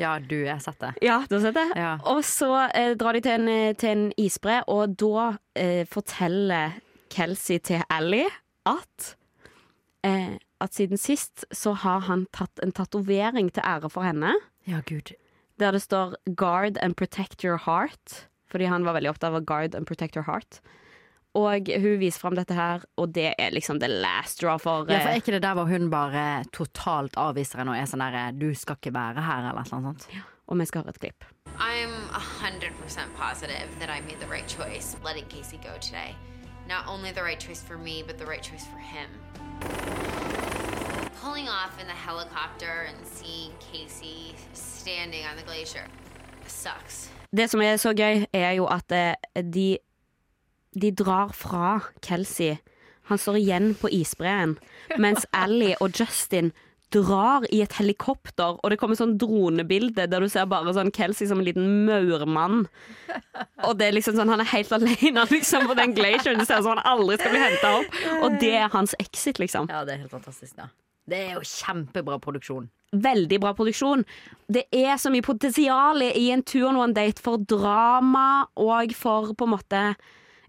Ja, 0.00 0.14
du, 0.18 0.36
jeg 0.44 0.52
har 0.54 0.62
sett 0.64 0.80
det. 0.80 0.92
Ja, 1.04 1.18
du 1.28 1.36
har 1.36 1.42
sett 1.44 1.56
det? 1.58 1.66
Ja. 1.76 1.94
Og 2.08 2.22
så 2.26 2.50
eh, 2.68 2.92
drar 3.00 3.16
de 3.16 3.24
til 3.24 3.36
en, 3.36 3.48
eh, 3.52 3.72
til 3.78 3.90
en 3.94 4.04
isbre, 4.20 4.60
og 4.70 4.94
da 5.00 5.32
eh, 5.58 5.82
forteller 5.88 6.78
Kelsey 7.12 7.58
til 7.64 7.82
Ally 7.90 8.24
at 8.68 9.14
eh, 10.06 10.38
at 10.60 10.76
siden 10.76 11.00
sist 11.00 11.46
så 11.56 11.72
har 11.72 12.04
han 12.04 12.26
tatt 12.36 12.60
en 12.60 12.72
tatovering 12.76 13.48
til 13.48 13.64
ære 13.64 13.88
for 13.92 14.04
henne, 14.04 14.34
Ja, 14.68 14.82
gud. 14.86 15.14
Der 15.60 15.76
det 15.76 15.82
står 15.84 16.16
'Guard 16.26 16.78
and 16.82 16.96
protect 16.96 17.44
your 17.44 17.58
heart', 17.58 18.26
fordi 18.50 18.64
han 18.64 18.84
var 18.84 18.98
veldig 18.98 19.10
opptatt 19.10 19.34
av 19.34 19.44
'guard 19.44 19.74
and 19.74 19.86
protect 19.86 20.16
your 20.16 20.24
heart'. 20.24 20.60
Og 21.38 21.68
hun 21.78 22.00
viser 22.00 22.18
fram 22.18 22.34
dette 22.34 22.54
her, 22.54 22.82
og 22.98 23.12
det 23.14 23.34
er 23.38 23.52
liksom 23.54 23.78
the 23.78 23.88
last 23.88 24.40
straw 24.40 24.58
for, 24.58 24.88
Ja, 24.90 24.98
for 24.98 25.12
er 25.12 25.14
eh, 25.14 25.20
ikke 25.22 25.36
det 25.36 25.42
der 25.42 25.54
hvor 25.54 25.68
hun 25.70 25.90
bare 25.90 26.44
totalt 26.52 27.14
avviser 27.14 27.62
henne 27.62 27.70
og 27.70 27.78
er 27.78 27.86
sånn 27.86 28.02
derre 28.02 28.32
Du 28.34 28.50
skal 28.54 28.80
ikke 28.80 28.94
være 28.94 29.22
her, 29.22 29.46
eller 29.52 29.62
noe 29.62 29.82
sånt? 29.92 30.08
Ja. 30.10 30.26
Og 30.50 30.58
vi 30.58 30.66
skal 30.66 30.82
høre 30.82 30.90
et 30.90 30.98
klipp. 30.98 31.24
I'm 31.60 31.94
100% 32.42 33.14
positive 33.14 33.68
that 33.78 33.90
I 33.90 34.00
made 34.00 34.18
the 34.18 34.26
right 34.26 34.48
choice 34.48 34.96
letting 35.04 35.26
Casey 35.28 35.58
go 35.58 35.78
today. 35.80 36.16
Not 36.66 36.88
only 36.88 37.12
the 37.12 37.22
right 37.22 37.38
choice 37.38 37.62
for 37.62 37.78
me, 37.78 38.02
but 38.02 38.18
the 38.18 38.26
right 38.26 38.42
choice 38.42 38.66
for 38.66 38.78
him. 38.78 39.08
Pulling 41.22 41.48
off 41.48 41.78
in 41.80 41.86
the 41.86 41.92
helicopter 42.08 42.88
and 42.88 42.96
seeing 43.04 43.52
Casey 43.60 44.34
standing 44.54 45.26
on 45.26 45.36
the 45.36 45.44
glacier 45.44 45.84
sucks. 46.46 47.10
Det 47.30 47.50
som 47.50 47.60
er 47.62 47.76
så 47.76 47.92
gøy, 47.94 48.24
er 48.32 48.54
jo 48.58 48.64
at 48.66 48.90
eh, 48.92 49.42
de, 49.54 49.78
de 50.74 50.90
drar 50.96 51.34
fra 51.36 51.78
Kelsey. 52.02 52.56
Han 53.10 53.18
står 53.18 53.38
igjen 53.38 53.74
på 53.78 53.90
isbreen, 53.92 54.56
mens 54.98 55.26
Ally 55.42 55.74
og 55.80 55.92
Justin 56.00 56.50
drar 56.90 57.44
i 57.54 57.60
et 57.62 57.76
helikopter, 57.78 58.56
og 58.58 58.72
det 58.72 58.80
kommer 58.80 58.98
sånn 58.98 59.14
dronebilde 59.20 60.08
der 60.10 60.24
du 60.24 60.26
ser 60.32 60.48
bare 60.50 60.72
sånn 60.74 60.90
Kelsey 60.90 61.28
som 61.30 61.38
en 61.38 61.46
liten 61.46 61.84
maurmann. 61.86 62.64
Og 63.68 63.76
det 63.78 63.90
er 63.90 63.94
liksom 63.94 64.16
sånn, 64.18 64.32
han 64.32 64.42
er 64.42 64.50
helt 64.56 64.72
alene 64.74 65.28
liksom, 65.30 65.68
på 65.70 65.78
den 65.78 65.94
glacieren. 65.94 66.40
Du 66.40 66.48
ser 66.48 66.64
sånn 66.64 66.80
han 66.80 66.96
aldri 66.96 67.20
skal 67.20 67.36
bli 67.36 67.44
henta 67.44 67.74
opp. 67.78 68.04
Og 68.24 68.40
det 68.42 68.56
er 68.64 68.72
hans 68.74 68.96
exit, 68.98 69.38
liksom. 69.38 69.70
Ja, 69.70 69.84
det 69.86 69.94
er 69.94 70.06
helt 70.08 70.16
fantastisk, 70.16 70.56
da. 70.58 70.72
Det 71.10 71.18
er 71.26 71.32
jo 71.34 71.42
kjempebra 71.46 72.20
produksjon. 72.22 72.68
Veldig 72.92 73.36
bra 73.42 73.52
produksjon. 73.54 74.04
Det 74.50 74.64
er 74.74 74.96
så 74.98 75.10
mye 75.14 75.22
potensial 75.26 76.02
i 76.06 76.24
en 76.34 76.42
two 76.42 76.64
on 76.66 76.78
one 76.80 76.94
date 76.96 77.22
for 77.22 77.38
drama 77.38 78.46
og 78.58 78.94
for 78.98 79.34
på 79.34 79.46
en 79.46 79.54
måte 79.58 79.82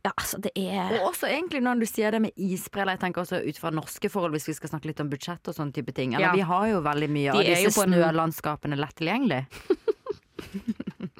Ja, 0.01 0.09
altså, 0.17 0.39
det 0.41 0.49
er 0.57 0.95
Og 0.97 1.11
også 1.11 1.27
egentlig 1.29 1.59
når 1.61 1.79
du 1.83 1.85
sier 1.85 2.09
det 2.15 2.21
med 2.23 2.31
isbreller, 2.41 2.95
jeg 2.95 3.03
tenker 3.03 3.21
også 3.21 3.37
ut 3.45 3.59
fra 3.61 3.69
norske 3.69 4.09
forhold, 4.09 4.33
hvis 4.33 4.47
vi 4.49 4.55
skal 4.57 4.71
snakke 4.71 4.89
litt 4.89 4.99
om 5.03 5.11
budsjett 5.11 5.45
og 5.51 5.53
sånne 5.53 5.75
type 5.75 5.93
ting. 5.93 6.15
Eller 6.15 6.31
Ja. 6.31 6.33
vi 6.33 6.41
har 6.49 6.65
jo 6.71 6.79
veldig 6.81 7.09
mye 7.13 7.31
De 7.31 7.37
av 7.37 7.43
disse 7.45 7.75
på 7.77 7.83
en- 7.85 7.93
snølandskapene 7.93 8.79
lett 8.81 8.95
tilgjengelig. 8.97 9.45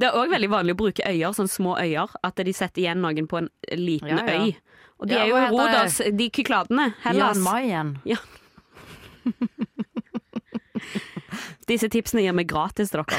Det 0.00 0.08
er 0.08 0.16
òg 0.16 0.30
veldig 0.32 0.48
vanlig 0.50 0.74
å 0.74 0.78
bruke 0.80 1.04
øyer, 1.06 1.34
sånne 1.36 1.52
små 1.52 1.76
øyer. 1.78 2.08
At 2.24 2.40
de 2.40 2.52
setter 2.56 2.82
igjen 2.82 3.02
noen 3.04 3.28
på 3.30 3.38
en 3.42 3.48
liten 3.76 4.08
Ja, 4.16 4.24
ja. 4.24 4.40
øy. 4.46 4.56
Og 5.00 5.08
de 5.08 5.16
Ja, 5.16 5.24
er 5.24 5.28
jo 5.28 5.36
Rodas, 5.56 6.00
de 6.12 6.30
Kykladene. 6.30 6.92
Hellas. 7.04 7.36
Jan 7.36 7.42
Mayen. 7.44 7.96
Disse 11.70 11.88
tipsene 11.88 12.22
gir 12.24 12.34
vi 12.36 12.44
gratis 12.44 12.90
til 12.92 13.00
dere. 13.00 13.18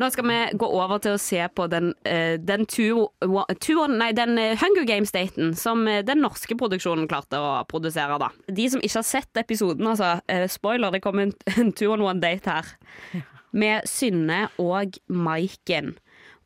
Nå 0.00 0.08
skal 0.10 0.26
vi 0.26 0.36
gå 0.58 0.66
over 0.66 0.98
til 1.04 1.14
å 1.14 1.20
se 1.20 1.38
på 1.54 1.66
den, 1.70 1.92
eh, 2.08 2.34
den, 2.40 2.64
two, 2.66 3.06
two, 3.62 3.84
nei, 3.92 4.10
den 4.16 4.38
eh, 4.40 4.56
Hunger 4.58 4.86
Games-daten 4.88 5.52
som 5.58 5.84
eh, 5.86 6.00
den 6.02 6.22
norske 6.24 6.56
produksjonen 6.58 7.06
klarte 7.10 7.38
å 7.38 7.60
produsere. 7.70 8.16
da. 8.18 8.32
De 8.48 8.66
som 8.72 8.82
ikke 8.82 8.98
har 8.98 9.06
sett 9.06 9.42
episoden, 9.42 9.86
altså, 9.86 10.16
spoiler, 10.50 10.90
det 10.90 11.02
kommer 11.04 11.30
en, 11.58 11.72
two 11.72 11.92
on 11.92 12.02
one 12.02 12.20
date 12.24 12.50
her. 12.50 12.66
Med 13.52 13.86
Synne 13.86 14.46
og 14.58 14.96
Maiken. 15.06 15.94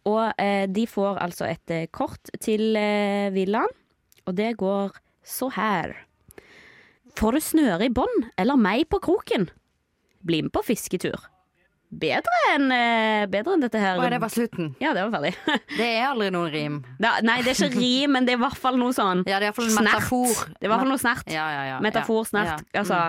Og 0.06 0.22
eh, 0.38 0.66
de 0.70 0.86
får 0.86 1.18
altså 1.24 1.48
et 1.50 1.72
eh, 1.74 1.86
kort 1.90 2.30
til 2.42 2.76
eh, 2.78 3.28
villaen, 3.34 3.72
og 4.26 4.34
det 4.38 4.52
går 4.60 4.94
så 5.26 5.48
her. 5.56 5.96
Får 7.16 7.32
du 7.38 7.40
snøre 7.42 7.86
i 7.88 7.92
bånd 7.94 8.28
eller 8.38 8.58
meg 8.60 8.84
på 8.92 9.00
kroken? 9.02 9.48
Bli 10.26 10.42
med 10.46 10.52
på 10.54 10.62
fisketur. 10.66 11.16
Bedre 11.96 12.38
enn 12.52 12.66
eh, 12.74 13.24
bedre 13.30 13.54
enn 13.54 13.62
dette 13.62 13.78
her. 13.80 13.98
Å, 14.02 14.06
det 14.10 14.18
var 14.20 14.30
slutten. 14.34 14.72
Ja, 14.82 14.90
det 14.94 15.04
var 15.06 15.14
ferdig. 15.20 15.34
Det 15.78 15.86
er 15.86 16.08
aldri 16.08 16.30
noen 16.34 16.50
rim. 16.52 16.78
Da, 17.02 17.16
nei, 17.24 17.38
det 17.46 17.52
er 17.54 17.60
ikke 17.68 17.78
rim, 17.78 18.12
men 18.16 18.26
det 18.26 18.34
er 18.34 18.40
i 18.40 18.42
hvert 18.42 18.58
fall 18.58 18.78
noe 18.80 18.94
sånn 18.96 19.22
Ja, 19.26 19.38
det 19.38 19.46
er 19.46 19.52
iallfall 19.52 19.68
en 19.70 19.76
snert. 19.78 19.92
metafor. 19.94 20.42
Det 20.56 20.58
er 20.64 20.66
i 20.66 20.72
hvert 20.72 20.82
fall 20.82 20.90
noe 20.92 21.02
snert. 21.02 21.30
Ja, 21.30 21.46
ja, 21.54 21.62
ja. 21.70 21.76
Metafor, 21.86 22.26
snert. 22.30 22.66
Ja. 22.70 22.82
Altså 22.82 23.04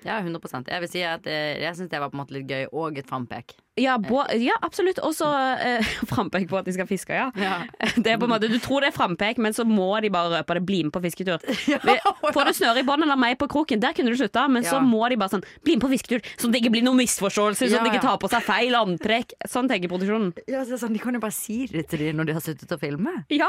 Mm. 0.00 0.08
Ja, 0.08 0.14
100% 0.24 0.68
Jeg 0.72 0.80
vil 0.80 0.88
si 0.88 1.00
at 1.04 1.26
eh, 1.28 1.58
jeg 1.60 1.76
syns 1.76 1.90
det 1.92 1.98
var 2.00 2.08
på 2.08 2.16
en 2.16 2.22
måte 2.22 2.32
litt 2.32 2.46
gøy, 2.48 2.62
og 2.72 2.96
et 2.96 3.04
frampek. 3.04 3.52
Ja, 3.80 3.96
ja 4.38 4.56
absolutt. 4.62 5.00
Også 5.04 5.28
eh, 5.60 5.92
frampek 6.12 6.48
på 6.50 6.60
at 6.60 6.68
de 6.68 6.74
skal 6.76 6.88
fiske, 6.90 7.16
ja. 7.16 7.30
Det 8.02 8.14
er 8.14 8.20
på 8.20 8.28
en 8.28 8.34
måte, 8.34 8.50
Du 8.50 8.58
tror 8.62 8.84
det 8.84 8.90
er 8.90 8.96
frampek, 8.96 9.40
men 9.42 9.56
så 9.56 9.64
må 9.68 9.88
de 10.04 10.12
bare 10.12 10.38
røpe 10.38 10.58
det. 10.58 10.64
Bli 10.68 10.82
med 10.86 10.94
på 10.94 11.02
fisketur. 11.04 11.42
Får 12.34 12.50
du 12.50 12.52
snøre 12.56 12.82
i 12.82 12.86
bånd 12.86 13.06
eller 13.06 13.18
meg 13.20 13.38
på 13.40 13.48
kroken? 13.50 13.80
Der 13.82 13.96
kunne 13.96 14.12
du 14.12 14.18
slutta, 14.20 14.46
men 14.50 14.66
så 14.66 14.80
må 14.84 15.02
de 15.10 15.18
bare 15.20 15.34
sånn 15.36 15.46
Bli 15.64 15.76
med 15.76 15.84
på 15.84 15.92
fisketur, 15.92 16.24
sånn 16.36 16.50
at 16.50 16.56
det 16.56 16.62
ikke 16.64 16.74
blir 16.76 16.84
noen 16.86 17.00
misforståelser, 17.00 17.70
sånn 17.70 17.82
at 17.82 17.88
de 17.88 17.94
ikke 17.94 18.04
tar 18.04 18.18
på 18.20 18.30
seg 18.32 18.44
feil 18.46 18.76
antrekk. 18.78 19.34
Sånn 19.50 19.70
tenker 19.70 19.92
produksjonen. 19.92 20.32
Ja, 20.50 20.64
så 20.68 20.78
sånn, 20.80 20.94
De 20.96 21.02
kan 21.02 21.16
jo 21.16 21.22
bare 21.22 21.34
si 21.34 21.62
det 21.70 21.86
til 21.90 22.04
dem 22.04 22.20
når 22.20 22.30
de 22.30 22.36
har 22.38 22.44
sittet 22.44 22.76
og 22.76 22.82
filmet. 22.82 23.24
Ja. 23.32 23.48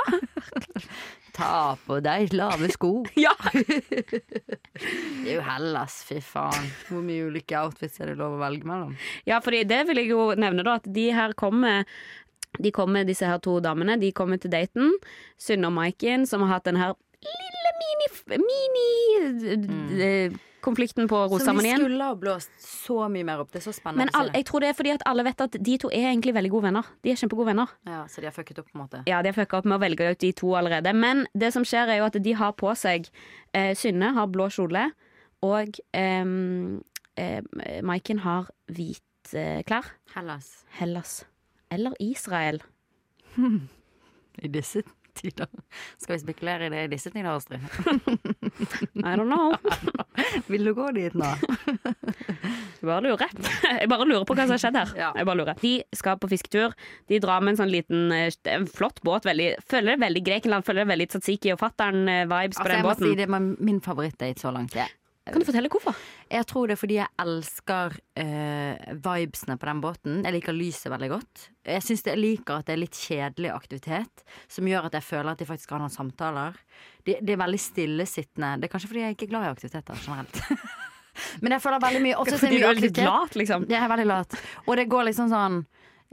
Ta 1.42 1.76
på 1.88 1.98
deg 2.06 2.34
lave 2.38 2.70
sko. 2.74 2.92
ja. 3.26 3.34
Det 3.52 5.26
er 5.26 5.36
jo 5.36 5.46
Hellas, 5.46 6.02
fy 6.08 6.20
faen. 6.24 6.70
Hvor 6.88 7.04
mye 7.06 7.28
ulike 7.32 7.58
outfits 7.60 8.02
er 8.02 8.12
det 8.12 8.20
lov 8.22 8.38
å 8.38 8.42
velge 8.44 8.68
mellom? 8.70 8.94
Ja, 9.28 9.42
for 9.44 9.56
det 9.56 9.82
vil 9.90 10.04
jeg 10.04 10.12
jo 10.14 10.32
nevne 10.38 10.66
da, 10.68 10.78
at 10.82 10.90
de 10.90 11.08
her 11.16 11.36
kommer 11.38 11.86
De 12.60 12.68
kommer, 12.76 13.06
disse 13.08 13.24
her 13.24 13.40
to 13.40 13.62
damene, 13.64 13.96
de 13.96 14.12
kommer 14.12 14.38
til 14.42 14.52
daten. 14.52 14.92
Synne 15.40 15.70
og 15.70 15.76
Maiken, 15.78 16.26
som 16.28 16.44
har 16.44 16.58
hatt 16.58 16.68
den 16.68 16.80
her 16.82 16.98
lille 17.24 17.72
mini... 17.80 18.10
mini 18.44 20.02
eh, 20.04 20.40
konflikten 20.62 21.08
på 21.12 21.20
Som 21.30 21.40
Så 21.40 21.54
vi 21.62 21.72
skulle 21.72 22.04
ha 22.04 22.16
blåst 22.16 22.52
så 22.62 22.98
mye 23.10 23.26
mer 23.28 23.44
opp. 23.44 23.52
Det 23.52 23.62
er 23.62 23.66
så 23.68 23.74
spennende 23.76 24.06
Men 24.06 24.14
all, 24.18 24.32
jeg 24.36 24.46
tror 24.48 24.64
det 24.64 24.72
er 24.72 24.78
fordi 24.78 24.94
at 24.96 25.06
alle 25.10 25.26
vet 25.28 25.44
at 25.46 25.58
de 25.60 25.78
to 25.82 25.92
er 25.92 26.10
egentlig 26.12 26.34
veldig 26.38 26.52
gode 26.54 26.68
venner. 26.70 26.92
De 27.04 27.12
er 27.12 27.20
kjempegode 27.20 27.52
venner. 27.52 27.74
Ja, 27.90 28.04
så 28.08 28.22
de 28.22 28.30
har 28.30 28.36
fucket 28.36 28.62
opp, 28.62 28.70
på 28.72 28.78
en 28.78 28.84
måte. 28.84 29.04
Ja, 29.10 29.22
de 29.22 29.32
har 29.32 29.38
fucka 29.38 29.62
opp 29.62 29.70
med 29.70 29.80
å 29.80 29.84
velge 29.84 30.12
ut 30.12 30.22
de 30.24 30.32
to 30.38 30.54
allerede. 30.58 30.94
Men 30.94 31.26
det 31.34 31.54
som 31.56 31.66
skjer, 31.68 31.92
er 31.92 32.02
jo 32.02 32.08
at 32.10 32.20
de 32.24 32.36
har 32.38 32.56
på 32.58 32.74
seg 32.80 33.10
eh, 33.58 33.74
Synne 33.78 34.14
har 34.16 34.30
blå 34.32 34.50
kjole, 34.54 34.90
og 35.46 35.82
ehm, 35.98 36.82
eh, 37.18 37.42
Maiken 37.84 38.22
har 38.26 38.52
hvit 38.70 39.34
eh, 39.34 39.62
klær. 39.68 39.90
Hellas. 40.16 40.64
Hellas. 40.78 41.22
Eller 41.72 41.96
Israel. 42.00 42.62
I 44.46 44.48
disse 44.48 44.84
tider. 45.14 45.48
Skal 45.98 46.16
vi 46.16 46.20
spekulere 46.20 46.66
i 46.66 46.70
det 46.70 46.84
i 46.84 46.92
disse 46.96 47.12
tider, 47.12 47.32
Astrid? 47.36 47.62
I 49.04 49.16
don't 49.16 49.28
know. 49.28 49.56
Vil 50.52 50.66
du 50.68 50.74
gå 50.78 50.88
dit 50.96 51.14
nå? 51.18 51.30
Jeg 52.82 52.88
bare 52.90 53.02
lurer. 53.06 53.34
Jeg 53.78 53.90
bare 53.92 54.06
lurer 54.10 54.24
på 54.26 54.34
hva 54.34 54.46
som 54.48 54.56
har 54.56 54.62
skjedd 54.64 54.78
her. 54.80 54.92
Jeg 54.98 55.26
bare 55.28 55.38
lurer. 55.38 55.60
De 55.62 55.74
skal 55.94 56.16
på 56.18 56.30
fisketur. 56.32 56.74
De 57.12 57.20
drar 57.22 57.44
med 57.46 57.54
en 57.54 57.60
sånn 57.60 57.70
liten 57.70 58.08
eh, 58.16 58.32
en 58.56 58.66
flott 58.66 59.04
båt. 59.06 59.28
Veldig, 59.30 59.52
føler 59.70 59.94
det 59.94 60.02
veldig 60.08 60.24
Grekenland. 60.26 60.66
Føler 60.66 60.82
det 60.88 60.92
veldig 60.96 61.08
Tzatziki 61.14 61.54
og 61.54 61.60
fatter'n-vibes 61.62 62.58
på 62.58 62.66
Altså, 62.66 62.72
den 62.72 62.80
jeg 62.80 62.88
må 62.88 62.90
båten. 62.90 63.06
si 63.12 63.20
det 63.20 63.28
er 63.28 63.68
min 63.70 63.82
favorittdate 63.86 64.42
så 64.42 64.54
langt. 64.56 64.74
Jeg, 64.80 64.90
Kan 65.32 65.44
du 65.44 65.48
fortelle 65.48 65.72
hvorfor? 65.72 65.96
jeg 66.32 66.48
tror 66.48 66.70
det 66.70 66.76
er 66.76 66.80
fordi 66.80 66.98
jeg 66.98 67.12
elsker 67.20 67.96
eh, 68.20 68.94
vibesene 69.04 69.58
på 69.60 69.68
den 69.68 69.82
båten. 69.84 70.22
Jeg 70.24 70.36
liker 70.38 70.56
lyset 70.56 70.92
veldig 70.94 71.10
godt. 71.12 71.48
Jeg 71.68 71.84
syns 71.86 72.06
jeg 72.08 72.20
liker 72.20 72.62
at 72.62 72.70
det 72.70 72.76
er 72.76 72.82
litt 72.86 73.00
kjedelig 73.00 73.52
aktivitet, 73.54 74.24
som 74.52 74.70
gjør 74.70 74.88
at 74.88 74.96
jeg 74.98 75.08
føler 75.10 75.34
at 75.34 75.42
de 75.42 75.50
faktisk 75.50 75.74
har 75.76 75.84
noen 75.84 75.94
samtaler. 75.94 76.56
De, 77.08 77.18
de 77.20 77.36
er 77.36 77.42
veldig 77.42 77.60
stillesittende. 77.62 78.54
Det 78.62 78.70
er 78.70 78.74
kanskje 78.76 78.92
fordi 78.94 79.04
jeg 79.04 79.18
ikke 79.18 79.28
er 79.28 79.34
glad 79.34 79.48
i 79.50 79.52
aktiviteter 79.52 80.06
generelt. 80.06 80.42
Men 81.44 81.58
jeg 81.58 81.64
føler 81.66 81.84
veldig 81.84 82.02
mye 82.06 82.24
det 82.24 82.40
Fordi 82.40 82.62
du 82.62 82.68
er 82.70 82.80
litt 82.80 83.04
lat, 83.04 83.38
liksom. 83.42 83.68
Jeg 83.70 83.82
er 83.82 83.92
veldig 83.92 84.08
lat. 84.08 84.38
Og 84.64 84.78
det 84.80 84.88
går 84.92 85.10
liksom 85.10 85.32
sånn 85.34 85.62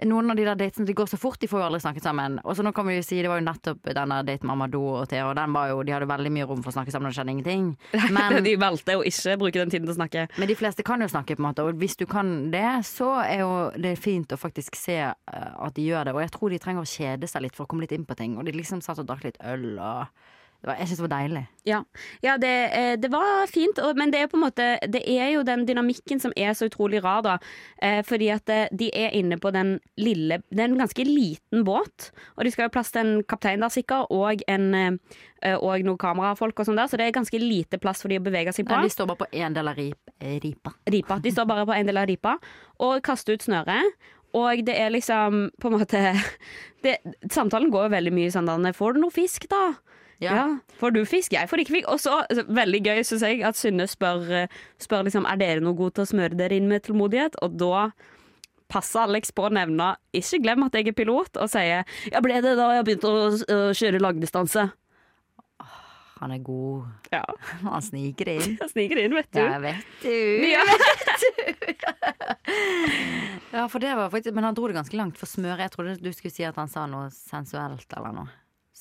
noen 0.06 0.30
av 0.30 0.36
de 0.38 0.44
der 0.46 0.58
datene 0.58 0.86
de 0.86 0.94
går 0.94 1.08
så 1.10 1.18
fort, 1.18 1.40
de 1.40 1.48
får 1.50 1.60
jo 1.60 1.66
aldri 1.66 1.80
snakket 1.82 2.06
sammen. 2.06 2.38
Og 2.44 2.54
så 2.56 2.62
nå 2.62 2.72
kan 2.76 2.86
vi 2.86 2.98
jo 2.98 3.04
si, 3.06 3.18
Det 3.22 3.30
var 3.30 3.40
jo 3.40 3.46
nettopp 3.48 3.82
den 3.88 4.14
der 4.14 4.26
daten 4.28 4.46
med 4.46 4.54
Amadou 4.54 4.84
og 5.00 5.08
Thea, 5.10 5.26
og 5.28 5.34
den 5.38 5.54
var 5.56 5.72
jo, 5.72 5.82
de 5.82 5.94
hadde 5.94 6.08
veldig 6.10 6.32
mye 6.36 6.46
rom 6.46 6.62
for 6.62 6.70
å 6.70 6.76
snakke 6.76 6.94
sammen, 6.94 7.08
og 7.08 7.14
det 7.14 7.18
skjedde 7.18 7.34
ingenting. 7.34 7.66
Men, 8.16 8.38
de 8.44 8.54
valgte 8.60 8.98
å 8.98 9.04
ikke 9.06 9.36
bruke 9.42 9.58
den 9.58 9.74
tiden 9.74 9.88
til 9.88 9.96
å 9.96 9.98
snakke. 9.98 10.26
men 10.38 10.50
de 10.50 10.58
fleste 10.58 10.84
kan 10.86 11.02
jo 11.02 11.10
snakke, 11.10 11.36
på 11.36 11.42
en 11.42 11.48
måte, 11.48 11.66
og 11.66 11.80
hvis 11.80 11.98
du 11.98 12.06
kan 12.10 12.50
det, 12.52 12.66
så 12.86 13.10
er 13.24 13.42
jo 13.42 13.52
det 13.74 13.96
fint 13.98 14.32
å 14.32 14.38
faktisk 14.40 14.78
se 14.78 14.98
eh, 15.02 15.14
at 15.26 15.74
de 15.76 15.86
gjør 15.88 16.08
det. 16.08 16.14
Og 16.16 16.22
jeg 16.22 16.34
tror 16.34 16.54
de 16.54 16.62
trenger 16.62 16.86
å 16.86 16.92
kjede 16.92 17.30
seg 17.30 17.44
litt 17.44 17.58
for 17.58 17.66
å 17.66 17.70
komme 17.70 17.86
litt 17.86 17.94
inn 17.96 18.06
på 18.08 18.16
ting. 18.18 18.38
Og 18.38 18.46
de 18.46 18.54
liksom 18.54 18.82
satt 18.84 19.00
og 19.02 19.08
drakk 19.08 19.26
litt 19.26 19.40
øl 19.42 19.70
og 19.76 20.06
var, 20.66 20.76
Jeg 20.80 20.88
syns 20.88 20.98
det 20.98 21.04
var 21.04 21.12
deilig. 21.12 21.42
Ja, 21.68 21.78
ja 22.24 22.34
det, 22.40 22.52
eh, 22.74 22.94
det 22.98 23.10
var 23.12 23.46
fint, 23.50 23.78
men 23.96 24.10
det 24.10 24.24
er 24.24 24.38
måte 24.38 24.78
Det 24.90 25.02
er 25.06 25.30
jo 25.34 25.44
den 25.46 25.64
dynamikken 25.68 26.20
som 26.20 26.32
er 26.36 26.54
så 26.58 26.66
utrolig 26.66 27.02
rar, 27.04 27.22
da. 27.22 27.36
Eh, 27.82 28.02
fordi 28.02 28.28
at 28.34 28.48
eh, 28.48 28.66
de 28.72 28.90
er 28.94 29.14
inne 29.14 29.38
på 29.38 29.52
den 29.54 29.78
lille 29.96 30.40
Det 30.50 30.60
er 30.60 30.70
en 30.70 30.78
ganske 30.78 31.04
liten 31.04 31.64
båt, 31.64 32.10
og 32.36 32.44
de 32.44 32.50
skal 32.50 32.66
ha 32.66 32.74
plass 32.74 32.90
til 32.92 33.04
en 33.04 33.22
kaptein 33.22 33.62
der 33.62 33.72
sikkert, 33.72 34.10
og 34.10 34.42
en 34.48 34.98
og 35.38 35.84
noen 35.86 35.98
kamerafolk 36.02 36.58
og 36.58 36.66
sånn 36.66 36.80
der, 36.80 36.88
så 36.90 36.98
det 36.98 37.04
er 37.06 37.14
ganske 37.14 37.38
lite 37.38 37.78
plass 37.78 38.00
for 38.02 38.10
de 38.10 38.16
å 38.18 38.22
bevege 38.26 38.50
seg 38.50 38.66
på. 38.66 38.74
Nei, 38.74 38.88
de 38.88 38.90
står 38.90 39.06
bare 39.06 39.20
på 39.20 39.28
én 39.38 39.54
del 39.54 39.70
av 39.70 39.78
rip, 39.78 40.10
ripa. 40.18 40.72
ripa. 40.90 41.18
De 41.22 41.30
står 41.30 41.46
bare 41.46 41.66
på 41.68 41.76
en 41.76 41.86
del 41.86 42.00
av 42.00 42.08
ripa 42.10 42.32
og 42.82 42.98
kaster 43.06 43.38
ut 43.38 43.46
snøret. 43.46 43.94
Og 44.36 44.64
det 44.66 44.74
er 44.76 44.90
liksom 44.92 45.48
på 45.60 45.70
en 45.70 45.76
måte 45.78 46.00
det, 46.84 46.98
Samtalen 47.30 47.70
går 47.72 47.86
jo 47.86 47.94
veldig 47.94 48.14
mye 48.18 48.32
sånn 48.34 48.50
der 48.50 48.76
Får 48.76 48.96
du 48.96 49.04
noe 49.04 49.14
fisk, 49.14 49.46
da? 49.50 49.78
Ja. 50.22 50.58
Får 50.80 50.90
du 50.96 51.00
fisk? 51.06 51.32
Jeg 51.36 51.48
får 51.50 51.58
ikke 51.62 51.74
fisk. 51.76 51.88
Og 51.92 51.98
så, 52.02 52.12
altså, 52.24 52.42
veldig 52.48 52.80
gøy, 52.84 53.02
syns 53.06 53.22
jeg, 53.26 53.36
at 53.46 53.56
Synne 53.58 53.86
spør, 53.90 54.20
eh, 54.34 54.48
spør 54.82 55.02
liksom 55.06 55.24
Er 55.30 55.36
dere 55.38 55.60
noe 55.62 55.76
gode 55.78 55.92
til 55.98 56.04
å 56.06 56.12
smøre 56.12 56.38
dere 56.38 56.54
inn 56.58 56.68
med 56.70 56.80
tålmodighet. 56.86 57.34
Og 57.42 57.48
da 57.60 57.74
passer 58.68 59.00
Alex 59.06 59.24
på 59.32 59.42
å 59.46 59.50
nevne 59.54 59.96
Ikke 60.12 60.42
glem 60.44 60.62
at 60.66 60.74
jeg 60.76 60.88
er 60.90 60.96
pilot, 60.96 61.32
og 61.40 61.48
sier 61.48 61.84
Ja, 62.12 62.20
ble 62.24 62.34
det 62.44 62.56
da 62.58 62.66
jeg 62.76 62.84
begynte 62.88 63.08
å, 63.08 63.10
kjøre 63.78 64.02
langdistanse? 64.02 64.62
Han 66.18 66.30
er 66.34 66.40
god. 66.42 66.82
Ja. 67.14 67.22
Han 67.62 67.82
sniker 67.82 68.24
det 68.26 68.34
inn. 68.42 68.56
Han 68.58 68.68
sniker 68.72 68.98
inn, 69.04 69.14
vet 69.14 69.30
du. 69.30 69.38
Ja, 69.38 69.58
vet 69.62 69.86
du. 70.02 70.10
Ja. 70.50 70.62
Ja, 73.48 73.64
for 73.68 73.80
det 73.80 73.94
var 73.96 74.10
faktisk 74.12 74.34
Men 74.34 74.44
han 74.44 74.54
dro 74.56 74.66
det 74.68 74.74
ganske 74.76 74.96
langt. 74.96 75.16
For 75.20 75.26
smøre 75.30 75.62
Jeg 75.64 75.72
trodde 75.72 75.96
du 76.02 76.10
skulle 76.12 76.34
si 76.34 76.44
at 76.44 76.56
han 76.60 76.68
sa 76.68 76.84
noe 76.90 77.08
sensuelt 77.14 77.88
eller 77.96 78.12
noe. 78.20 78.28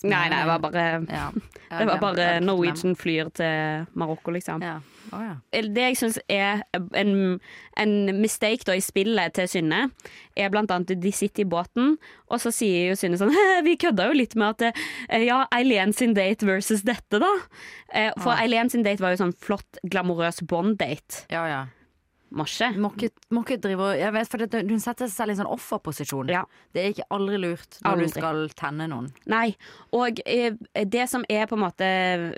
Nei, 0.04 0.28
nei, 0.30 0.40
det 0.44 0.48
var 0.50 0.60
bare 0.62 0.84
ja. 1.10 1.32
Det 1.80 1.86
var 1.90 2.00
bare 2.00 2.26
Norwegian 2.40 2.94
flyr 2.96 3.30
til 3.36 3.88
Marokko, 3.98 4.32
liksom. 4.32 4.62
Ja. 4.64 4.78
Oh, 5.12 5.22
ja. 5.24 5.34
Det 5.52 5.84
jeg 5.86 5.98
syns 6.00 6.18
er 6.30 6.62
en, 6.96 7.40
en 7.80 7.94
mistake 8.22 8.64
da 8.68 8.76
i 8.76 8.82
spillet 8.84 9.34
til 9.38 9.48
Synne, 9.52 9.86
er 10.36 10.52
blant 10.52 10.72
annet 10.72 10.92
at 10.96 11.02
de 11.04 11.12
sitter 11.16 11.44
i 11.46 11.48
båten, 11.48 11.96
og 12.28 12.42
så 12.44 12.52
sier 12.56 12.90
jo 12.92 12.98
Synne 13.00 13.20
sånn 13.20 13.32
Vi 13.68 13.78
kødda 13.80 14.10
jo 14.12 14.18
litt 14.20 14.36
med 14.40 14.56
at 14.62 14.68
eh, 15.10 15.24
ja, 15.28 15.46
Eileen 15.56 15.96
sin 15.96 16.14
date 16.18 16.46
versus 16.48 16.84
dette, 16.88 17.20
da. 17.24 17.32
Eh, 17.94 18.12
For 18.20 18.36
Ah. 18.36 18.44
Eileen 18.44 18.70
sin 18.70 18.84
date 18.84 19.04
var 19.04 19.16
jo 19.16 19.24
sånn 19.26 19.36
flott, 19.36 19.80
glamorøs 19.88 20.44
Bond-date. 20.48 21.26
ja, 21.32 21.48
ja. 21.48 21.64
Må 22.30 22.44
ikke. 22.44 23.10
Må 23.32 23.44
ikke, 23.46 23.58
drive 23.64 23.98
Jeg 23.98 24.12
vet, 24.14 24.28
for 24.28 24.38
det, 24.44 24.62
Hun 24.70 24.80
setter 24.84 25.08
seg 25.08 25.16
selv 25.16 25.30
i 25.30 25.36
en 25.38 25.40
sånn 25.46 25.52
offerposisjon. 25.54 26.28
Ja. 26.34 26.42
Det 26.76 26.82
er 26.84 26.90
ikke 26.92 27.08
aldri 27.16 27.38
lurt 27.40 27.78
når 27.84 27.92
Aldri. 27.94 28.06
du 28.08 28.14
skal 28.18 28.42
tenne 28.60 28.88
noen. 28.92 29.08
Nei. 29.32 29.56
Og 29.96 30.20
eh, 30.26 30.54
det 30.84 31.08
som 31.10 31.24
er 31.30 31.48
på 31.48 31.56
en 31.56 31.64
måte 31.64 31.90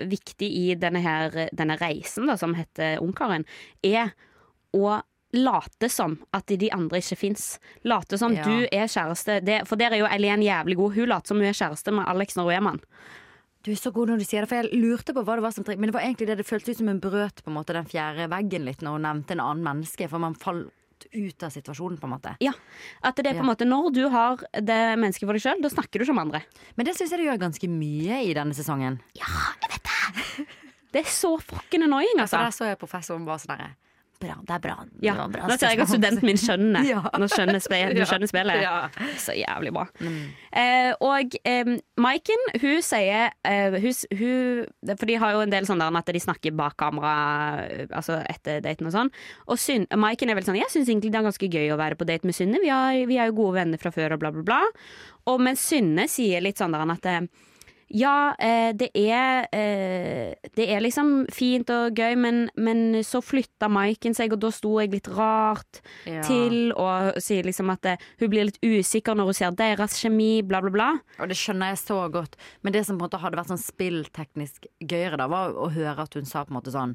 viktig 0.06 0.46
i 0.46 0.74
denne, 0.78 1.02
her, 1.02 1.48
denne 1.52 1.76
reisen, 1.80 2.26
da, 2.30 2.36
som 2.38 2.54
heter 2.54 3.00
Ungkaren, 3.02 3.44
er 3.82 4.12
å 4.76 5.00
late 5.34 5.88
som 5.90 6.16
at 6.34 6.46
de 6.58 6.70
andre 6.74 6.98
ikke 6.98 7.16
fins. 7.18 7.58
Late 7.86 8.18
som 8.18 8.32
Ja. 8.34 8.42
du 8.46 8.66
er 8.70 8.86
kjæreste. 8.90 9.40
Det, 9.46 9.60
for 9.66 9.76
der 9.78 9.92
er 9.94 9.98
jo 10.04 10.06
Eileen 10.10 10.42
jævlig 10.42 10.76
god. 10.76 10.94
Hun 10.94 11.08
later 11.08 11.26
som 11.34 11.38
hun 11.38 11.46
er 11.46 11.54
kjæreste 11.54 11.92
med 11.94 12.06
Alex 12.10 12.34
når 12.38 12.44
hun 12.48 12.54
er 12.56 12.60
mann. 12.66 12.80
Du 13.64 13.70
er 13.72 13.76
så 13.76 13.92
god 13.92 14.08
når 14.08 14.22
du 14.22 14.24
sier 14.24 14.44
det, 14.44 14.48
for 14.48 14.56
jeg 14.62 14.80
lurte 14.80 15.12
på 15.12 15.22
hva 15.26 15.36
det 15.36 15.44
var 15.44 15.52
som 15.52 15.64
Men 15.68 15.90
det 15.90 15.94
var 15.96 16.04
egentlig 16.06 16.30
det 16.30 16.38
det 16.40 16.46
føltes 16.48 16.74
ut 16.74 16.78
som 16.80 16.88
hun 16.88 17.00
brøt 17.02 17.42
på 17.44 17.50
en 17.52 17.58
måte 17.58 17.74
den 17.76 17.88
fjerde 17.88 18.28
veggen 18.32 18.64
litt 18.64 18.80
når 18.84 18.96
hun 18.96 19.04
nevnte 19.08 19.36
en 19.36 19.42
annen 19.44 19.66
menneske, 19.66 20.08
for 20.08 20.22
man 20.22 20.34
falt 20.34 20.70
ut 21.16 21.42
av 21.42 21.52
situasjonen, 21.52 21.96
på 22.00 22.04
en 22.08 22.12
måte. 22.12 22.34
Ja, 22.44 22.52
at 23.02 23.16
det 23.16 23.26
er 23.26 23.38
på 23.38 23.40
en 23.40 23.48
Ja. 23.48 23.52
måte 23.54 23.64
Når 23.68 23.92
du 23.96 24.02
har 24.12 24.36
det 24.52 24.80
mennesket 25.00 25.24
for 25.24 25.32
deg 25.32 25.42
sjøl, 25.44 25.62
da 25.64 25.68
snakker 25.72 25.98
du 25.98 26.04
ikke 26.04 26.12
om 26.12 26.18
andre. 26.24 26.42
Men 26.76 26.86
det 26.86 26.94
syns 26.96 27.10
jeg 27.10 27.20
det 27.20 27.26
gjør 27.28 27.40
ganske 27.40 27.68
mye 27.72 28.18
i 28.28 28.34
denne 28.36 28.52
sesongen. 28.56 29.00
Ja, 29.16 29.28
jeg 29.62 29.70
vet 29.70 29.82
Det 30.40 30.46
Det 30.92 31.06
er 31.06 31.10
så 31.10 31.36
fucking 31.40 31.84
annoying, 31.84 32.18
altså. 32.18 32.36
altså. 32.36 32.44
der 32.44 32.50
så 32.50 32.68
jeg 32.68 32.78
professoren 32.78 33.24
bare 33.24 33.38
sånn 33.38 33.56
derre 33.56 33.70
Bra, 34.20 34.34
det 34.44 34.52
er 34.52 34.60
bra. 34.60 34.74
det 34.84 35.06
Ja, 35.06 35.14
var 35.16 35.30
bra 35.32 35.46
Nå 35.48 35.54
ser 35.56 35.70
jeg 35.72 35.80
at 35.80 35.88
studenten 35.88 36.26
min 36.28 36.36
skjønner. 36.40 36.84
Ja. 36.90 37.00
Nå 37.16 37.28
skjønner, 37.32 37.60
spe, 37.64 37.78
Ja. 37.96 38.04
skjønner 38.04 38.28
spillet. 38.28 38.60
Ja. 38.60 38.74
Så 39.16 39.32
jævlig 39.38 39.72
bra. 39.72 39.86
Mm. 40.04 40.18
Eh, 40.60 40.90
og 41.06 41.36
eh, 41.48 41.70
Maiken, 42.04 42.44
hun 42.60 42.82
sier 42.84 43.32
eh, 43.48 43.78
hun, 43.80 43.96
hun, 44.20 44.68
For 44.92 45.08
de 45.08 45.16
har 45.22 45.36
jo 45.38 45.44
en 45.46 45.54
del 45.54 45.68
sånn 45.68 45.80
der 45.80 45.96
at 46.02 46.12
de 46.12 46.20
snakker 46.20 46.52
bak 46.58 46.76
kamera 46.80 47.14
eh, 47.64 47.86
Altså 47.88 48.18
etter 48.28 48.60
daten 48.64 48.90
og 48.90 48.96
sånn. 48.98 49.12
Og 49.48 49.60
Syn, 49.60 49.88
Maiken 49.96 50.28
er 50.28 50.36
vel 50.36 50.44
sånn 50.48 50.60
Jeg 50.60 50.68
syns 50.74 50.90
egentlig 50.92 51.14
det 51.14 51.22
er 51.22 51.28
ganske 51.30 51.48
gøy 51.56 51.72
å 51.72 51.80
være 51.80 51.96
på 51.96 52.08
date 52.08 52.28
med 52.28 52.36
Synne. 52.36 52.60
Vi, 52.60 52.68
vi 53.08 53.16
er 53.20 53.30
jo 53.32 53.38
gode 53.40 53.56
venner 53.62 53.80
fra 53.80 53.94
før, 53.94 54.18
og 54.18 54.20
bla, 54.26 54.34
bla, 54.36 54.44
bla. 54.52 54.60
Og 55.32 55.40
mens 55.40 55.64
Synne 55.72 56.04
sier 56.12 56.44
litt 56.44 56.60
sånn 56.60 56.76
der 56.76 56.84
at 56.92 57.08
eh, 57.08 57.24
ja, 57.90 58.32
eh, 58.38 58.70
det 58.78 58.90
er 58.94 59.48
eh, 59.52 60.34
Det 60.56 60.66
er 60.70 60.80
liksom 60.84 61.26
fint 61.34 61.70
og 61.74 61.96
gøy, 61.98 62.14
men, 62.16 62.44
men 62.56 63.00
så 63.06 63.18
flytta 63.24 63.68
Maiken 63.72 64.14
seg, 64.14 64.32
og 64.36 64.40
da 64.44 64.50
sto 64.54 64.76
jeg 64.80 64.92
litt 64.94 65.08
rart 65.16 65.80
Ja. 66.06 66.22
til, 66.26 66.72
og 66.78 67.18
sier 67.22 67.42
liksom 67.46 67.70
at 67.74 67.84
eh, 67.90 67.96
hun 68.20 68.30
blir 68.30 68.46
litt 68.46 68.60
usikker 68.62 69.14
når 69.18 69.30
hun 69.32 69.38
ser 69.40 69.56
deres 69.58 69.98
kjemi, 70.00 70.42
bla, 70.46 70.60
bla, 70.64 70.70
bla. 70.70 70.90
Og 71.18 71.28
det 71.32 71.36
skjønner 71.40 71.72
jeg 71.74 71.82
så 71.82 71.98
godt. 72.12 72.36
Men 72.62 72.72
det 72.76 72.84
som 72.86 72.96
på 72.98 73.04
en 73.04 73.08
måte 73.08 73.20
hadde 73.22 73.40
vært 73.40 73.50
sånn 73.50 73.62
spillteknisk 73.64 74.70
gøyere, 74.80 75.18
da, 75.20 75.26
var 75.30 75.56
å 75.58 75.70
høre 75.74 76.06
at 76.06 76.14
hun 76.14 76.24
sa 76.28 76.44
på 76.44 76.54
en 76.54 76.60
måte 76.60 76.74
sånn 76.74 76.94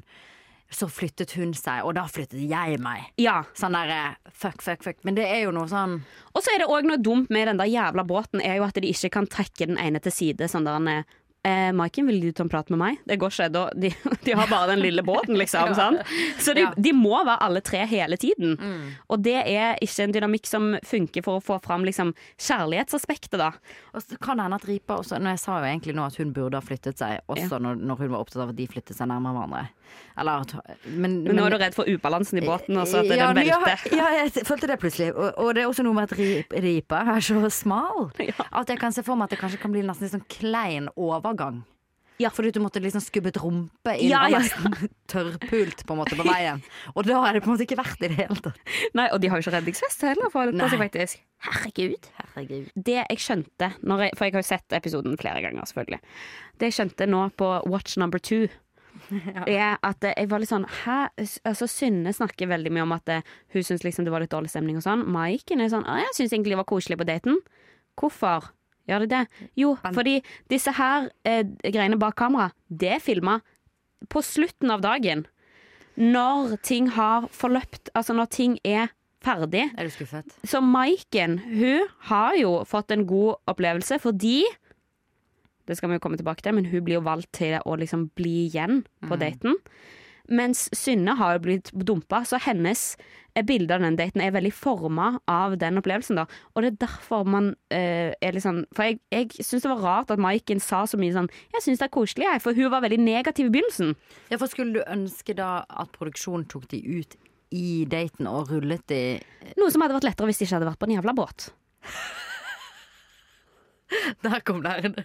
Så 0.70 0.88
flyttet 0.90 1.36
hun 1.38 1.52
seg, 1.54 1.84
og 1.86 1.94
da 1.94 2.06
flyttet 2.10 2.42
jeg 2.42 2.80
meg. 2.82 3.04
Ja. 3.22 3.42
Sånn 3.54 3.76
derre 3.76 4.16
fuck, 4.32 4.62
fuck, 4.64 4.82
fuck. 4.82 4.98
Men 5.06 5.18
det 5.18 5.28
er 5.30 5.44
jo 5.44 5.52
noe 5.54 5.68
sånn 5.70 6.00
Og 6.34 6.42
så 6.42 6.52
er 6.52 6.64
det 6.64 6.70
òg 6.72 6.88
noe 6.88 6.98
dumt 6.98 7.30
med 7.30 7.46
den 7.48 7.60
der 7.60 7.70
jævla 7.70 8.02
båten, 8.06 8.42
er 8.42 8.58
jo 8.58 8.66
at 8.66 8.74
de 8.74 8.90
ikke 8.90 9.12
kan 9.14 9.30
trekke 9.30 9.70
den 9.70 9.78
ene 9.78 10.02
til 10.02 10.14
side. 10.14 10.50
Sånn 10.50 10.66
der 10.66 11.06
eh, 11.46 11.70
Maiken, 11.76 12.06
vil 12.10 12.18
du 12.24 12.28
ta 12.34 12.42
en 12.44 12.50
prat 12.52 12.70
med 12.74 12.80
meg? 12.80 12.98
Det 13.06 13.16
går 13.22 13.32
ikke. 13.34 13.48
Da, 13.54 13.62
de, 13.78 13.90
de 14.26 14.34
har 14.36 14.50
bare 14.50 14.72
den 14.74 14.82
lille 14.84 15.04
båten, 15.06 15.36
liksom. 15.38 15.72
sant? 15.78 16.02
Så 16.42 16.54
de, 16.58 16.64
Ja. 16.66 16.72
de 16.76 16.92
må 16.96 17.14
være 17.22 17.38
alle 17.46 17.62
tre 17.64 17.84
hele 17.86 18.18
tiden. 18.20 18.56
Og 19.12 19.22
det 19.22 19.36
er 19.46 19.78
ikke 19.84 20.06
en 20.08 20.14
dynamikk 20.16 20.50
som 20.50 20.72
funker 20.86 21.22
for 21.26 21.38
å 21.38 21.44
få 21.44 21.60
fram 21.64 21.86
liksom, 21.86 22.12
kjærlighetsaspektet, 22.42 23.38
da. 23.40 23.52
Og 23.94 24.02
så 24.02 24.18
kan 24.22 24.38
det 24.40 24.46
hende 24.48 24.58
at 24.60 24.66
Ripa 24.68 24.98
også 25.00 25.18
Nå, 25.22 25.30
jeg 25.34 25.40
sa 25.42 25.58
jo 25.60 25.68
egentlig 25.68 25.94
nå 25.96 26.04
at 26.06 26.16
hun 26.20 26.32
burde 26.36 26.58
ha 26.58 26.64
flyttet 26.64 26.98
seg, 27.00 27.22
også 27.32 27.58
når, 27.62 27.78
når 27.80 28.02
hun 28.02 28.12
var 28.12 28.22
opptatt 28.24 28.42
av 28.44 28.52
at 28.52 28.58
de 28.58 28.66
flyttet 28.70 28.96
seg 28.98 29.08
nærmere 29.10 29.36
hverandre. 29.36 29.64
Eller 30.18 30.42
Men, 30.90 31.12
Men 31.24 31.36
nå 31.38 31.44
er 31.46 31.54
du 31.54 31.58
redd 31.62 31.76
for 31.76 31.88
ubalansen 31.88 32.40
i 32.40 32.44
båten, 32.44 32.76
og 32.80 32.88
så 32.90 33.00
at 33.04 33.10
ja, 33.12 33.28
den 33.30 33.46
velter. 33.46 33.84
Ja, 33.94 34.08
ja, 34.16 34.24
jeg 34.26 34.44
følte 34.48 34.68
det 34.70 34.78
plutselig. 34.82 35.12
Og, 35.14 35.28
og 35.40 35.52
det 35.56 35.62
er 35.62 35.70
også 35.70 35.84
noe 35.86 35.94
med 35.96 36.10
at 36.10 36.16
Ripa 36.66 37.02
er 37.14 37.22
så 37.24 37.42
smal. 37.54 38.08
Ja. 38.26 38.42
At 38.58 38.66
jeg 38.72 38.80
kan 38.80 38.90
se 38.92 39.04
for 39.06 39.14
meg 39.14 39.28
at 39.28 39.36
det 39.36 39.38
kanskje 39.38 39.60
kan 39.62 39.70
bli 39.70 39.84
nesten 39.86 40.08
en 40.08 40.12
sånn 40.16 40.24
klein 40.32 40.88
overgang. 40.98 41.35
Ja. 42.18 42.30
Fordi 42.32 42.50
du 42.50 42.60
måtte 42.64 42.80
liksom 42.80 43.02
skubbe 43.04 43.28
et 43.28 43.38
rumpe 43.40 43.92
inn 44.00 44.08
Ja, 44.08 44.22
og 44.24 44.32
ja. 44.32 44.40
nesten 44.40 44.90
tørrpult 45.12 45.82
på 45.86 45.94
en 45.94 46.00
måte 46.00 46.16
på 46.16 46.24
veien. 46.26 46.62
Og 46.94 47.04
da 47.08 47.20
er 47.28 47.36
det 47.36 47.42
på 47.44 47.50
en 47.50 47.56
måte 47.56 47.66
ikke 47.66 47.78
verdt 47.80 48.04
i 48.06 48.10
det 48.12 48.18
hele 48.22 48.38
tatt. 48.40 48.60
Nei, 48.96 49.08
og 49.12 49.20
de 49.20 49.30
har 49.30 49.40
jo 49.40 49.44
ikke 49.44 49.56
redningsvest 49.58 50.04
heller, 50.08 50.32
for 50.32 50.52
faktisk. 50.80 51.20
Herregud. 51.46 52.08
Herregud. 52.22 52.70
Det 52.74 53.00
jeg 53.02 53.20
skjønte, 53.20 53.72
når 53.84 54.06
jeg, 54.06 54.16
for 54.16 54.26
jeg 54.28 54.36
har 54.36 54.44
jo 54.44 54.48
sett 54.48 54.78
episoden 54.78 55.18
flere 55.20 55.42
ganger, 55.44 55.68
selvfølgelig. 55.68 56.00
Det 56.56 56.70
jeg 56.70 56.78
skjønte 56.78 57.10
nå 57.10 57.26
på 57.36 57.50
Watch 57.68 57.98
number 58.00 58.22
two, 58.22 58.48
er 59.46 59.76
at 59.84 60.06
jeg 60.08 60.30
var 60.30 60.40
litt 60.40 60.48
sånn 60.48 60.64
Hæ? 60.72 61.10
Altså, 61.44 61.68
Synne 61.68 62.14
snakker 62.16 62.48
veldig 62.48 62.72
mye 62.72 62.86
om 62.86 62.94
at 62.96 63.10
eh, 63.12 63.26
hun 63.52 63.66
syns 63.66 63.84
liksom 63.84 64.06
det 64.06 64.14
var 64.14 64.24
litt 64.24 64.32
dårlig 64.32 64.48
stemning 64.48 64.78
og 64.80 64.86
sånn. 64.86 65.04
Maiken 65.12 65.60
er 65.60 65.68
sånn 65.68 65.84
jeg 65.84 66.14
syns 66.16 66.32
egentlig 66.32 66.56
det 66.56 66.62
var 66.62 66.70
koselig 66.70 66.96
på 67.02 67.06
daten. 67.08 67.42
Hvorfor? 68.00 68.48
Gjør 68.86 69.04
de 69.04 69.08
det? 69.10 69.22
Jo, 69.58 69.74
fordi 69.94 70.20
disse 70.52 70.72
her 70.76 71.08
eh, 71.26 71.42
greiene 71.64 71.98
bak 71.98 72.16
kamera, 72.18 72.52
det 72.70 72.96
er 72.96 73.02
filma 73.02 73.40
på 74.12 74.22
slutten 74.22 74.70
av 74.70 74.84
dagen. 74.84 75.24
Når 75.96 76.58
ting 76.66 76.90
har 76.94 77.26
forløpt, 77.32 77.90
altså 77.96 78.14
når 78.14 78.30
ting 78.36 78.58
er 78.64 78.92
ferdig. 79.24 79.64
Er 79.74 79.88
du 79.88 79.94
skuffet? 79.94 80.36
Så 80.46 80.60
Maiken, 80.62 81.38
hun 81.40 81.88
har 82.10 82.36
jo 82.38 82.60
fått 82.68 82.92
en 82.94 83.06
god 83.08 83.40
opplevelse 83.50 83.98
fordi 84.02 84.42
Det 85.66 85.74
skal 85.74 85.90
vi 85.90 85.96
jo 85.96 86.00
komme 86.04 86.14
tilbake 86.14 86.44
til, 86.46 86.54
men 86.54 86.68
hun 86.70 86.84
blir 86.86 87.00
jo 87.00 87.06
valgt 87.08 87.32
til 87.40 87.56
å 87.66 87.72
liksom 87.74 88.04
bli 88.14 88.44
igjen 88.44 88.84
på 89.02 89.16
daten. 89.18 89.56
Mens 90.30 90.68
Synne 90.70 91.16
har 91.18 91.32
jo 91.34 91.42
blitt 91.42 91.72
dumpa, 91.74 92.20
så 92.22 92.38
hennes 92.38 92.92
eh, 93.36 93.44
bilde 93.46 93.76
av 93.76 93.84
den 93.84 93.98
daten 93.98 94.22
er 94.24 94.32
veldig 94.34 94.52
forma 94.56 95.10
av 95.30 95.56
den 95.60 95.78
opplevelsen. 95.80 96.16
da 96.18 96.24
Og 96.54 96.62
det 96.64 96.72
er 96.72 96.80
derfor 96.86 97.26
man 97.28 97.52
uh, 97.72 98.10
er 98.16 98.32
litt 98.34 98.44
sånn 98.46 98.64
For 98.76 98.88
jeg, 98.88 99.00
jeg 99.12 99.44
syns 99.44 99.66
det 99.66 99.72
var 99.74 99.84
rart 99.84 100.10
at 100.14 100.22
Maiken 100.22 100.60
sa 100.62 100.84
så 100.88 100.98
mye 101.00 101.14
sånn 101.14 101.28
'Jeg 101.52 101.62
syns 101.62 101.78
det 101.78 101.86
er 101.86 101.94
koselig', 101.94 102.26
jeg, 102.26 102.42
for 102.42 102.56
hun 102.56 102.70
var 102.72 102.82
veldig 102.82 102.98
negativ 103.00 103.46
i 103.46 103.54
begynnelsen. 103.54 103.94
Ja, 104.30 104.36
for 104.40 104.46
skulle 104.50 104.72
du 104.80 104.82
ønske 104.86 105.34
da 105.36 105.64
at 105.68 105.92
produksjonen 105.92 106.48
tok 106.48 106.68
de 106.72 106.80
ut 106.82 107.16
i 107.54 107.84
daten 107.86 108.26
og 108.26 108.50
rullet 108.50 108.82
de 108.90 109.20
Noe 109.56 109.70
som 109.70 109.82
hadde 109.82 109.94
vært 109.94 110.08
lettere 110.10 110.26
hvis 110.26 110.38
de 110.40 110.44
ikke 110.48 110.56
hadde 110.58 110.70
vært 110.72 110.80
på 110.82 110.88
en 110.88 110.96
jævla 110.98 111.14
båt. 111.14 111.50
Der 114.22 114.40
kom 114.42 114.62
nerde. 114.64 115.04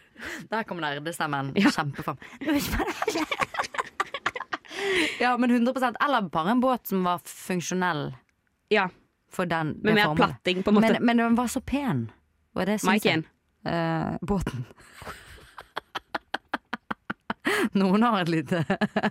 Der 0.50 0.64
kom 0.66 0.82
nerdestemmen 0.82 1.54
Ja. 1.56 1.70
kjempefram. 1.70 2.18
Ja, 5.20 5.38
men 5.38 5.52
100 5.52 5.94
Eller 6.06 6.22
bare 6.22 6.52
en 6.52 6.60
båt 6.60 6.88
som 6.88 7.04
var 7.04 7.22
funksjonell 7.26 8.16
Ja, 8.72 8.88
for 9.32 9.46
den. 9.46 9.76
Med 9.84 9.96
mer 9.96 10.04
formålet. 10.04 10.18
platting, 10.18 10.64
på 10.64 10.70
en 10.70 10.76
måte. 10.76 10.94
Men, 10.94 11.06
men 11.06 11.18
den 11.18 11.36
var 11.36 11.48
så 11.48 11.62
pen. 11.62 12.12
Og 12.56 12.66
det 12.66 12.80
syns 12.82 13.06
jeg. 13.06 13.24
Maiken. 13.24 13.26
Eh, 13.74 14.18
båten. 14.28 14.66
Noen 17.74 18.04
har 18.04 18.22
et 18.22 18.30
lite 18.30 18.64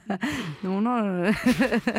Noen 0.65 0.87
har 0.87 1.05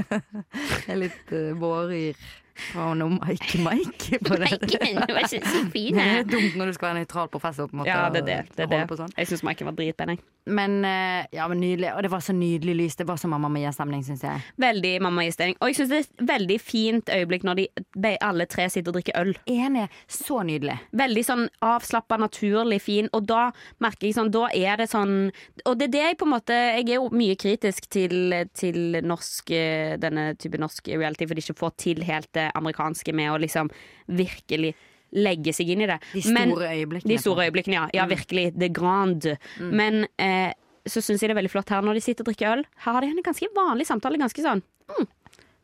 et 0.87 0.97
litt 0.97 1.33
uh, 1.35 1.51
våryr 1.59 2.17
fra 2.55 2.93
noe 2.97 3.09
Mike 3.17 3.57
Mike 3.63 4.19
på 4.25 4.37
det. 4.41 4.51
Mike, 4.51 5.05
du 5.07 5.13
var 5.13 5.25
ikke 5.27 5.41
så 5.45 5.63
fin. 5.73 5.95
Det 5.97 6.07
er 6.17 6.23
dumt 6.29 6.57
når 6.59 6.71
du 6.71 6.73
skal 6.77 6.89
være 6.91 6.99
nøytral 7.03 7.29
professor. 7.33 7.67
på 7.67 7.75
en 7.77 7.83
måte 7.83 7.87
Ja, 7.93 8.09
det 8.09 8.21
er 8.23 8.27
det. 8.27 8.55
det, 8.57 8.67
er 8.67 8.85
det. 8.87 8.97
sånn. 8.99 9.13
Jeg 9.17 9.27
syns 9.31 9.43
Maiken 9.47 9.69
var 9.71 9.77
dritpen. 9.77 10.09
jeg. 10.15 10.19
Men, 10.47 10.83
eh, 10.83 11.25
ja, 11.37 11.45
men 11.47 11.59
nydelig. 11.61 11.91
Og 11.95 12.01
det 12.01 12.09
var 12.11 12.19
så 12.25 12.33
nydelig 12.33 12.73
lys. 12.75 12.95
Det 12.97 13.05
var 13.07 13.15
så 13.21 13.29
Mamma 13.29 13.47
Mia-stemning, 13.53 14.01
syns 14.03 14.23
jeg. 14.25 14.41
Veldig 14.57 14.93
mamma-stemning. 15.05 15.55
Og 15.61 15.69
jeg 15.69 15.75
syns 15.77 15.89
det 15.91 15.99
er 15.99 16.07
et 16.07 16.25
veldig 16.31 16.57
fint 16.61 17.11
øyeblikk 17.13 17.43
når 17.45 17.55
de 17.61 17.67
be- 18.01 18.17
alle 18.21 18.47
tre 18.49 18.65
sitter 18.69 18.89
og 18.89 18.97
drikker 18.97 19.19
øl. 19.21 19.35
Enig. 19.47 19.87
Så 20.09 20.41
nydelig. 20.47 20.79
Veldig 20.97 21.23
sånn 21.27 21.45
avslappa, 21.61 22.17
naturlig 22.17 22.81
fin. 22.81 23.09
Og 23.13 23.27
da 23.29 23.51
merker 23.79 24.07
jeg 24.09 24.15
sånn 24.17 24.31
Da 24.33 24.47
er 24.55 24.77
det 24.81 24.89
sånn 24.89 25.31
Og 25.65 25.77
det 25.77 25.87
er 25.89 25.91
det 25.93 26.01
jeg 26.01 26.17
på 26.17 26.25
en 26.25 26.31
måte 26.33 26.55
Jeg 26.55 26.85
er 26.89 26.95
jo 26.95 27.09
mye 27.13 27.35
kritisk 27.35 27.87
til, 27.91 28.33
til 28.57 28.97
norsk 29.05 29.51
eh, 29.51 29.95
denne 30.01 30.31
type 30.41 30.57
norsk 30.61 30.87
reality, 30.87 31.27
for 31.27 31.35
de 31.37 31.43
ikke 31.45 31.57
får 31.59 31.73
til 31.77 32.01
helt 32.07 32.29
det 32.33 32.40
amerikanske 32.55 33.13
med 33.13 33.31
å 33.33 33.37
liksom 33.43 33.69
virkelig 34.07 34.73
legge 35.11 35.51
seg 35.53 35.69
inn 35.73 35.81
i 35.83 35.89
det. 35.91 35.99
De 36.13 36.21
store 36.23 36.33
Men- 36.33 36.51
øyeblikkene. 36.55 37.11
De 37.11 37.17
store 37.19 37.45
øyeblikkene, 37.49 37.73
ja. 37.75 37.87
Ja, 37.93 38.05
virkelig. 38.07 38.53
The 38.57 38.69
Grand. 38.69 39.25
Men 39.59 40.05
eh, 40.17 40.53
så 40.87 41.01
syns 41.03 41.19
jeg 41.21 41.29
det 41.29 41.35
er 41.35 41.41
veldig 41.43 41.51
flott 41.51 41.69
her 41.69 41.81
når 41.85 41.93
de 41.99 42.01
sitter 42.01 42.23
og 42.23 42.31
drikker 42.31 42.53
øl. 42.57 42.63
Her 42.85 42.93
har 42.95 43.01
de 43.01 43.07
en 43.11 43.21
ganske 43.25 43.49
vanlig 43.55 43.85
samtale. 43.89 44.17
Ganske 44.17 44.41
sånn 44.41 44.63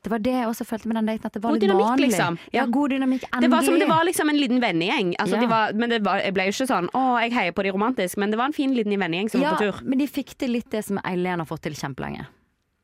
Det 0.04 0.12
var 0.14 0.20
det 0.24 0.32
jeg 0.32 0.48
også 0.48 0.64
følte 0.68 0.88
med 0.88 0.96
den 1.00 1.08
daten. 1.10 1.26
At 1.26 1.34
det 1.34 1.42
var 1.44 1.52
God 1.52 1.60
litt 1.60 1.70
dynamikk, 1.70 1.88
vanlig. 1.88 2.10
liksom. 2.12 2.38
Ja, 2.54 2.62
Ja. 2.62 2.66
god 2.72 2.90
dynamikk. 2.92 3.24
Endelig. 3.28 3.42
Det 3.42 3.50
var 3.52 3.62
som 3.64 3.80
det 3.80 3.88
var 3.90 4.04
liksom 4.06 4.30
en 4.30 4.38
liten 4.38 4.60
vennegjeng. 4.62 5.16
Altså, 5.20 5.36
Ja. 5.36 5.42
de 5.42 5.48
var, 5.48 5.74
men 5.74 5.90
det 5.90 6.04
var, 6.06 6.20
jeg 6.22 6.34
ble 6.34 6.44
jo 6.46 6.52
ikke 6.52 6.68
sånn 6.68 6.88
'Å, 6.94 7.22
jeg 7.24 7.32
heier 7.34 7.52
på 7.52 7.64
de 7.64 7.72
romantisk', 7.72 8.18
men 8.18 8.32
det 8.32 8.38
var 8.38 8.46
en 8.46 8.54
fin 8.54 8.74
liten 8.76 8.92
vennegjeng 9.00 9.30
som 9.32 9.42
ja, 9.42 9.50
var 9.52 9.58
på 9.58 9.72
tur. 9.74 9.82
men 9.84 9.98
de 10.00 10.08
fikk 10.08 10.38
til 10.38 10.52
litt 10.52 10.70
det 10.70 10.86
som 10.86 11.00
Eileen 11.04 11.40
har 11.40 11.46
fått 11.46 11.62
til 11.64 11.74
kjempelenge. 11.74 12.28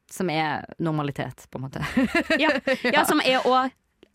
Som 0.09 0.29
er 0.29 0.65
normalitet, 0.79 1.45
på 1.51 1.55
en 1.55 1.69
måte. 1.69 1.81
Ja, 2.39 2.49
ja 2.91 3.03
som 3.05 3.19
er 3.21 3.39
å 3.45 3.69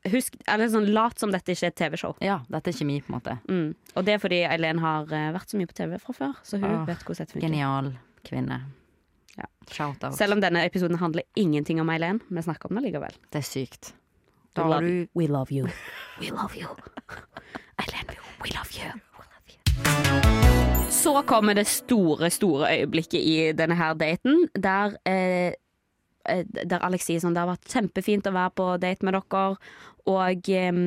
Husk, 0.09 0.37
eller 0.47 0.69
sånn, 0.71 0.87
Lat 0.95 1.19
som 1.19 1.33
dette 1.35 1.53
ikke 1.53 1.67
er 1.67 1.73
et 1.73 1.77
TV-show. 1.77 2.15
ja, 2.23 2.39
dette 2.49 2.71
er 2.71 2.77
kjemi, 2.79 3.01
på 3.03 3.11
en 3.13 3.17
måte. 3.19 3.39
Mm. 3.49 3.75
Og 3.97 4.05
det 4.07 4.15
er 4.15 4.19
fordi 4.23 4.43
Eileen 4.47 4.79
har 4.79 5.11
eh, 5.13 5.31
vært 5.35 5.51
så 5.51 5.59
mye 5.59 5.67
på 5.67 5.75
TV 5.75 5.99
fra 5.99 6.15
før, 6.15 6.35
så 6.47 6.61
hun 6.63 6.71
Åh, 6.71 6.85
vet 6.87 7.03
hvordan 7.03 7.19
dette 7.25 7.33
funker. 7.35 7.49
Genial 7.49 7.91
kvinne. 8.29 8.61
Ja. 9.37 9.45
Shout-out. 9.71 10.15
Selv 10.19 10.33
om 10.37 10.41
denne 10.43 10.63
episoden 10.67 10.99
handler 10.99 11.23
ingenting 11.37 11.81
om 11.83 11.91
Eileen, 11.91 12.21
vi 12.29 12.43
snakker 12.43 12.71
om 12.71 12.79
det 12.79 12.87
likevel. 12.89 13.19
Det 13.33 13.43
er 13.43 13.47
sykt. 13.47 13.93
Da 14.57 14.65
we, 14.65 14.73
har 14.73 14.81
du 14.87 15.07
we 15.19 15.27
love 15.27 15.53
you. 15.55 15.67
We 16.21 16.31
love 16.31 16.55
you. 16.59 16.69
Eileen, 17.83 18.07
we 18.43 18.51
love 18.55 18.73
you. 18.75 18.91
We 19.19 19.27
love 19.35 19.49
you. 19.53 20.89
Så 20.91 21.23
kommer 21.23 21.55
det 21.55 21.67
store, 21.67 22.31
store 22.31 22.71
øyeblikket 22.79 23.21
i 23.21 23.53
denne 23.53 23.75
her 23.79 23.95
daten, 23.95 24.49
der 24.55 24.97
eh, 25.07 25.53
der 26.29 26.85
Alex 26.85 27.09
sier 27.09 27.23
sånn 27.23 27.35
Det 27.35 27.41
har 27.43 27.51
vært 27.51 27.73
kjempefint 27.73 28.27
å 28.29 28.35
være 28.35 28.55
på 28.59 28.67
date 28.83 29.07
med 29.07 29.17
dere, 29.17 29.57
og 30.09 30.51
um, 30.55 30.83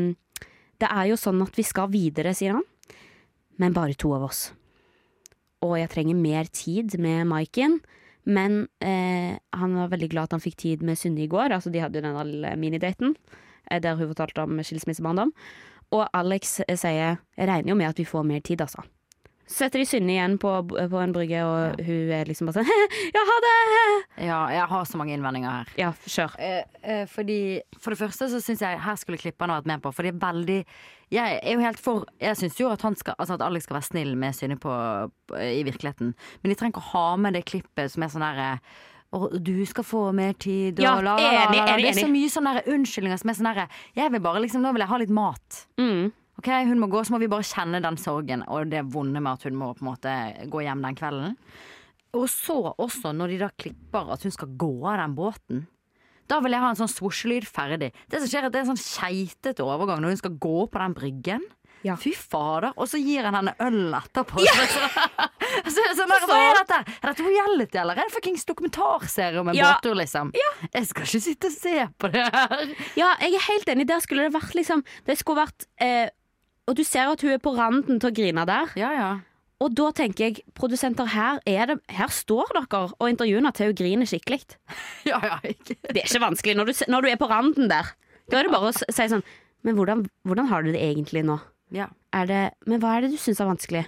det 0.81 0.89
er 0.89 1.09
jo 1.11 1.19
sånn 1.19 1.41
at 1.45 1.57
vi 1.57 1.65
skal 1.65 1.91
videre, 1.93 2.33
sier 2.37 2.57
han. 2.57 2.65
Men 3.61 3.75
bare 3.75 3.97
to 3.97 4.13
av 4.15 4.25
oss. 4.25 4.47
Og 5.61 5.75
jeg 5.77 5.91
trenger 5.93 6.17
mer 6.17 6.49
tid 6.49 6.97
med 7.01 7.27
Maiken. 7.29 7.79
Men 8.23 8.67
eh, 8.85 9.37
han 9.57 9.75
var 9.77 9.91
veldig 9.93 10.09
glad 10.11 10.29
at 10.29 10.37
han 10.37 10.43
fikk 10.43 10.59
tid 10.61 10.85
med 10.85 10.99
Synne 10.99 11.23
i 11.25 11.29
går. 11.29 11.53
Altså, 11.55 11.71
de 11.73 11.81
hadde 11.81 12.01
jo 12.01 12.05
den 12.05 12.57
minidaten 12.61 13.15
eh, 13.69 13.81
der 13.81 13.97
hun 13.97 14.11
fortalte 14.13 14.45
om 14.45 14.61
skilsmissebarndom. 14.61 15.33
Og 15.91 16.05
Alex 16.17 16.59
eh, 16.67 16.77
sier 16.77 17.17
'jeg 17.37 17.47
regner 17.49 17.73
jo 17.73 17.77
med 17.77 17.89
at 17.89 17.97
vi 17.97 18.05
får 18.05 18.23
mer 18.23 18.39
tid', 18.39 18.61
altså. 18.61 18.85
Setter 19.51 19.81
de 19.81 19.85
Synne 19.87 20.13
igjen 20.15 20.37
på, 20.41 20.51
på 20.69 21.01
en 21.01 21.13
brygge, 21.15 21.41
og 21.43 21.81
hun 21.83 22.11
er 22.15 22.29
liksom 22.29 22.47
bare 22.49 22.61
sånn 22.61 22.69
'ja, 23.13 23.23
ha 23.27 23.37
det'. 23.45 23.57
Ja, 24.27 24.39
jeg 24.53 24.67
har 24.71 24.85
så 24.87 24.99
mange 24.99 25.15
innvendinger 25.15 25.51
her. 25.51 25.73
Ja, 25.79 25.91
kjør. 26.05 26.37
Eh, 26.39 26.63
eh, 26.83 27.03
fordi 27.11 27.61
For 27.77 27.93
det 27.93 27.99
første 27.99 28.29
så 28.31 28.41
syns 28.43 28.63
jeg 28.63 28.79
her 28.79 28.99
skulle 28.99 29.19
klipperne 29.21 29.57
vært 29.59 29.69
med 29.69 29.83
på. 29.83 29.93
For 29.93 30.03
det 30.07 30.15
er 30.15 30.23
veldig 30.25 30.59
Jeg 31.11 31.39
er 31.43 31.53
jo 31.57 31.59
helt 31.59 31.79
for 31.79 32.05
Jeg 32.21 32.37
syns 32.39 32.59
jo 32.59 32.69
at, 32.71 32.81
han 32.81 32.95
skal, 32.95 33.15
altså 33.19 33.35
at 33.35 33.41
Alex 33.41 33.67
skal 33.67 33.75
være 33.81 33.89
snill 33.89 34.15
med 34.15 34.33
Synne 34.37 34.57
på, 34.59 34.71
i 35.35 35.63
virkeligheten. 35.67 36.15
Men 36.41 36.49
de 36.49 36.55
trenger 36.55 36.77
ikke 36.77 36.85
å 36.87 36.93
ha 36.95 37.17
med 37.17 37.33
det 37.33 37.45
klippet 37.45 37.91
som 37.91 38.03
er 38.03 38.13
sånn 38.13 38.25
derre 38.25 38.55
og 39.11 39.33
du 39.43 39.65
skal 39.67 39.83
få 39.83 40.01
mer 40.15 40.31
tid 40.39 40.79
og 40.79 40.85
Ja, 40.85 40.93
la, 41.03 41.17
la, 41.17 41.19
la, 41.19 41.31
la, 41.31 41.43
enig, 41.43 41.57
enig, 41.59 41.73
enig, 41.73 41.83
Det 41.83 41.89
er 41.89 42.05
så 42.05 42.11
mye 42.11 42.31
sånne 42.31 42.61
unnskyldninger 42.63 43.19
som 43.19 43.31
er 43.31 43.37
sånn 43.39 43.49
herre 43.49 43.65
Jeg 43.97 44.13
vil 44.13 44.23
bare 44.23 44.43
liksom 44.45 44.63
Nå 44.63 44.71
vil 44.71 44.85
jeg 44.85 44.91
ha 44.91 44.99
litt 45.01 45.11
mat. 45.11 45.63
Mm. 45.81 46.13
Ok, 46.41 46.49
Hun 46.65 46.79
må 46.81 46.87
gå, 46.89 47.03
så 47.05 47.13
må 47.13 47.19
vi 47.21 47.29
bare 47.29 47.45
kjenne 47.45 47.83
den 47.85 47.99
sorgen 48.01 48.41
og 48.49 48.71
det 48.71 48.81
vonde 48.89 49.21
med 49.21 49.35
at 49.37 49.43
hun 49.45 49.59
må 49.59 49.67
på 49.77 49.85
en 49.85 49.91
måte 49.91 50.13
gå 50.49 50.63
hjem 50.65 50.81
den 50.87 50.97
kvelden. 50.97 51.35
Og 52.17 52.25
så 52.33 52.57
også, 52.81 53.13
når 53.13 53.31
de 53.35 53.37
da 53.43 53.51
klipper 53.61 54.09
at 54.15 54.25
hun 54.25 54.33
skal 54.33 54.49
gå 54.59 54.71
av 54.89 54.97
den 55.03 55.13
båten. 55.15 55.61
Da 56.31 56.39
vil 56.41 56.55
jeg 56.55 56.63
ha 56.63 56.71
en 56.73 56.79
sånn 56.79 56.89
svosjelyd 56.89 57.45
ferdig. 57.45 57.91
Det 58.09 58.23
som 58.23 58.31
skjer 58.31 58.41
er 58.41 58.49
at 58.49 58.55
det 58.55 58.61
er 58.61 58.65
en 58.65 58.73
sånn 58.73 58.81
keitete 58.81 59.63
overgang 59.67 60.01
når 60.01 60.15
hun 60.15 60.21
skal 60.23 60.37
gå 60.41 60.55
på 60.71 60.81
den 60.81 60.95
bryggen. 60.97 61.45
Ja. 61.85 61.95
Fy 61.97 62.11
fader. 62.17 62.71
Og 62.77 62.89
så 62.89 62.99
gir 63.01 63.25
han 63.25 63.37
henne 63.37 63.53
øl 63.65 63.95
etterpå. 63.97 64.41
så, 64.45 65.71
så, 65.71 65.95
så, 65.97 66.05
hva 66.29 66.37
er 66.37 66.59
dette? 66.61 66.79
Er 67.01 67.07
dette 67.09 67.25
reality, 67.25 67.79
eller 67.81 67.97
er 68.01 68.09
det 68.09 68.15
fuckings 68.15 68.45
dokumentarserie 68.49 69.41
om 69.41 69.49
en 69.51 69.57
Ja. 69.57 69.75
båttur, 69.75 69.97
liksom? 69.97 70.33
Jeg 70.73 70.89
skal 70.89 71.07
ikke 71.07 71.23
sitte 71.27 71.49
og 71.51 71.55
se 71.57 71.75
på 72.01 72.11
det 72.13 72.25
her. 72.33 72.73
Ja, 72.99 73.13
jeg 73.25 73.37
er 73.37 73.47
helt 73.49 73.71
enig. 73.75 73.87
Der 73.89 74.01
skulle 74.03 74.25
det 74.27 74.33
vært 74.35 74.57
liksom 74.57 74.83
Det 75.05 75.17
skulle 75.21 75.45
vært 75.45 75.65
eh, 75.81 76.09
Og 76.69 76.77
du 76.77 76.83
ser 76.87 77.11
at 77.11 77.21
hun 77.25 77.33
er 77.33 77.41
på 77.41 77.53
randen 77.57 77.99
til 77.99 78.11
å 78.11 78.15
grine 78.15 78.45
der. 78.47 78.73
Ja, 78.79 78.91
ja. 78.95 79.11
Og 79.61 79.75
da 79.77 79.91
tenker 79.93 80.25
jeg, 80.25 80.41
produsenter, 80.57 81.09
her, 81.13 81.37
er 81.45 81.69
det, 81.69 81.77
her 81.93 82.09
står 82.13 82.49
dere 82.57 82.81
og 82.95 83.09
intervjuer 83.11 83.41
henne 83.43 83.53
til 83.53 83.69
hun 83.69 83.77
griner 83.77 84.09
skikkelig. 84.09 84.57
ja, 85.11 85.19
ja 85.21 85.37
ikke. 85.45 85.77
Det 85.85 86.01
er 86.01 86.07
ikke 86.07 86.23
vanskelig 86.23 86.57
når 86.57 86.71
du, 86.71 86.83
når 86.89 87.05
du 87.05 87.11
er 87.11 87.21
på 87.21 87.29
randen 87.29 87.69
der. 87.71 87.93
Da 88.31 88.39
er 88.39 88.47
det 88.47 88.53
bare 88.53 88.71
å 88.71 88.75
si 88.77 89.07
sånn 89.11 89.23
Men 89.65 89.75
hvordan, 89.77 90.05
hvordan 90.25 90.47
har 90.49 90.63
du 90.65 90.71
det 90.73 90.81
egentlig 90.81 91.21
nå? 91.27 91.35
Ja. 91.75 91.91
Er 92.15 92.29
det, 92.29 92.39
men 92.65 92.81
hva 92.81 92.95
er 92.95 93.05
det 93.05 93.11
du 93.13 93.19
syns 93.21 93.41
er 93.43 93.49
vanskelig? 93.49 93.83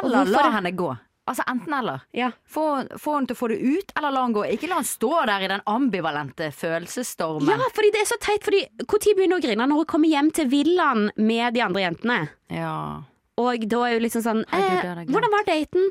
Eller 0.00 0.30
la 0.32 0.48
henne 0.56 0.72
gå. 0.74 0.88
Altså 1.24 1.44
enten 1.48 1.72
eller. 1.72 2.02
Ja. 2.12 2.30
Få, 2.44 2.64
få 3.00 3.14
han 3.16 3.26
til 3.28 3.36
å 3.36 3.38
få 3.38 3.48
det 3.48 3.56
ut, 3.62 3.92
eller 3.96 4.12
la 4.12 4.24
han 4.26 4.34
gå. 4.36 4.42
Ikke 4.52 4.68
la 4.68 4.82
han 4.82 4.88
stå 4.88 5.12
der 5.30 5.46
i 5.46 5.48
den 5.54 5.62
ambivalente 5.70 6.50
følelsesstormen. 6.52 7.48
ja, 7.48 7.70
fordi 7.72 7.92
det 7.94 8.02
er 8.02 8.10
så 8.10 8.18
teit. 8.20 8.44
Fordi 8.44 8.60
Når 8.82 9.06
begynner 9.16 9.38
hun 9.38 9.38
å 9.38 9.46
grine? 9.46 9.68
Når 9.70 9.80
hun 9.80 9.88
kommer 9.94 10.12
hjem 10.12 10.28
til 10.36 10.50
villaen 10.52 11.08
med 11.16 11.56
de 11.56 11.64
andre 11.64 11.86
jentene. 11.86 12.18
Ja. 12.52 12.76
Og 13.40 13.64
da 13.70 13.80
er 13.88 13.96
hun 13.96 14.04
liksom 14.04 14.26
sånn 14.26 14.44
Herregud, 14.52 15.08
eh. 15.08 15.08
Hvordan 15.14 15.32
var 15.32 15.48
daten? 15.48 15.88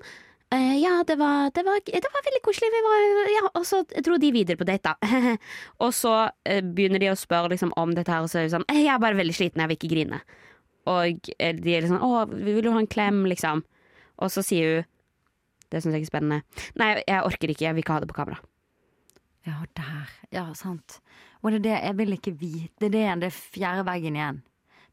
Eh, 0.53 0.77
ja, 0.83 0.99
det 1.07 1.17
var, 1.17 1.49
det, 1.55 1.65
var, 1.65 1.81
det 1.81 2.13
var 2.13 2.25
veldig 2.29 2.43
koselig. 2.45 2.69
Vi 2.69 2.83
var, 2.85 3.03
ja, 3.33 3.43
og 3.57 3.65
så 3.65 3.81
dro 4.05 4.21
de 4.21 4.31
videre 4.35 4.59
på 4.59 4.69
date, 4.69 4.93
da. 4.93 5.33
og 5.83 5.97
så 5.97 6.13
eh, 6.45 6.61
begynner 6.61 7.01
de 7.01 7.09
å 7.09 7.17
spørre 7.17 7.55
liksom, 7.55 7.73
om 7.79 7.97
dette 7.97 8.13
her, 8.13 8.21
og 8.21 8.29
så 8.29 8.43
er 8.43 8.47
hun 8.47 8.57
sånn 8.59 8.69
eh, 8.69 8.83
Jeg 8.85 8.93
er 8.93 9.01
bare 9.01 9.17
veldig 9.17 9.33
sliten, 9.33 9.65
jeg 9.65 9.73
vil 9.73 9.79
ikke 9.81 9.93
grine. 9.95 10.21
Og 10.93 11.31
eh, 11.39 11.55
de 11.57 11.73
er 11.73 11.87
liksom 11.87 12.05
Å, 12.05 12.25
vil 12.29 12.61
du 12.61 12.69
ha 12.69 12.83
en 12.83 12.91
klem, 12.91 13.23
liksom? 13.33 13.65
Og 14.21 14.29
så 14.29 14.45
sier 14.45 14.69
hun 14.69 14.89
Det 15.73 15.81
syns 15.81 15.95
jeg 15.97 16.03
ikke 16.03 16.11
er 16.11 16.13
spennende. 16.13 16.65
Nei, 16.77 16.89
jeg 17.01 17.25
orker 17.25 17.49
ikke, 17.49 17.65
jeg 17.65 17.73
vil 17.73 17.81
ikke 17.81 17.95
ha 17.95 18.01
det 18.03 18.09
på 18.11 18.17
kamera. 18.19 18.37
Ja, 19.43 19.59
der. 19.75 20.11
Ja, 20.31 20.45
sant. 20.55 20.99
Og 21.41 21.51
det 21.51 21.59
er 21.59 21.63
det 21.65 21.77
jeg 21.81 21.95
vil 21.99 22.15
ikke 22.15 22.33
vite. 22.39 22.73
Det 22.79 22.87
er 22.87 22.93
det 22.93 23.23
det 23.23 23.29
er 23.31 23.39
fjerde 23.57 23.85
veggen 23.89 24.19
igjen. 24.19 24.43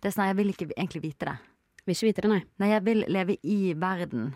Det 0.00 0.08
er 0.08 0.14
sånn, 0.16 0.30
Jeg 0.30 0.38
vil 0.40 0.52
ikke 0.54 0.70
egentlig 0.72 1.02
vite 1.02 1.28
det. 1.28 1.36
Vil 1.84 1.94
ikke 1.94 2.08
vite 2.08 2.22
det, 2.24 2.30
nei. 2.32 2.44
Nei, 2.58 2.70
jeg 2.72 2.84
vil 2.86 3.04
leve 3.08 3.36
i 3.44 3.74
verden. 3.76 4.32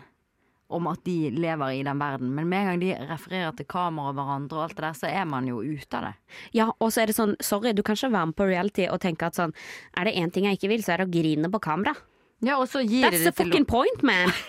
Om 0.69 0.87
at 0.89 1.03
de 1.05 1.29
lever 1.29 1.75
i 1.77 1.83
den 1.85 1.99
verden. 1.99 2.31
Men 2.33 2.47
med 2.49 2.61
en 2.61 2.67
gang 2.69 2.79
de 2.81 3.09
refererer 3.11 3.51
til 3.57 3.67
kamera 3.69 4.09
og 4.09 4.15
hverandre 4.17 4.57
og 4.57 4.63
alt 4.63 4.77
det 4.77 4.85
der, 4.85 4.97
så 4.97 5.09
er 5.09 5.25
man 5.29 5.49
jo 5.49 5.59
ute 5.61 5.97
av 5.97 6.07
det. 6.07 6.13
Ja, 6.57 6.71
og 6.79 6.93
så 6.93 7.03
er 7.03 7.11
det 7.11 7.17
sånn 7.17 7.35
Sorry, 7.41 7.73
du 7.73 7.83
kan 7.85 7.97
ikke 7.97 8.13
være 8.13 8.31
med 8.31 8.37
på 8.39 8.47
reality 8.49 8.87
og 8.89 9.01
tenke 9.03 9.29
at 9.29 9.37
sånn 9.37 9.53
Er 9.93 10.09
det 10.09 10.15
én 10.17 10.33
ting 10.33 10.45
jeg 10.45 10.57
ikke 10.57 10.71
vil, 10.73 10.85
så 10.85 10.95
er 10.95 11.03
det 11.03 11.09
å 11.09 11.13
grine 11.13 11.51
på 11.53 11.61
kamera. 11.61 11.93
Ja, 12.41 12.57
og 12.57 12.69
så 12.69 12.81
gir 12.81 13.05
That's 13.05 13.17
de 13.17 13.17
til 13.17 13.29
det 13.29 13.35
til 13.35 13.45
fucking 13.45 13.69
point, 13.69 14.01
man. 14.05 14.33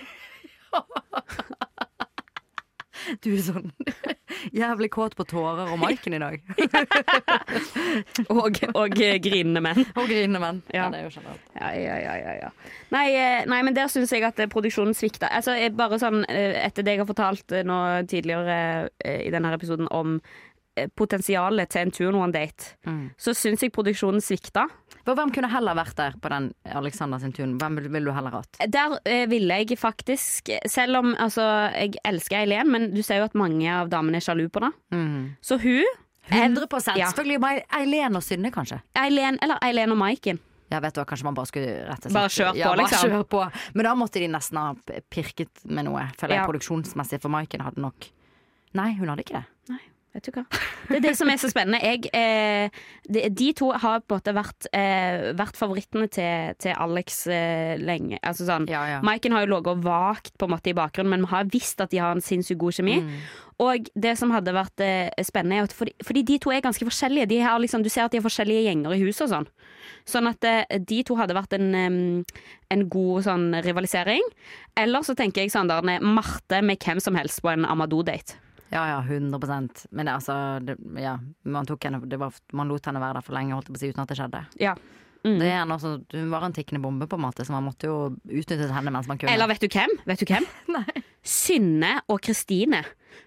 Du 3.25 3.31
er 3.33 3.43
sånn 3.45 3.71
jævlig 4.63 4.89
kåt 4.95 5.17
på 5.19 5.27
tårer 5.29 5.71
og 5.73 5.79
Maiken 5.81 6.17
i 6.17 6.21
dag. 6.23 6.41
og, 8.33 8.61
og 8.73 8.99
eh, 9.03 9.19
grinende 9.23 9.63
menn. 9.65 9.83
Og 9.99 10.09
grinende 10.09 10.41
menn. 10.43 10.63
Ja. 10.75 10.87
Ja, 10.87 10.89
det 10.93 11.01
er 11.01 11.07
jo 11.07 11.13
generelt. 11.15 11.47
Ja, 11.57 11.71
ja, 11.75 11.99
ja, 12.03 12.17
ja, 12.21 12.35
ja. 12.45 12.51
Nei, 12.95 13.07
eh, 13.15 13.45
nei, 13.51 13.61
men 13.67 13.77
der 13.77 13.91
syns 13.93 14.13
jeg 14.15 14.27
at 14.27 14.41
eh, 14.43 14.51
produksjonen 14.53 14.97
svikta. 14.97 15.31
Altså, 15.33 15.57
bare 15.77 16.01
sånn 16.03 16.25
etter 16.29 16.87
det 16.87 16.97
jeg 16.97 17.05
har 17.05 17.11
fortalt 17.11 17.57
nå 17.67 17.79
tidligere 18.11 18.59
i 19.05 19.31
denne 19.35 19.55
episoden 19.57 19.91
om 19.95 20.19
potensialet 20.97 21.69
til 21.73 21.81
en 21.87 21.91
turn 21.91 22.15
one 22.21 22.33
date, 22.33 22.75
Mm. 22.87 23.11
så 23.19 23.35
syns 23.35 23.61
jeg 23.63 23.73
produksjonen 23.73 24.21
svikta. 24.21 24.67
Hvem 25.07 25.31
kunne 25.33 25.49
heller 25.51 25.75
vært 25.79 25.95
der 25.97 26.15
på 26.21 26.29
den 26.29 26.53
Alexander 26.67 27.19
sin 27.23 27.33
tun? 27.33 27.59
Hvem 27.59 27.77
ville 27.79 27.89
vil 27.95 28.05
du 28.05 28.13
heller 28.13 28.31
hatt? 28.31 28.57
Der 28.69 28.99
eh, 29.07 29.27
ville 29.31 29.55
jeg 29.63 29.79
faktisk 29.79 30.51
Selv 30.67 30.97
om 30.99 31.15
altså, 31.15 31.43
jeg 31.75 31.95
elsker 32.05 32.37
Eileen, 32.43 32.71
men 32.71 32.91
du 32.95 33.03
ser 33.03 33.19
jo 33.19 33.25
at 33.25 33.35
mange 33.35 33.69
av 33.71 33.89
damene 33.89 34.17
er 34.17 34.21
sjalu 34.27 34.49
på 34.51 34.61
det. 34.61 34.73
Så 35.43 35.59
hun 35.63 35.85
100 36.29 36.97
Ja. 36.99 37.07
Selvfølgelig 37.13 37.63
Eileen 37.73 38.17
og 38.17 38.23
Synne, 38.23 38.51
kanskje. 38.51 38.81
Eileen, 38.99 39.39
eller 39.43 39.59
Eileen 39.63 39.93
og 39.93 39.99
Maiken. 39.99 40.41
Ja, 40.73 40.81
vet 40.81 40.95
du 40.95 41.01
hva, 41.01 41.07
Kanskje 41.07 41.23
man 41.29 41.35
bare 41.35 41.47
skulle 41.47 41.87
rett 41.87 42.07
og 42.07 42.11
slett 42.11 42.15
Bare 42.15 42.29
kjør 42.29 42.51
på, 42.51 42.57
ja, 42.59 42.67
bare 42.73 42.79
liksom. 42.83 43.11
Kjør 43.11 43.25
på. 43.31 43.43
Men 43.75 43.85
da 43.87 43.95
måtte 43.95 44.19
de 44.19 44.27
nesten 44.27 44.59
ha 44.59 44.73
pirket 45.15 45.63
med 45.65 45.85
noe, 45.87 46.03
føler 46.19 46.35
jeg, 46.35 46.43
Ja. 46.43 46.47
produksjonsmessig. 46.49 47.21
For 47.23 47.29
Maiken 47.31 47.61
hadde 47.63 47.79
nok 47.81 48.09
Nei, 48.75 48.93
hun 48.99 49.07
hadde 49.09 49.23
ikke 49.23 49.39
det. 49.39 49.45
Nei, 49.71 49.79
vet 50.17 50.29
du 50.29 50.35
hva. 50.35 50.45
Det 50.87 50.99
er 50.99 51.05
det 51.05 51.15
som 51.19 51.31
er 51.31 51.41
så 51.41 51.51
spennende. 51.51 51.81
Jeg, 51.85 52.11
eh, 52.17 52.83
de, 53.09 53.25
de 53.35 53.49
to 53.59 53.71
har 53.75 54.03
på 54.03 54.17
en 54.17 54.21
måte 54.21 54.35
vært, 54.37 54.69
eh, 54.77 55.33
vært 55.37 55.59
favorittene 55.59 56.09
til, 56.13 56.55
til 56.63 56.77
Alex 56.77 57.25
eh, 57.33 57.75
lenge. 57.83 58.21
Altså 58.23 58.47
sånn, 58.49 58.69
Ja, 58.73 58.85
ja. 58.91 59.01
Maiken 59.07 59.35
har 59.37 59.45
jo 59.45 59.55
ligget 59.55 59.83
vagt 59.85 60.37
på 60.39 60.49
en 60.49 60.55
måte 60.55 60.73
i 60.73 60.77
bakgrunnen, 60.77 61.13
men 61.13 61.27
vi 61.27 61.33
har 61.35 61.51
visst 61.53 61.83
at 61.85 61.93
de 61.93 62.01
har 62.03 62.17
en 62.17 62.25
sinnssykt 62.25 62.61
god 62.61 62.79
kjemi. 62.79 63.01
Mm. 63.05 63.19
Og 63.67 63.89
det 63.97 64.15
som 64.21 64.33
hadde 64.35 64.53
vært 64.53 64.85
eh, 64.85 65.09
spennende, 65.25 65.63
er 65.63 65.69
at 65.69 65.75
fordi, 65.77 65.95
fordi 66.05 66.25
de 66.29 66.39
to 66.45 66.53
er 66.53 66.65
ganske 66.65 66.89
forskjellige. 66.89 67.31
De 67.31 67.41
har 67.45 67.61
liksom, 67.63 67.85
du 67.85 67.93
ser 67.93 68.05
at 68.05 68.13
de 68.13 68.21
har 68.21 68.27
forskjellige 68.27 68.67
gjenger 68.69 68.97
i 68.97 69.03
huset 69.05 69.27
og 69.27 69.33
sånn. 69.33 69.51
Sånn 70.07 70.31
at 70.31 70.45
eh, 70.47 70.79
de 70.79 71.03
to 71.07 71.17
hadde 71.19 71.37
vært 71.37 71.57
en, 71.57 72.25
en 72.73 72.89
god 72.93 73.27
sånn 73.27 73.49
rivalisering. 73.65 74.25
Eller 74.79 75.07
så 75.07 75.17
tenker 75.19 75.45
jeg 75.45 75.55
sånn 75.55 75.73
der 75.73 75.85
Marte 76.05 76.61
med 76.63 76.83
hvem 76.85 77.01
som 77.03 77.17
helst 77.19 77.43
på 77.45 77.53
en 77.55 77.65
Amadou-date. 77.69 78.46
Ja 78.73 78.83
ja, 78.91 78.99
100% 79.03 79.87
Men 79.95 80.09
altså, 80.11 80.35
det, 80.65 80.77
ja, 80.99 81.17
man, 81.43 81.67
henne, 81.83 82.01
det 82.07 82.19
var, 82.19 82.35
man 82.53 82.69
lot 82.69 82.87
henne 82.89 83.03
være 83.03 83.21
der 83.21 83.27
for 83.27 83.37
lenge 83.39 83.55
holdt 83.55 83.71
jeg 83.71 83.77
på 83.77 83.79
å 83.79 83.83
si, 83.85 83.91
uten 83.95 84.05
at 84.05 84.13
det 84.13 84.19
skjedde. 84.19 84.45
Ja. 84.63 84.77
Mm. 85.27 85.41
Det 85.41 85.49
er 85.51 85.73
også, 85.75 85.93
Hun 86.13 86.31
var 86.31 86.47
en 86.47 86.55
tikkende 86.55 86.83
bombe, 86.83 87.09
på 87.11 87.19
en 87.19 87.25
måte, 87.25 87.45
så 87.47 87.55
man 87.55 87.67
måtte 87.67 87.89
jo 87.91 87.99
utnytte 88.15 88.71
henne 88.71 88.93
mens 88.95 89.09
man 89.11 89.19
kunne. 89.19 89.33
Eller 89.33 89.51
vet 89.51 89.65
du 89.65 89.69
hvem? 89.71 89.97
Vet 90.07 90.23
du 90.23 90.31
hvem? 90.31 90.47
Synne 91.37 91.97
og 92.13 92.21
Kristine. 92.23 92.85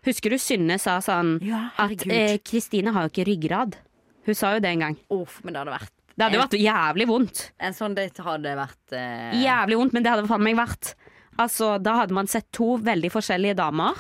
Husker 0.08 0.32
du 0.32 0.40
Synne 0.40 0.78
sa 0.80 1.00
sånn 1.04 1.38
Ja, 1.44 1.70
at 1.76 1.96
Kristine 1.98 2.20
eh, 2.36 2.42
Kristine 2.46 2.94
har 2.96 3.08
jo 3.08 3.14
ikke 3.14 3.28
ryggrad. 3.28 3.80
Hun 4.28 4.38
sa 4.38 4.54
jo 4.56 4.64
det 4.64 4.72
en 4.76 4.86
gang. 4.86 5.00
Uff, 5.12 5.40
men 5.44 5.56
det 5.56 5.64
hadde 5.64 5.74
vært 5.74 5.96
Det 6.14 6.26
hadde 6.26 6.38
en, 6.38 6.44
vært 6.46 6.60
jævlig 6.60 7.08
vondt. 7.10 7.44
En 7.60 7.76
sånn 7.76 7.98
date 7.98 8.24
hadde 8.24 8.56
vært 8.60 8.96
eh, 8.96 9.40
Jævlig 9.42 9.80
vondt, 9.82 9.98
men 9.98 10.06
det 10.06 10.14
hadde 10.14 10.30
faen 10.30 10.46
meg 10.46 10.60
vært 10.60 10.94
Altså, 11.40 11.78
Da 11.80 11.96
hadde 12.02 12.16
man 12.16 12.28
sett 12.28 12.50
to 12.56 12.78
veldig 12.84 13.12
forskjellige 13.12 13.58
damer 13.60 14.00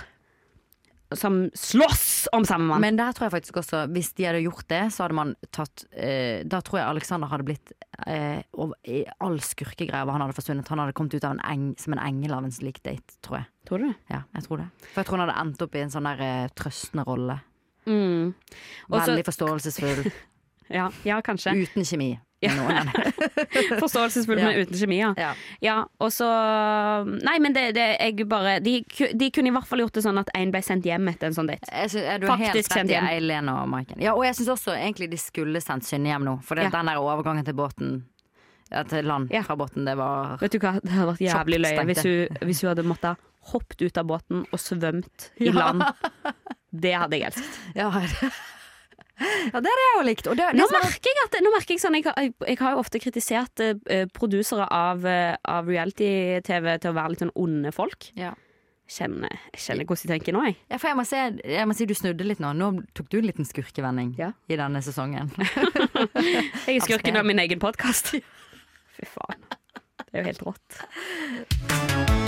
som 1.15 1.49
slåss 1.53 2.27
om 2.31 2.45
samme 2.45 2.67
mann. 2.69 2.81
Men 2.81 2.97
der 2.99 3.15
tror 3.17 3.27
jeg 3.27 3.33
faktisk 3.39 3.57
også, 3.61 3.83
hvis 3.93 4.11
de 4.17 4.27
hadde 4.27 4.43
gjort 4.43 4.67
det, 4.69 4.81
så 4.93 5.03
hadde 5.05 5.17
man 5.17 5.33
tatt 5.55 5.85
eh, 5.91 6.45
Da 6.45 6.61
tror 6.65 6.81
jeg 6.81 6.91
Alexander 6.91 7.31
hadde 7.31 7.47
blitt 7.47 7.73
eh, 8.05 8.43
over, 8.53 8.77
i 8.85 9.01
all 9.25 9.39
skurkegreia 9.41 10.05
hvor 10.05 10.17
han 10.17 10.25
hadde 10.25 10.37
forsvunnet. 10.37 10.69
Han 10.69 10.83
hadde 10.83 10.95
kommet 10.97 11.17
ut 11.17 11.25
av 11.25 11.37
en 11.37 11.43
eng, 11.49 11.67
som 11.81 11.97
en 11.97 12.03
engel 12.03 12.35
av 12.37 12.45
en 12.45 12.53
slik 12.53 12.81
date, 12.85 13.17
tror 13.25 13.41
jeg. 13.41 13.49
Tror 13.69 13.81
du 13.81 13.89
det? 13.89 13.95
Ja, 14.13 14.23
jeg 14.37 14.45
tror 14.45 14.63
det. 14.63 14.69
For 14.91 15.01
jeg 15.01 15.09
tror 15.09 15.17
han 15.17 15.25
hadde 15.27 15.39
endt 15.45 15.65
opp 15.65 15.77
i 15.77 15.83
en 15.83 15.93
sånn 15.93 16.09
der 16.11 16.25
eh, 16.25 16.49
trøstende 16.57 17.07
rolle. 17.09 17.39
Mm. 17.89 18.33
Veldig 18.93 19.29
forståelsesfull. 19.31 20.09
Ja, 20.69 20.83
ja 21.01 21.15
kanskje. 21.25 21.55
Uten 21.57 21.81
kjemi. 21.81 22.11
Ja. 22.41 22.53
Forståelsesfull, 23.81 24.39
men 24.39 24.61
uten 24.61 24.77
kjemi, 24.79 24.99
ja. 25.01 25.09
Ja. 25.19 25.31
Ja, 25.63 25.75
og 25.99 26.11
så 26.15 26.27
Nei, 27.09 27.35
men 27.43 27.55
det, 27.55 27.65
det 27.75 27.87
jeg 27.99 28.27
bare 28.31 28.57
de, 28.63 28.77
de 29.19 29.27
kunne 29.35 29.51
i 29.51 29.55
hvert 29.55 29.67
fall 29.67 29.83
gjort 29.83 29.97
det 29.99 30.03
sånn 30.05 30.21
at 30.21 30.31
én 30.37 30.53
ble 30.53 30.61
sendt 30.63 30.87
hjem 30.87 31.09
etter 31.11 31.29
en 31.31 31.35
sånn 31.35 31.49
date. 31.51 31.67
Synes, 31.67 32.05
er 32.15 32.21
du 32.23 32.29
Faktisk 32.29 32.55
helt 32.55 32.71
sendt 32.71 32.93
hjem. 32.93 33.09
Eileen 33.11 33.51
og 33.51 33.65
Maiken. 33.71 33.99
Ja, 34.03 34.13
og 34.15 34.23
jeg 34.27 34.37
syns 34.39 34.53
også 34.55 34.75
egentlig 34.77 35.09
de 35.11 35.19
skulle 35.19 35.59
sendt 35.63 35.87
Synne 35.89 36.13
hjem 36.13 36.27
nå. 36.27 36.37
For 36.47 36.55
det, 36.59 36.69
Ja. 36.69 36.75
den 36.77 36.91
der 36.91 37.01
overgangen 37.03 37.43
til 37.47 37.57
båten 37.57 37.97
ja, 38.69 38.83
Til 38.87 39.07
land 39.09 39.31
fra 39.47 39.55
båten, 39.57 39.83
det 39.87 39.97
var 39.97 40.37
Vet 40.39 40.53
du 40.53 40.59
hva, 40.61 40.75
det 40.83 40.93
hadde 40.93 41.09
vært 41.15 41.23
jævlig 41.25 41.59
løye 41.65 41.85
hvis 41.89 42.03
hvis 42.45 42.61
hun 42.63 42.69
hadde 42.71 42.85
måttet 42.87 43.25
hoppet 43.49 43.81
ut 43.81 43.97
av 43.97 44.05
båten 44.05 44.43
og 44.51 44.59
svømt 44.61 45.29
i 45.41 45.49
land. 45.51 45.81
Det 46.69 46.91
hadde 46.93 47.17
jeg 47.17 47.31
elsket. 47.31 47.55
Ja, 47.73 47.87
ja 49.19 49.59
det 49.61 49.71
hadde 49.71 49.83
jeg 49.85 49.95
jo 49.97 50.03
likt. 50.07 50.27
Det, 50.29 50.35
det 50.37 50.59
Nå 50.59 50.65
er- 50.67 50.75
merker 50.83 51.09
jeg 51.11 51.23
at 51.25 51.39
nå 51.43 51.51
merker 51.55 51.73
jeg, 51.75 51.81
sånn, 51.83 51.97
jeg, 51.99 52.05
har- 52.09 52.19
jeg, 52.23 52.33
jeg 52.47 52.57
har 52.61 52.75
jo 52.75 52.81
ofte 52.83 53.01
kritisert 53.03 53.63
uh, 53.65 54.05
produsere 54.15 54.67
av, 54.73 55.03
uh, 55.05 55.33
av 55.43 55.67
reality-TV 55.69 56.69
til 56.83 56.91
å 56.93 56.95
være 56.99 57.15
litt 57.15 57.23
sånn 57.25 57.33
onde 57.35 57.71
folk. 57.75 58.11
Ja. 58.19 58.33
Kjenner, 58.89 59.29
jeg 59.53 59.61
kjenner 59.61 59.85
hvordan 59.85 60.07
de 60.07 60.13
tenker 60.15 60.33
nå, 60.33 60.41
jeg. 60.47 60.55
Ja, 60.71 60.79
for 60.81 60.89
jeg 60.89 60.97
må, 60.97 61.03
se, 61.05 61.19
jeg 61.45 61.67
må 61.69 61.75
si 61.77 61.85
du 61.85 61.93
snudde 61.93 62.25
litt 62.25 62.39
nå. 62.41 62.55
Nå 62.57 62.71
tok 62.97 63.11
du 63.13 63.19
en 63.19 63.27
liten 63.29 63.45
skurkevending 63.45 64.15
Ja. 64.17 64.31
i 64.49 64.57
denne 64.57 64.81
sesongen. 64.81 65.29
Jeg 66.65 66.79
er 66.79 66.81
skurken 66.87 67.21
av 67.21 67.27
min 67.29 67.37
egen 67.45 67.61
podkast. 67.61 68.15
Fy 68.97 69.05
faen. 69.13 69.45
Det 70.09 70.17
er 70.17 70.23
jo 70.23 70.27
helt 70.31 70.41
rått. 70.49 72.27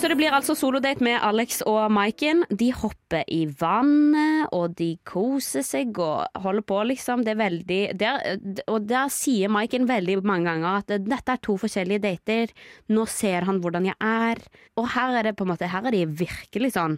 Så 0.00 0.08
det 0.08 0.16
blir 0.16 0.32
altså 0.32 0.54
solodate 0.56 1.04
med 1.04 1.18
Alex 1.20 1.58
og 1.68 1.90
Maiken. 1.92 2.38
De 2.48 2.70
hopper 2.72 3.26
i 3.28 3.42
vannet, 3.60 4.46
og 4.56 4.72
de 4.78 4.94
koser 5.04 5.60
seg 5.60 5.98
og 6.00 6.40
holder 6.40 6.64
på, 6.64 6.78
liksom. 6.88 7.20
Det 7.26 7.34
er 7.34 7.40
veldig 7.42 7.80
der, 8.00 8.38
Og 8.72 8.86
der 8.88 9.12
sier 9.12 9.52
Maiken 9.52 9.84
veldig 9.90 10.22
mange 10.24 10.48
ganger 10.48 10.78
at 10.78 10.94
dette 11.04 11.34
er 11.36 11.42
to 11.44 11.58
forskjellige 11.60 12.00
dater. 12.06 12.54
Nå 12.88 13.04
ser 13.12 13.44
han 13.44 13.60
hvordan 13.60 13.90
jeg 13.90 13.98
er. 14.00 14.40
Og 14.80 14.88
her 14.94 15.18
er 15.18 15.28
det 15.28 15.34
på 15.36 15.44
en 15.44 15.52
måte 15.52 15.68
Her 15.68 15.84
er 15.84 15.92
de 15.92 16.06
virkelig 16.08 16.72
sånn 16.78 16.96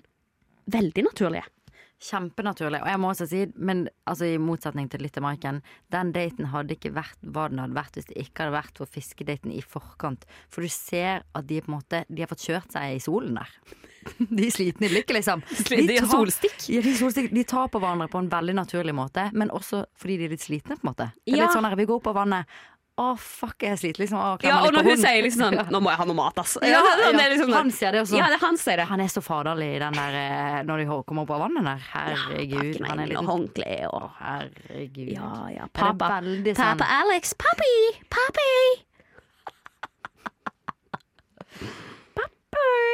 veldig 0.71 1.09
naturlige. 1.11 1.49
Kjempenaturlig. 2.03 2.81
Og 2.83 2.91
jeg 2.91 2.99
må 2.99 3.11
også 3.13 3.27
si, 3.31 3.45
men 3.55 3.85
altså, 4.11 4.27
i 4.27 4.41
motsetning 4.43 4.89
til 4.91 5.05
litt 5.05 5.15
til 5.15 5.23
Maiken, 5.23 5.61
den 5.95 6.11
daten 6.15 6.51
hadde 6.51 6.75
ikke 6.75 6.95
vært 6.97 7.21
hva 7.23 7.47
den 7.53 7.63
hadde 7.63 7.79
vært 7.79 7.99
hvis 7.99 8.09
det 8.11 8.19
ikke 8.25 8.45
hadde 8.47 8.57
vært 8.57 8.81
for 8.83 8.91
fiskedaten 8.91 9.55
i 9.55 9.63
forkant. 9.63 10.27
For 10.51 10.67
du 10.67 10.73
ser 10.73 11.23
at 11.23 11.47
de 11.47 11.61
på 11.63 11.71
en 11.71 11.77
måte 11.79 12.03
De 12.09 12.25
har 12.25 12.31
fått 12.31 12.47
kjørt 12.49 12.75
seg 12.75 12.97
i 12.97 13.03
solen 13.03 13.39
der. 13.39 13.55
De 14.37 14.49
er 14.49 14.51
slitne 14.51 14.89
i 14.89 14.91
blikket, 14.91 15.15
liksom. 15.21 15.45
De 15.71 15.99
har 15.99 16.09
solstikk. 16.11 16.59
Ja, 16.75 16.83
de, 16.83 16.95
solstikk. 16.99 17.31
de 17.35 17.45
tar 17.47 17.71
på 17.71 17.79
hverandre 17.83 18.09
på 18.11 18.19
en 18.19 18.31
veldig 18.33 18.57
naturlig 18.59 18.95
måte, 18.99 19.29
men 19.39 19.53
også 19.55 19.85
fordi 19.99 20.19
de 20.19 20.27
er 20.27 20.35
litt 20.35 20.43
slitne, 20.43 20.75
på 20.75 20.83
en 20.83 20.91
måte. 20.91 21.09
Det 21.23 21.37
er 21.37 21.45
litt 21.45 21.55
sånn 21.55 21.69
her, 21.69 21.79
vi 21.79 21.87
går 21.87 22.01
opp 22.01 22.09
på 22.09 22.17
vannet. 22.17 22.51
Å, 23.03 23.07
fuck, 23.19 23.57
jeg 23.67 23.79
sliter', 23.81 24.03
liksom. 24.05 24.19
Å, 24.23 24.37
Ja, 24.47 24.61
og 24.63 24.73
når 24.77 24.87
hun 24.91 25.01
sier 25.01 25.23
liksom 25.27 25.43
sånn 25.49 25.73
Nå 25.75 25.81
må 25.83 25.91
jeg 25.93 25.99
ha 26.03 26.07
noe 26.09 26.19
mat, 26.19 26.39
ass. 26.43 26.57
Ja, 26.63 26.79
ja, 26.79 27.11
ja. 27.11 27.27
liksom 27.33 27.53
Han 27.57 27.73
sier 27.75 27.93
det 27.97 28.03
også. 28.05 28.17
Ja, 28.21 28.29
det 28.31 28.39
er 28.39 28.45
han 28.47 28.59
sier 28.61 28.77
det. 28.83 28.87
Han 28.93 29.01
er 29.05 29.11
så 29.13 29.23
faderlig 29.25 29.69
i 29.77 29.81
den 29.83 29.99
der 29.99 30.19
eh, 30.21 30.61
når 30.69 30.85
de 30.85 30.87
kommer 31.09 31.27
opp 31.27 31.35
av 31.37 31.43
vannet 31.47 31.67
der. 31.71 31.85
Herregud. 31.93 32.79
Ja, 32.81 32.87
han 32.93 33.03
er 33.05 33.11
liten 33.13 33.31
håndkle 33.33 33.73
og 33.91 34.09
herregud. 34.21 35.13
Ja, 35.17 35.33
ja. 35.57 35.67
Pappa. 35.73 36.15
veldig 36.21 36.55
sånn- 36.57 36.79
Pappa 36.79 36.91
Alex. 37.03 37.35
Pappi! 37.43 37.75
Papi! 38.13 38.53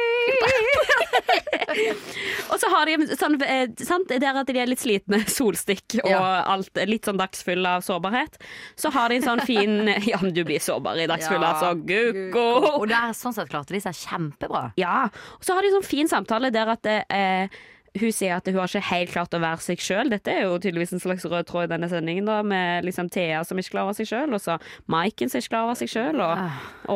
og 2.51 2.57
så 2.61 2.69
har 2.73 2.89
de 2.89 3.17
sånn, 3.19 3.37
eh, 3.45 3.67
sant, 3.85 4.09
det 4.09 4.25
er 4.25 4.39
at 4.41 4.49
de 4.49 4.61
er 4.61 4.69
litt 4.69 4.83
slitne, 4.83 5.21
solstikk 5.37 5.99
og 6.03 6.13
alt, 6.15 6.81
litt 6.89 7.09
sånn 7.09 7.19
dagsfull 7.19 7.65
av 7.69 7.85
sårbarhet. 7.85 8.39
Så 8.79 8.91
har 8.95 9.11
de 9.11 9.19
en 9.19 9.27
sånn 9.27 9.43
fin 9.47 9.73
Ja, 10.09 10.19
men 10.21 10.33
du 10.35 10.43
blir 10.47 10.61
sårbar 10.63 10.99
i 10.99 11.07
dagsfull, 11.09 11.41
Ja, 11.41 11.55
altså. 11.55 11.73
Gukko! 11.89 12.45
Og 12.79 12.87
der, 12.89 13.11
sånn 13.17 13.35
sett 13.35 13.51
klarte 13.51 13.75
de 13.75 13.81
seg 13.83 13.97
kjempebra. 13.97 14.69
Ja, 14.79 15.09
og 15.37 15.43
så 15.45 15.57
har 15.57 15.65
de 15.65 15.73
sånn 15.75 15.87
fin 15.87 16.09
samtale 16.11 16.53
der 16.55 16.67
at 16.75 16.85
det, 16.87 16.99
eh, 17.13 17.59
hun 17.97 18.11
sier 18.11 18.35
at 18.37 18.45
hun 18.47 18.55
har 18.59 18.67
ikke 18.67 18.81
helt 18.91 19.11
klart 19.13 19.33
å 19.33 19.39
være 19.41 19.59
seg 19.65 19.79
sjøl. 19.81 20.09
Dette 20.13 20.27
er 20.31 20.43
jo 20.43 20.59
tydeligvis 20.59 20.93
en 20.93 20.99
slags 21.03 21.25
rød 21.25 21.47
tråd 21.49 21.63
i 21.69 21.71
denne 21.73 21.89
sendingen, 21.89 22.25
da, 22.29 22.41
med 22.43 22.85
liksom 22.85 23.09
Thea 23.09 23.43
som 23.43 23.57
ikke 23.57 23.71
klarer 23.77 23.93
seg 23.97 24.05
sjøl, 24.11 24.33
og 24.33 24.41
så 24.43 24.59
Maiken 24.87 25.29
som 25.31 25.39
ikke 25.41 25.55
klarer 25.55 25.75
seg 25.79 25.89
sjøl, 25.89 26.21
og 26.21 26.37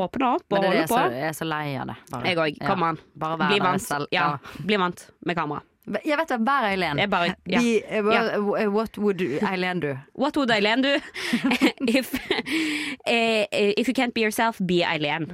åpner 0.03 0.35
opp 0.35 0.45
og 0.53 0.57
Ah. 0.57 0.61
Det 0.61 0.63
er 0.63 0.71
holder 0.71 0.87
på. 0.87 0.95
så, 0.95 1.11
jeg 1.17 1.27
er 1.29 1.37
så 1.41 1.45
lei 1.49 1.75
av 1.77 1.87
det. 1.87 1.95
Bare. 2.11 2.25
Jeg 2.27 2.37
òg. 2.37 2.59
Kom 2.67 2.79
Ja. 2.79 2.89
an. 2.93 2.99
Bare 3.15 3.37
vær 3.37 3.49
deg 3.49 3.61
vant. 3.61 3.81
selv. 3.81 4.07
Ja, 4.11 4.37
bli 4.63 4.77
vant 4.77 5.09
med 5.25 5.35
kamera. 5.35 5.61
Jeg 6.05 6.15
vet 6.17 6.27
det, 6.29 6.39
vær 6.47 6.63
Eileen. 6.63 7.09
Bare 7.09 7.35
ja. 7.45 7.59
Be- 7.59 7.83
eh, 7.89 8.01
Ja. 8.13 8.39
what, 8.39 8.69
what 8.71 8.97
would 8.97 9.19
Eileen 9.43 9.81
do? 9.81 9.97
What 10.15 10.37
would 10.37 10.49
Eileen 10.49 10.81
do? 10.81 10.93
if, 11.87 12.13
eh, 13.05 13.45
eh, 13.51 13.73
if 13.77 13.87
you 13.89 13.93
can't 13.93 14.13
be 14.13 14.21
yourself, 14.21 14.61
be 14.65 14.81
Eileen. 14.85 15.27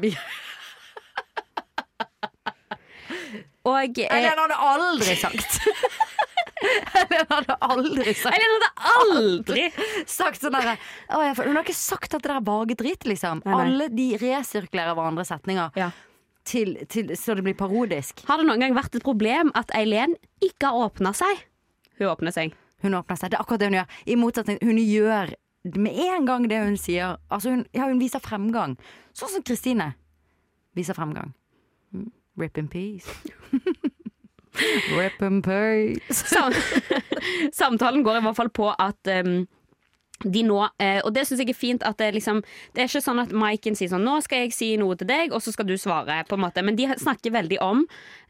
Og 3.67 3.97
eh, 3.99 4.07
Eileen 4.07 4.39
hadde 4.39 4.55
aldri 4.63 5.15
sagt 5.19 5.57
Eileen 6.99 7.27
hadde 7.31 7.55
aldri 7.63 8.13
sagt 8.15 8.33
Eileen 8.35 8.53
hadde 8.55 8.69
aldri 8.93 9.65
sagt 10.19 10.41
sånn 10.43 10.55
derre 10.55 10.75
Hun 11.09 11.55
har 11.57 11.63
ikke 11.63 11.75
sagt 11.77 12.15
at 12.17 12.23
det 12.25 12.31
er 12.35 12.45
vage 12.47 12.77
dritt, 12.79 13.07
liksom. 13.07 13.41
Nei, 13.45 13.51
nei. 13.53 13.65
Alle 13.65 13.89
de 13.95 14.07
resirkulerer 14.21 14.95
hverandre 14.97 15.25
setninger 15.27 15.75
Ja. 15.79 15.89
til, 16.47 16.75
til, 16.89 17.11
så 17.19 17.35
det 17.37 17.43
blir 17.45 17.57
parodisk. 17.59 18.23
Har 18.29 18.39
det 18.41 18.47
noen 18.49 18.63
gang 18.63 18.75
vært 18.77 18.95
et 18.97 19.05
problem 19.05 19.51
at 19.59 19.71
Eileen 19.77 20.15
ikke 20.43 20.71
har 20.71 20.87
åpna 20.89 21.11
seg? 21.17 21.45
Hun 21.99 22.09
åpner 22.13 22.33
seg. 22.35 22.55
Hun 22.83 22.95
åpner 22.95 23.19
seg. 23.19 23.31
Det 23.31 23.37
er 23.37 23.43
akkurat 23.43 23.59
det 23.61 23.67
hun 23.69 23.77
gjør. 23.81 23.97
I 24.07 24.15
motsetning, 24.19 24.59
hun 24.63 24.79
gjør 24.79 25.33
med 25.75 25.99
en 26.07 26.25
gang 26.27 26.47
det 26.47 26.61
hun 26.63 26.77
sier. 26.79 27.17
Altså 27.29 27.51
hun, 27.53 27.65
ja, 27.75 27.89
hun 27.91 27.99
viser 27.99 28.23
fremgang. 28.23 28.77
Sånn 29.13 29.33
som 29.35 29.43
Kristine 29.45 29.91
viser 30.79 30.95
fremgang. 30.95 31.33
Rip 32.39 32.57
in 32.57 32.67
peace. 32.67 33.07
Rip 34.97 35.21
in 35.21 35.41
peace. 35.41 36.23
Sam 36.29 36.53
Samtalen 37.59 38.03
går 38.03 38.17
i 38.17 38.21
hvert 38.21 38.35
fall 38.35 38.49
på 38.49 38.69
at 38.79 39.11
um, 39.25 39.47
de 40.25 40.43
nå, 40.43 40.69
eh, 40.79 40.99
og 41.05 41.13
det 41.15 41.25
syns 41.27 41.39
jeg 41.39 41.49
er 41.53 41.57
fint 41.57 41.83
at 41.87 41.97
det 41.97 42.13
liksom 42.13 42.41
Det 42.73 42.83
er 42.83 42.87
ikke 42.89 43.03
sånn 43.03 43.21
at 43.21 43.31
Maiken 43.31 43.75
sier 43.75 43.89
sånn 43.89 44.03
'Nå 44.03 44.21
skal 44.23 44.39
jeg 44.45 44.53
si 44.53 44.77
noe 44.77 44.95
til 44.95 45.07
deg, 45.07 45.31
og 45.33 45.41
så 45.41 45.51
skal 45.53 45.65
du 45.65 45.75
svare', 45.75 46.27
på 46.27 46.33
en 46.35 46.43
måte. 46.43 46.63
Men 46.63 46.75
de 46.75 46.87
snakker 46.87 47.31
veldig 47.31 47.57
om 47.61 47.85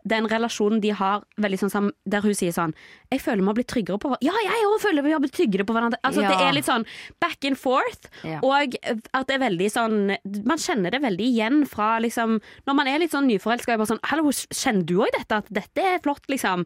den 0.07 0.27
relasjonen 0.27 0.79
de 0.81 0.89
har, 0.89 1.23
sånn 1.37 1.91
der 2.07 2.21
hun 2.21 2.33
sier 2.33 2.51
sånn 2.51 2.73
'Jeg 3.11 3.21
føler 3.21 3.41
vi 3.41 3.45
har 3.45 3.53
blitt 3.53 3.67
tryggere 3.67 3.97
på 3.97 4.09
hverandre'. 4.09 4.21
Ja, 4.21 4.33
jeg 4.43 4.65
òg 4.65 4.79
føler 4.81 5.03
vi 5.03 5.11
har 5.11 5.19
blitt 5.19 5.33
tryggere 5.33 5.65
på 5.65 5.73
hverandre. 5.73 5.97
Altså, 6.03 6.21
Ja. 6.21 6.29
Det 6.29 6.47
er 6.47 6.53
litt 6.53 6.65
sånn 6.65 6.85
back 7.19 7.43
and 7.45 7.57
forth, 7.57 8.09
Ja. 8.23 8.39
og 8.43 8.75
at 9.13 9.27
det 9.27 9.35
er 9.41 9.49
veldig 9.49 9.71
sånn 9.71 10.17
Man 10.45 10.57
kjenner 10.57 10.91
det 10.91 11.01
veldig 11.01 11.25
igjen 11.33 11.67
fra 11.67 11.99
liksom 11.99 12.41
Når 12.67 12.75
man 12.75 12.87
er 12.87 12.99
litt 12.99 13.11
sånn 13.11 13.27
nyforelska, 13.27 13.73
er 13.73 13.77
bare 13.77 13.87
sånn 13.87 13.99
'Hallo, 14.03 14.29
kjenner 14.31 14.85
du 14.85 14.97
òg 14.99 15.11
dette? 15.17 15.31
At 15.31 15.45
dette 15.51 15.77
er 15.81 15.99
flott', 15.99 16.27
liksom. 16.29 16.65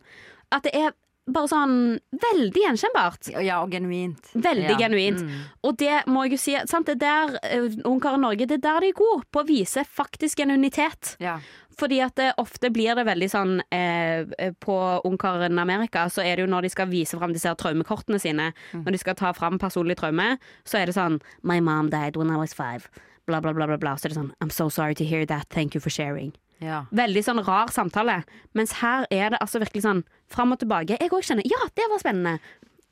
At 0.52 0.64
det 0.64 0.76
er 0.76 0.94
bare 1.28 1.48
sånn 1.48 2.00
veldig 2.12 2.62
gjenkjennbart. 2.66 3.30
Ja, 3.46 3.62
og 3.64 3.72
genuint. 3.72 4.32
Veldig 4.36 4.70
Ja. 4.74 4.78
genuint. 4.78 5.22
Mm. 5.24 5.42
Og 5.64 5.78
det 5.78 6.02
må 6.08 6.24
jeg 6.26 6.32
jo 6.32 6.38
si 6.38 6.56
sant? 6.68 6.86
Det 6.86 7.02
er 7.02 7.30
der 7.40 7.64
uh, 7.64 7.70
Ungkaren 7.86 8.20
Norge 8.22 8.46
Det 8.46 8.58
er 8.58 8.64
der 8.66 8.80
de 8.82 8.88
er 8.88 8.94
gode, 8.94 9.24
på 9.32 9.40
å 9.44 9.48
vise 9.48 9.86
faktisk 9.86 10.38
genuinitet. 10.44 11.16
Ja. 11.20 11.40
Fordi 11.80 12.02
at 12.06 12.14
det, 12.16 12.34
ofte 12.38 12.70
blir 12.70 12.94
det 12.96 13.06
veldig 13.08 13.30
sånn 13.32 13.62
eh, 13.74 14.26
På 14.62 15.02
Ungkaren 15.06 15.58
Amerika 15.58 16.06
så 16.08 16.22
er 16.22 16.36
det 16.36 16.44
jo 16.46 16.52
når 16.52 16.62
de 16.68 16.70
skal 16.70 16.86
vise 16.92 17.18
fram 17.18 17.34
disse 17.34 17.50
traumekortene 17.56 18.20
sine, 18.22 18.54
Mm. 18.74 18.84
når 18.86 18.92
de 18.92 18.98
skal 19.00 19.16
ta 19.16 19.32
fram 19.34 19.58
personlig 19.58 19.96
traume, 19.98 20.38
så 20.66 20.78
er 20.82 20.86
det 20.86 20.94
sånn 20.96 21.20
My 21.42 21.60
mom 21.62 21.90
died 21.90 22.16
when 22.16 22.30
I 22.30 22.36
was 22.38 22.54
five. 22.54 22.90
Bla, 23.26 23.40
bla, 23.40 23.54
bla, 23.54 23.66
bla, 23.66 23.78
bla. 23.78 23.96
Så 23.96 24.06
er 24.06 24.10
det 24.10 24.18
sånn 24.20 24.34
I'm 24.42 24.52
so 24.52 24.68
sorry 24.70 24.94
to 24.96 25.04
hear 25.06 25.26
that. 25.26 25.48
Thank 25.50 25.74
you 25.74 25.80
for 25.82 25.90
sharing. 25.90 26.34
Ja. 26.62 26.84
Veldig 26.92 27.24
sånn 27.26 27.42
rar 27.46 27.72
samtale. 27.74 28.20
Mens 28.54 28.76
her 28.82 29.08
er 29.12 29.34
det 29.34 29.40
altså 29.44 29.62
virkelig 29.64 29.86
sånn 29.86 30.04
fram 30.32 30.54
og 30.56 30.62
tilbake. 30.62 31.00
Jeg 31.00 31.12
òg 31.14 31.26
kjenner 31.26 31.48
Ja, 31.50 31.62
det 31.76 31.88
var 31.92 32.04
spennende. 32.04 32.38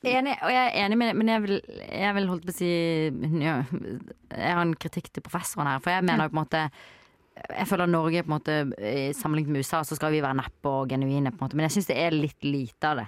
Enig, 0.02 0.34
og 0.42 0.50
jeg 0.50 0.66
er 0.66 0.80
enig 0.82 0.96
med 0.98 1.14
men 1.14 1.28
jeg 1.30 1.42
vil, 1.44 1.60
jeg 1.86 2.14
vil 2.16 2.24
holdt 2.26 2.46
på 2.48 2.50
å 2.50 2.56
si 2.56 2.70
ja, 3.38 3.60
Jeg 3.62 4.50
har 4.50 4.64
en 4.64 4.74
kritikk 4.74 5.12
til 5.14 5.22
professoren 5.22 5.70
her, 5.70 5.78
for 5.84 5.94
jeg 5.94 6.02
mener 6.02 6.26
jo 6.26 6.32
på 6.32 6.38
en 6.40 6.42
måte 6.42 6.64
jeg 7.32 7.68
føler 7.70 7.88
Norge 7.88 8.22
på 8.26 8.28
en 8.28 8.34
måte 8.34 8.56
eh, 8.76 9.14
Sammenlignet 9.16 9.54
med 9.54 9.64
USA 9.64 9.80
så 9.86 9.96
skal 9.96 10.12
vi 10.12 10.20
være 10.20 10.36
neppe 10.42 10.68
og 10.68 10.90
genuine, 10.90 11.32
på 11.32 11.38
en 11.40 11.46
måte. 11.46 11.56
men 11.56 11.68
jeg 11.68 11.78
syns 11.78 11.88
det 11.88 11.96
er 12.02 12.16
litt 12.16 12.44
lite 12.44 12.90
av 12.90 13.00
det. 13.00 13.06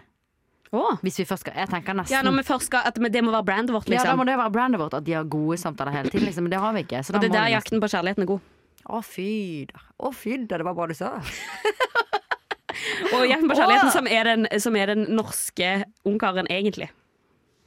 Oh. 0.74 0.96
Hvis 1.04 1.20
vi 1.20 1.26
først 1.28 1.44
skal 1.44 1.54
Jeg 1.60 1.70
tenker 1.70 1.94
nesten 1.94 2.16
Ja, 2.16 2.22
når 2.26 2.40
vi 2.40 2.46
først 2.48 2.66
skal 2.66 2.88
At 2.88 2.96
det 2.98 3.20
må 3.22 3.30
være 3.30 3.46
brandet 3.46 3.74
vårt, 3.74 3.86
Ja, 3.86 4.00
da 4.00 4.00
liksom. 4.00 4.18
må 4.18 4.26
det 4.26 4.34
være 4.40 4.54
brandet 4.56 4.80
vårt 4.80 4.96
at 4.98 5.04
de 5.06 5.14
har 5.14 5.28
gode 5.30 5.58
samtaler 5.60 5.94
hele 5.94 6.10
tiden, 6.10 6.26
liksom. 6.26 6.48
Men 6.48 6.54
det 6.54 6.60
har 6.62 6.72
vi 6.74 6.82
ikke. 6.82 7.04
Og 7.14 7.20
det 7.20 7.28
er 7.30 7.36
der 7.36 7.52
jakten 7.54 7.82
på 7.82 7.90
kjærligheten 7.92 8.24
er 8.24 8.30
god. 8.32 8.40
Å, 8.84 9.00
fy 9.04 9.64
da. 9.70 9.80
Å, 10.04 10.10
fy 10.12 10.36
da. 10.44 10.58
Det 10.60 10.66
var 10.66 10.76
bra 10.76 10.88
du 10.90 10.94
sa. 10.98 11.14
Og 13.14 13.24
Jakten 13.28 13.48
på 13.48 13.56
kjærligheten, 13.56 13.92
som 13.94 14.08
er 14.10 14.28
den, 14.28 14.46
som 14.60 14.76
er 14.76 14.92
den 14.92 15.06
norske 15.14 15.70
ungkaren, 16.08 16.48
egentlig. 16.52 16.90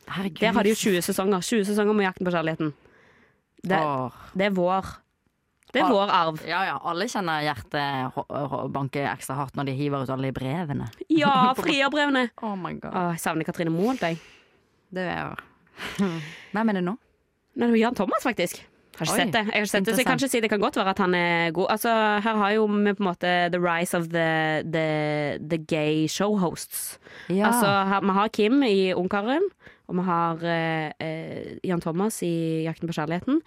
Herregud. 0.07 0.39
Der 0.43 0.53
har 0.55 0.67
de 0.67 0.73
jo 0.75 0.79
20 0.83 1.01
sesonger. 1.07 1.41
20 1.43 1.65
sesonger 1.71 1.97
med 1.97 2.07
Jakten 2.07 2.27
på 2.27 2.33
kjærligheten. 2.35 2.71
Det, 3.67 3.79
det 4.37 4.45
er 4.45 4.53
vår 4.55 4.85
Det 5.73 5.81
er 5.81 5.89
vår 5.91 6.11
arv. 6.13 6.37
Ja 6.47 6.61
ja, 6.67 6.77
alle 6.87 7.07
kjenner 7.11 7.41
hjertet 7.43 8.19
banke 8.71 9.01
ekstra 9.09 9.35
hardt 9.39 9.57
når 9.57 9.71
de 9.71 9.75
hiver 9.79 10.05
ut 10.05 10.13
alle 10.13 10.29
de 10.29 10.35
brevene. 10.37 10.87
Ja, 11.11 11.33
frierbrevene! 11.57 12.29
Oh 12.45 12.55
my 12.59 12.75
god. 12.77 12.93
Å, 12.93 13.05
jeg 13.15 13.23
savner 13.25 13.47
Katrine 13.47 13.73
Moholt, 13.73 14.05
jeg. 14.05 14.21
Det 14.93 15.03
er 15.11 15.35
Hvem 15.97 16.71
er 16.71 16.79
det 16.79 16.85
nå? 16.85 16.95
Nei, 17.57 17.65
det 17.67 17.73
var 17.73 17.81
Jan 17.81 17.97
Thomas, 17.97 18.23
faktisk. 18.25 18.61
Har 18.97 19.05
ikke 19.05 19.13
Oi, 19.13 19.19
sett 19.19 19.33
det. 19.33 19.41
Jeg 19.45 19.53
har 19.53 19.65
ikke 19.65 19.71
sett 19.71 19.85
det, 19.85 19.93
så 19.93 20.01
jeg 20.01 20.07
kan 20.07 20.17
ikke 20.17 20.31
si 20.33 20.39
det 20.41 20.49
kan 20.49 20.61
godt 20.63 20.77
være 20.79 20.93
at 20.95 21.01
han 21.03 21.15
er 21.17 21.51
god. 21.53 21.67
Altså, 21.69 21.93
her 22.25 22.41
har 22.41 22.51
jo 22.55 22.65
vi 22.65 22.93
på 22.97 23.03
en 23.03 23.09
måte 23.09 23.33
the 23.53 23.61
rise 23.61 23.97
of 23.97 24.09
the, 24.09 24.29
the, 24.65 24.87
the 25.51 25.59
gay 25.69 26.07
showhosts. 26.09 26.97
Ja. 27.29 27.51
Altså, 27.51 27.69
her, 27.91 28.01
vi 28.01 28.17
har 28.17 28.27
Kim 28.33 28.63
i 28.63 28.93
Ungkaren, 28.93 29.45
og 29.87 29.99
vi 29.99 30.05
har 30.09 30.45
eh, 30.49 30.91
eh, 30.99 31.57
Jan 31.63 31.81
Thomas 31.81 32.23
i 32.25 32.63
Jakten 32.65 32.89
på 32.89 32.97
kjærligheten. 32.97 33.41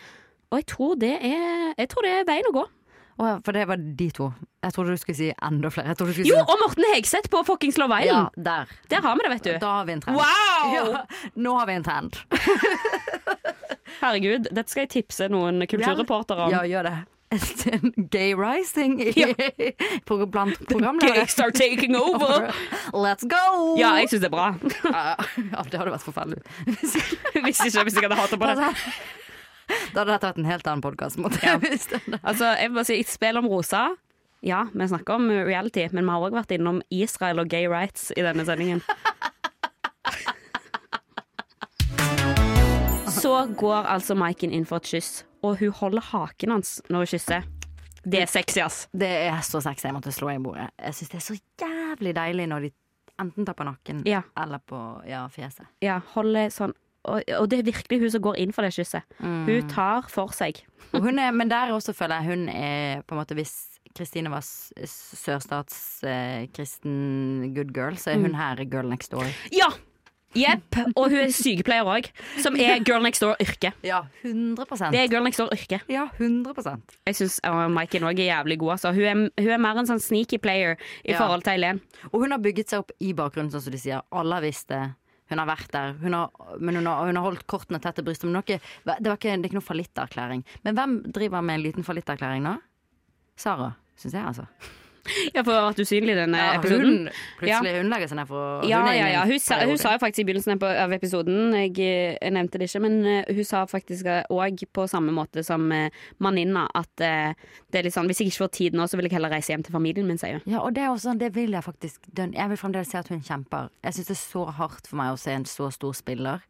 Og 0.51 0.59
jeg 0.59 0.67
tror 0.67 0.95
det 0.95 1.17
er, 1.19 1.75
jeg 1.79 1.89
tror 1.89 2.07
det 2.07 2.15
er 2.21 2.31
veien 2.31 2.47
å 2.51 2.55
gå. 2.55 2.69
Oh, 3.21 3.37
for 3.45 3.53
det 3.53 3.67
var 3.69 3.77
de 3.77 4.07
to. 4.17 4.31
Jeg 4.65 4.73
trodde 4.73 4.95
du 4.95 5.01
skulle 5.01 5.19
si 5.19 5.29
enda 5.45 5.69
flere. 5.69 5.93
Skulle 5.99 6.25
Jo, 6.25 6.39
og 6.41 6.57
Morten 6.63 6.87
Hegseth 6.95 7.29
på 7.29 7.43
fuckings 7.45 7.77
Love 7.77 7.99
ja, 8.07 8.23
der. 8.37 8.71
Der 8.89 9.03
har 9.05 9.19
vi 9.19 9.27
det, 9.27 9.33
vet 9.35 9.45
du. 9.45 9.51
Da 9.61 9.73
har 9.81 9.85
vi 9.85 9.93
en 9.93 10.01
trend. 10.01 10.17
Wow! 10.17 10.71
Ja, 10.77 11.03
nå 11.37 11.53
har 11.59 11.67
vi 11.69 11.75
en 11.81 11.85
trend. 11.85 12.17
Herregud, 14.01 14.49
dette 14.51 14.71
skal 14.71 14.87
jeg 14.87 14.93
tipse 14.99 15.29
noen 15.33 15.65
kulturreportere 15.71 16.47
om. 16.47 16.53
Ja, 16.55 16.63
gjør 16.69 16.89
det. 16.91 16.99
En 17.71 17.93
gay 18.11 18.33
rising 18.35 18.97
Ja. 19.15 19.29
blant 20.35 20.59
programledere. 20.71 21.21
Gays 21.21 21.37
are 21.39 21.53
taking 21.55 21.95
over! 21.95 22.51
Let's 22.91 23.23
go! 23.23 23.77
Ja, 23.79 23.93
jeg 24.01 24.11
syns 24.11 24.25
det 24.25 24.31
er 24.31 24.35
bra. 24.35 24.49
Ja, 24.83 25.63
det 25.63 25.79
hadde 25.79 25.93
vært 25.95 26.07
forferdelig. 26.09 26.43
Hvis 26.67 26.97
ikke 27.69 27.85
hvis 27.87 28.01
jeg 28.01 28.09
hadde 28.09 28.19
hata 28.19 28.35
på 28.41 28.49
det. 28.51 28.57
Altså, 28.59 28.93
Da 29.95 30.01
hadde 30.03 30.11
dette 30.17 30.27
vært 30.33 30.41
en 30.43 30.51
helt 30.51 30.67
annen 30.73 30.83
podkast. 30.83 31.21
Ja. 31.45 31.55
Altså, 32.25 32.51
jeg 32.59 32.73
vil 32.73 32.81
bare 32.81 32.89
si, 32.91 32.99
et 33.05 33.13
spill 33.15 33.39
om 33.39 33.47
rosa 33.53 33.85
Ja, 34.43 34.65
vi 34.75 34.91
snakker 34.91 35.21
om 35.21 35.31
reality, 35.31 35.87
men 35.95 36.09
vi 36.09 36.11
har 36.17 36.27
òg 36.27 36.35
vært 36.35 36.57
innom 36.57 36.83
Israel 36.91 37.45
og 37.45 37.51
gay 37.53 37.69
rights 37.71 38.09
i 38.17 38.25
denne 38.27 38.43
sendingen. 38.49 38.83
Så 43.21 43.35
går 43.61 43.85
altså 43.85 44.17
Maiken 44.17 44.53
inn 44.57 44.65
for 44.65 44.81
et 44.81 44.89
kyss, 44.95 45.25
og 45.45 45.61
hun 45.61 45.75
holder 45.77 46.07
haken 46.11 46.57
hans 46.57 46.79
når 46.89 47.05
hun 47.05 47.11
kysser. 47.13 47.49
Det 48.01 48.23
er 48.23 48.31
sexy, 48.33 48.63
ass. 48.65 48.87
Det 48.97 49.11
er 49.29 49.43
så 49.45 49.61
sexy. 49.61 49.91
Jeg 49.91 49.93
måtte 49.93 50.13
slå 50.15 50.31
i 50.33 50.39
bordet. 50.41 50.71
Jeg 50.81 50.97
syns 50.97 51.11
det 51.13 51.19
er 51.19 51.27
så 51.27 51.37
jævlig 51.61 52.15
deilig 52.17 52.47
når 52.49 52.65
de 52.65 52.71
enten 53.21 53.45
tar 53.45 53.59
på 53.59 53.67
nakken 53.69 54.01
Ja. 54.09 54.23
eller 54.41 54.63
på 54.65 54.79
ja, 55.05 55.27
fjeset. 55.29 55.69
Ja, 55.85 55.99
holder 56.15 56.49
sånn 56.55 56.73
og, 57.09 57.23
og 57.33 57.47
det 57.49 57.59
er 57.59 57.63
virkelig 57.71 58.01
hun 58.03 58.11
som 58.13 58.21
går 58.25 58.37
inn 58.43 58.51
for 58.53 58.63
det 58.65 58.75
kysset. 58.77 59.03
Hun 59.21 59.69
tar 59.73 60.03
for 60.13 60.29
seg. 60.37 60.55
Er, 60.93 61.33
men 61.33 61.49
der 61.49 61.73
også 61.73 61.93
føler 61.97 62.17
jeg 62.21 62.29
hun 62.35 62.49
er 62.53 63.01
på 63.09 63.15
en 63.15 63.21
måte 63.23 63.35
Hvis 63.39 63.55
Kristine 63.97 64.31
var 64.33 64.43
sørstatskristen 64.45 66.97
eh, 67.45 67.53
good 67.57 67.71
girl, 67.75 67.97
så 67.97 68.11
er 68.13 68.19
hun 68.21 68.35
her 68.37 68.65
girl 68.69 68.89
next 68.93 69.13
door. 69.13 69.25
Ja! 69.53 69.69
Jepp. 70.39 70.77
Og 70.95 71.09
hun 71.11 71.19
er 71.25 71.33
sykepleier 71.35 71.89
òg, 71.91 72.07
som 72.39 72.55
er 72.55 72.79
girl 72.87 73.03
next 73.03 73.23
door-yrke. 73.25 73.73
Ja, 73.83 74.05
100% 74.23 74.93
Det 74.95 75.01
er 75.03 75.09
girl 75.11 75.25
next 75.27 75.41
door-yrke. 75.43 75.81
Ja, 75.91 76.05
100% 76.21 76.95
Jeg 77.09 77.19
syns 77.19 77.41
Maiken 77.75 78.07
òg 78.07 78.21
er 78.23 78.29
jævlig 78.31 78.59
god. 78.63 78.77
Altså. 78.77 78.93
Hun, 78.95 79.03
er, 79.11 79.25
hun 79.43 79.51
er 79.57 79.59
mer 79.59 79.81
en 79.83 79.91
sånn 79.91 80.03
sneaky 80.03 80.39
player 80.39 80.77
i 81.05 81.11
Ja. 81.13 81.19
forhold 81.19 81.43
til 81.43 81.57
Eileen. 81.57 81.81
Og 82.13 82.21
hun 82.23 82.31
har 82.31 82.39
bygget 82.39 82.71
seg 82.71 82.85
opp 82.85 82.93
i 83.01 83.13
bakgrunnen, 83.13 83.51
sånn 83.51 83.65
som 83.67 83.73
de 83.75 83.79
sier. 83.83 84.03
Alle 84.13 84.39
har 84.39 84.43
visst 84.47 84.69
det. 84.71 84.83
Hun 85.31 85.39
har 85.39 85.47
vært 85.47 85.71
der. 85.75 85.93
Hun 86.03 86.13
har, 86.15 86.31
men 86.59 86.75
hun 86.79 86.87
har, 86.87 87.07
hun 87.07 87.17
har 87.19 87.23
holdt 87.27 87.47
kortene 87.51 87.79
tett 87.83 87.95
til 87.99 88.05
brystet. 88.07 88.27
Men 88.31 88.39
det, 88.39 88.41
var 88.41 88.59
ikke, 88.59 89.01
det, 89.03 89.11
var 89.11 89.19
ikke, 89.19 89.35
det 89.37 89.45
er 89.45 89.51
ikke 89.51 89.59
noen 89.61 89.69
fallitterklæring. 89.69 90.45
Men 90.67 90.75
hvem 90.79 90.97
driver 91.15 91.43
med 91.43 91.55
en 91.59 91.63
liten 91.67 91.87
fallitterklæring 91.87 92.43
nå? 92.47 92.57
Sara, 93.39 93.73
syns 93.99 94.15
jeg, 94.15 94.23
altså. 94.27 94.47
Ja, 95.35 95.43
for 95.43 95.53
å 95.55 95.59
ha 95.61 95.69
vært 95.71 95.81
usynlig 95.85 96.13
i 96.15 96.19
denne 96.19 96.39
Ja, 96.41 96.55
episoden. 96.59 96.87
hun, 97.09 97.21
plutselig, 97.41 97.73
hun 97.81 97.91
legger 97.93 98.11
seg 98.11 98.19
ned 98.21 98.29
for 98.31 98.67
Ja, 98.69 98.81
ja, 98.95 99.07
ja. 99.15 99.23
Hun 99.29 99.41
sa, 99.43 99.59
hun 99.67 99.79
sa 99.81 99.95
jo 99.95 100.01
faktisk 100.03 100.23
i 100.23 100.27
begynnelsen 100.29 100.57
av 100.61 100.95
episoden 100.97 101.55
Jeg, 101.57 101.75
eh, 102.21 102.31
nevnte 102.35 102.61
det 102.61 102.69
ikke, 102.71 102.83
men 102.85 102.99
eh, 103.07 103.31
hun 103.35 103.47
sa 103.49 103.63
faktisk 103.71 104.09
òg 104.31 104.65
på 104.77 104.87
samme 104.91 105.15
måte 105.17 105.45
som 105.47 105.65
eh, 105.73 105.89
Maninna 106.19 106.67
at 106.77 107.05
eh, 107.07 107.33
det 107.71 107.81
er 107.81 107.89
litt 107.89 107.97
sånn 107.97 108.11
Hvis 108.11 108.21
jeg 108.23 108.33
ikke 108.33 108.45
får 108.45 108.53
tid 108.61 108.77
nå, 108.79 108.87
så 108.91 109.01
vil 109.01 109.09
jeg 109.09 109.17
heller 109.19 109.33
reise 109.33 109.55
hjem 109.55 109.65
til 109.67 109.75
familien 109.77 110.09
min, 110.11 110.21
sier 110.21 110.39
hun. 110.41 110.45
Ja, 110.51 110.61
og 110.65 110.75
det 110.77 110.85
er 110.85 110.93
også 110.93 111.11
sånn, 111.11 111.23
det 111.23 111.33
vil 111.37 111.57
jeg 111.57 111.65
faktisk 111.67 112.11
Jeg 112.19 112.53
vil 112.53 112.61
fremdeles 112.61 112.91
se 112.93 113.01
at 113.01 113.09
hun 113.13 113.25
kjemper. 113.25 113.71
Jeg 113.87 113.97
syns 113.97 114.13
det 114.13 114.17
er 114.19 114.23
så 114.25 114.45
hardt 114.61 114.91
for 114.91 115.01
meg 115.01 115.15
å 115.15 115.19
se 115.21 115.33
en 115.35 115.49
så 115.49 115.71
stor 115.75 115.97
spiller 115.97 116.45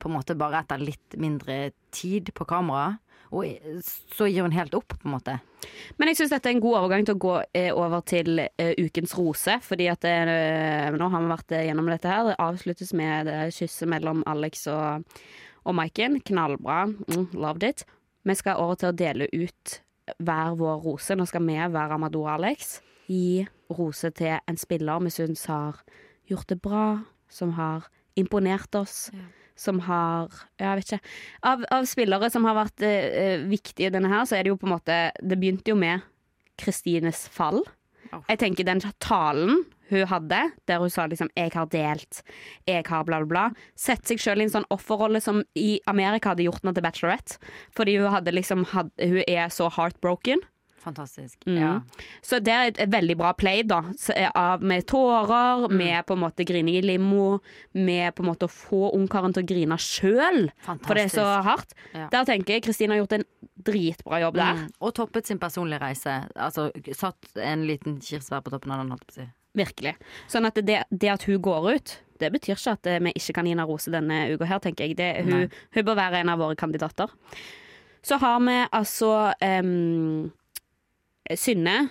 på 0.00 0.08
en 0.08 0.14
måte 0.16 0.32
bare 0.38 0.62
etter 0.62 0.80
litt 0.80 1.16
mindre 1.20 1.72
tid 1.92 2.30
på 2.32 2.46
kamera. 2.48 2.94
Og 3.30 3.46
så 4.10 4.26
gir 4.26 4.42
hun 4.42 4.54
helt 4.54 4.74
opp, 4.74 4.96
på 4.96 5.06
en 5.06 5.14
måte. 5.14 5.36
Men 6.00 6.10
jeg 6.10 6.18
syns 6.18 6.32
dette 6.32 6.50
er 6.50 6.56
en 6.56 6.62
god 6.62 6.78
overgang 6.80 7.04
til 7.06 7.14
å 7.14 7.22
gå 7.22 7.34
eh, 7.56 7.68
over 7.70 8.02
til 8.08 8.42
uh, 8.42 8.72
ukens 8.80 9.14
rose. 9.18 9.54
Fordi 9.62 9.86
at 9.92 10.06
uh, 10.08 10.90
nå 10.96 11.10
har 11.12 11.22
vi 11.22 11.30
vært 11.30 11.54
gjennom 11.68 11.92
dette 11.92 12.10
her. 12.10 12.24
Det 12.30 12.40
avsluttes 12.42 12.90
med 12.98 13.30
uh, 13.30 13.46
kysset 13.54 13.90
mellom 13.90 14.24
Alex 14.30 14.66
og, 14.72 15.06
og 15.62 15.78
Maiken. 15.78 16.18
Knallbra. 16.26 16.82
Mm, 16.90 17.30
loved 17.38 17.68
it. 17.68 17.86
Vi 18.26 18.36
skal 18.36 18.60
over 18.60 18.80
til 18.80 18.90
å 18.90 18.98
dele 18.98 19.30
ut 19.30 19.78
hver 20.18 20.58
vår 20.58 20.82
rose. 20.84 21.14
Nå 21.14 21.26
skal 21.30 21.46
vi 21.46 21.58
være 21.60 21.96
Amador 21.96 22.26
og 22.26 22.34
Alex. 22.34 22.80
Gi 23.10 23.46
rose 23.70 24.10
til 24.16 24.38
en 24.38 24.58
spiller 24.58 25.02
vi 25.06 25.14
syns 25.14 25.46
har 25.50 25.78
gjort 26.30 26.50
det 26.50 26.60
bra, 26.62 27.00
som 27.30 27.54
har 27.54 27.86
imponert 28.18 28.74
oss. 28.78 29.08
Som 29.60 29.82
har 29.84 30.32
Jeg 30.56 30.78
vet 30.78 30.86
ikke. 30.86 31.00
Av, 31.50 31.66
av 31.76 31.88
spillere 31.88 32.30
som 32.32 32.46
har 32.48 32.56
vært 32.56 32.86
eh, 32.86 33.42
viktige 33.44 33.90
i 33.90 33.92
denne 33.92 34.08
her, 34.08 34.24
så 34.24 34.38
er 34.38 34.46
det 34.46 34.54
jo 34.54 34.60
på 34.60 34.68
en 34.68 34.76
måte 34.78 34.96
Det 35.20 35.36
begynte 35.36 35.74
jo 35.74 35.76
med 35.76 36.06
Kristines 36.60 37.26
fall. 37.32 37.62
Jeg 38.26 38.40
tenker 38.40 38.66
den 38.66 38.82
talen 39.00 39.62
hun 39.90 40.06
hadde, 40.06 40.38
der 40.68 40.78
hun 40.78 40.90
sa 40.90 41.06
liksom 41.06 41.28
'jeg 41.36 41.50
har 41.52 41.66
delt', 41.66 42.22
'jeg 42.66 42.86
har 42.86 43.04
bla, 43.04 43.24
bla, 43.24 43.26
bla', 43.26 43.56
Sette 43.76 44.06
seg 44.06 44.20
selv 44.20 44.40
i 44.40 44.44
en 44.44 44.50
sånn 44.50 44.70
offerrolle 44.70 45.20
som 45.20 45.42
i 45.56 45.80
Amerika 45.86 46.30
hadde 46.30 46.44
gjort 46.44 46.62
henne 46.62 46.74
til 46.74 46.82
Bachelorette. 46.82 47.38
Fordi 47.74 47.96
hun, 47.98 48.24
liksom, 48.24 48.64
had, 48.66 48.90
hun 48.98 49.24
er 49.26 49.48
så 49.48 49.68
heartbroken. 49.68 50.38
Fantastisk. 50.80 51.42
Mm. 51.46 51.56
Ja. 51.60 51.72
Så 52.24 52.38
det 52.40 52.52
er 52.54 52.70
et, 52.70 52.78
veldig 52.90 53.16
bra 53.20 53.32
play, 53.36 53.62
da. 53.68 53.82
Av, 54.34 54.62
med 54.64 54.86
tårer, 54.88 55.66
Mm. 55.68 55.76
med 55.76 56.06
på 56.06 56.16
en 56.16 56.22
måte 56.22 56.46
grining 56.48 56.76
i 56.78 56.82
limo, 56.82 57.40
med 57.74 58.14
på 58.14 58.22
en 58.24 58.30
måte 58.30 58.48
å 58.48 58.52
få 58.52 58.94
ungkaren 58.96 59.34
til 59.36 59.44
å 59.44 59.46
grine 59.46 59.76
sjøl, 59.76 60.50
for 60.64 60.94
det 60.94 61.04
er 61.04 61.12
så 61.12 61.26
hardt. 61.44 61.74
Ja. 61.94 62.08
Der 62.10 62.24
tenker 62.24 62.54
jeg 62.56 62.62
Kristine 62.64 62.94
har 62.96 63.02
gjort 63.04 63.18
en 63.18 63.24
dritbra 63.60 64.20
jobb 64.24 64.34
der. 64.40 64.54
Mm. 64.56 64.70
Og 64.80 64.94
toppet 64.96 65.26
sin 65.26 65.38
personlige 65.38 65.80
reise. 65.84 66.16
Altså 66.34 66.70
satt 66.96 67.36
en 67.36 67.66
liten 67.68 68.00
kirsebær 68.00 68.40
på 68.42 68.50
toppen 68.56 68.72
av 68.72 68.80
den, 68.80 68.90
holdt 68.94 69.04
jeg 69.04 69.12
på 69.12 69.20
å 69.20 69.20
si. 69.20 69.28
Virkelig. 69.60 69.94
Sånn 70.30 70.46
at 70.46 70.54
det, 70.64 70.84
det 70.90 71.08
at 71.10 71.24
hun 71.26 71.40
går 71.42 71.72
ut, 71.74 71.96
det 72.20 72.28
betyr 72.32 72.54
ikke 72.54 72.72
at 72.76 72.86
eh, 72.86 73.00
vi 73.02 73.12
ikke 73.18 73.34
kan 73.34 73.44
gi 73.48 73.52
henne 73.56 73.66
rose 73.66 73.90
denne 73.90 74.28
uka 74.32 74.46
her, 74.46 74.60
tenker 74.62 74.86
jeg. 74.86 74.96
Det, 74.96 75.24
hun, 75.26 75.48
hun 75.74 75.84
bør 75.88 75.96
være 75.98 76.20
en 76.20 76.28
av 76.32 76.38
våre 76.38 76.54
kandidater. 76.56 77.10
Så 78.06 78.16
har 78.22 78.38
vi 78.40 78.54
altså 78.72 79.34
em, 79.44 80.30
Synne, 81.38 81.90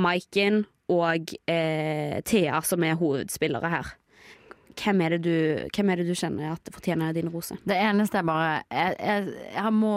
Maiken 0.00 0.64
og 0.92 1.30
eh, 1.48 2.20
Thea 2.26 2.60
som 2.66 2.84
er 2.84 2.98
hovedspillere 3.00 3.70
her. 3.72 3.92
Hvem 4.74 5.00
er, 5.04 5.14
det 5.14 5.20
du, 5.22 5.68
hvem 5.76 5.90
er 5.92 6.00
det 6.00 6.08
du 6.08 6.16
kjenner 6.18 6.56
at 6.56 6.70
fortjener 6.74 7.14
din 7.14 7.30
rose? 7.30 7.54
Det 7.62 7.76
eneste 7.78 8.18
er 8.18 8.26
bare 8.26 8.48
Jeg, 8.70 8.96
jeg, 8.98 9.28
jeg 9.54 9.72
må 9.72 9.94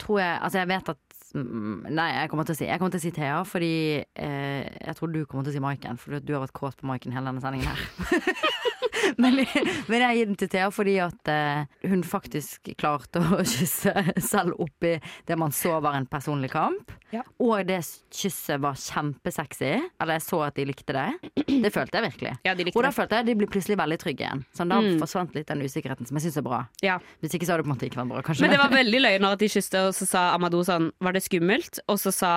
Tror 0.00 0.18
jeg 0.18 0.38
Altså, 0.42 0.58
jeg 0.58 0.68
vet 0.72 0.90
at 0.90 0.98
mm, 1.38 1.86
Nei, 1.94 2.08
jeg 2.16 2.32
kommer 2.32 2.48
til 2.48 2.56
å 2.56 2.58
si 2.58 2.66
til 2.66 2.98
å 2.98 3.02
si 3.04 3.14
Thea, 3.14 3.38
fordi 3.46 4.02
eh, 4.02 4.66
jeg 4.66 4.96
tror 4.98 5.14
du 5.14 5.22
kommer 5.22 5.46
til 5.46 5.54
å 5.54 5.54
si 5.54 5.62
Maiken, 5.62 6.02
for 6.02 6.18
du 6.18 6.34
har 6.34 6.42
vært 6.42 6.56
kåt 6.58 6.80
på 6.80 6.90
Maiken 6.90 7.14
hele 7.14 7.30
denne 7.30 7.44
sendingen 7.44 7.70
her. 7.70 8.71
men, 9.22 9.40
men 9.88 10.04
jeg 10.06 10.16
gir 10.18 10.26
den 10.30 10.38
til 10.40 10.50
Thea 10.52 10.68
fordi 10.72 10.96
at 11.02 11.30
eh, 11.32 11.64
hun 11.90 12.02
faktisk 12.06 12.72
klarte 12.80 13.22
å 13.22 13.40
kysse 13.54 13.92
selv 14.22 14.58
oppi 14.62 14.94
det 15.28 15.36
man 15.40 15.52
så 15.54 15.78
var 15.84 15.96
en 15.98 16.06
personlig 16.10 16.50
kamp. 16.52 16.92
Ja. 17.12 17.22
Og 17.44 17.66
det 17.68 17.80
kysset 18.14 18.60
var 18.62 18.76
kjempesexy. 18.80 19.72
Eller 20.00 20.16
jeg 20.16 20.24
så 20.24 20.38
at 20.46 20.56
de 20.56 20.64
likte 20.70 20.94
det. 20.96 21.08
Det 21.48 21.72
følte 21.74 21.98
jeg 22.00 22.06
virkelig. 22.08 22.32
Ja, 22.46 22.54
de 22.56 22.64
likte 22.68 22.78
Og 22.80 22.86
da 22.86 22.92
følte 22.94 23.18
jeg 23.18 23.26
at 23.26 23.30
de 23.32 23.36
ble 23.42 23.48
plutselig 23.52 23.76
veldig 23.80 23.98
trygge 24.00 24.24
igjen. 24.26 24.44
Sånn, 24.56 24.72
da 24.72 24.80
Mm. 24.82 24.96
forsvant 24.98 25.34
litt 25.36 25.46
den 25.46 25.60
usikkerheten 25.62 26.08
som 26.08 26.16
jeg 26.18 26.24
syns 26.26 26.38
er 26.40 26.46
bra. 26.46 26.62
Ja. 26.82 26.96
Hvis 27.22 27.36
ikke 27.36 27.46
så 27.46 27.52
hadde 27.54 27.62
det 27.62 27.68
på 27.68 27.70
en 27.70 27.76
måte 27.76 27.86
ikke 27.90 28.00
vært 28.00 28.10
bra. 28.14 28.22
Kanskje 28.26 28.42
Men 28.46 28.54
det 28.56 28.60
var 28.62 28.72
veldig 28.72 29.00
løye 29.04 29.20
når 29.22 29.36
de 29.42 29.48
kysste, 29.52 29.82
og 29.88 29.92
så 29.94 30.08
sa 30.08 30.22
Amadou 30.34 30.62
sånn 30.66 30.88
Var 31.00 31.12
det 31.16 31.22
skummelt? 31.26 31.78
Og 31.92 32.00
så 32.02 32.12
sa 32.14 32.32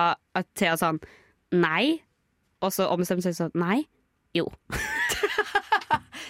Thea 0.54 0.76
sånn 0.78 1.00
Nei. 1.56 2.00
Og 2.62 2.72
så 2.72 2.86
ombestemte 2.92 3.26
seg 3.26 3.34
sånn 3.38 3.54
Nei. 3.58 3.82
Jo. 4.36 4.46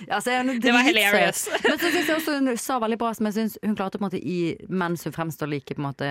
Ja, 0.08 0.20
så 0.20 0.32
er 0.34 0.48
Det 0.60 0.72
var 0.74 0.84
hilarious. 0.86 1.46
Men 1.64 1.78
så 1.78 1.90
syns 1.90 2.08
jeg 2.10 2.16
også 2.16 2.38
hun 2.38 2.56
sa 2.60 2.78
veldig 2.82 2.98
bra, 3.00 3.12
som 3.16 3.28
jeg 3.30 3.38
syns 3.38 3.58
hun 3.64 3.76
klarte 3.78 3.98
på 3.98 4.04
en 4.04 4.08
måte 4.10 4.20
i 4.22 4.56
Mens 4.68 5.04
hun 5.08 5.14
fremstår 5.16 5.50
like 5.50 5.74
på 5.76 5.82
en 5.82 5.88
måte 5.90 6.10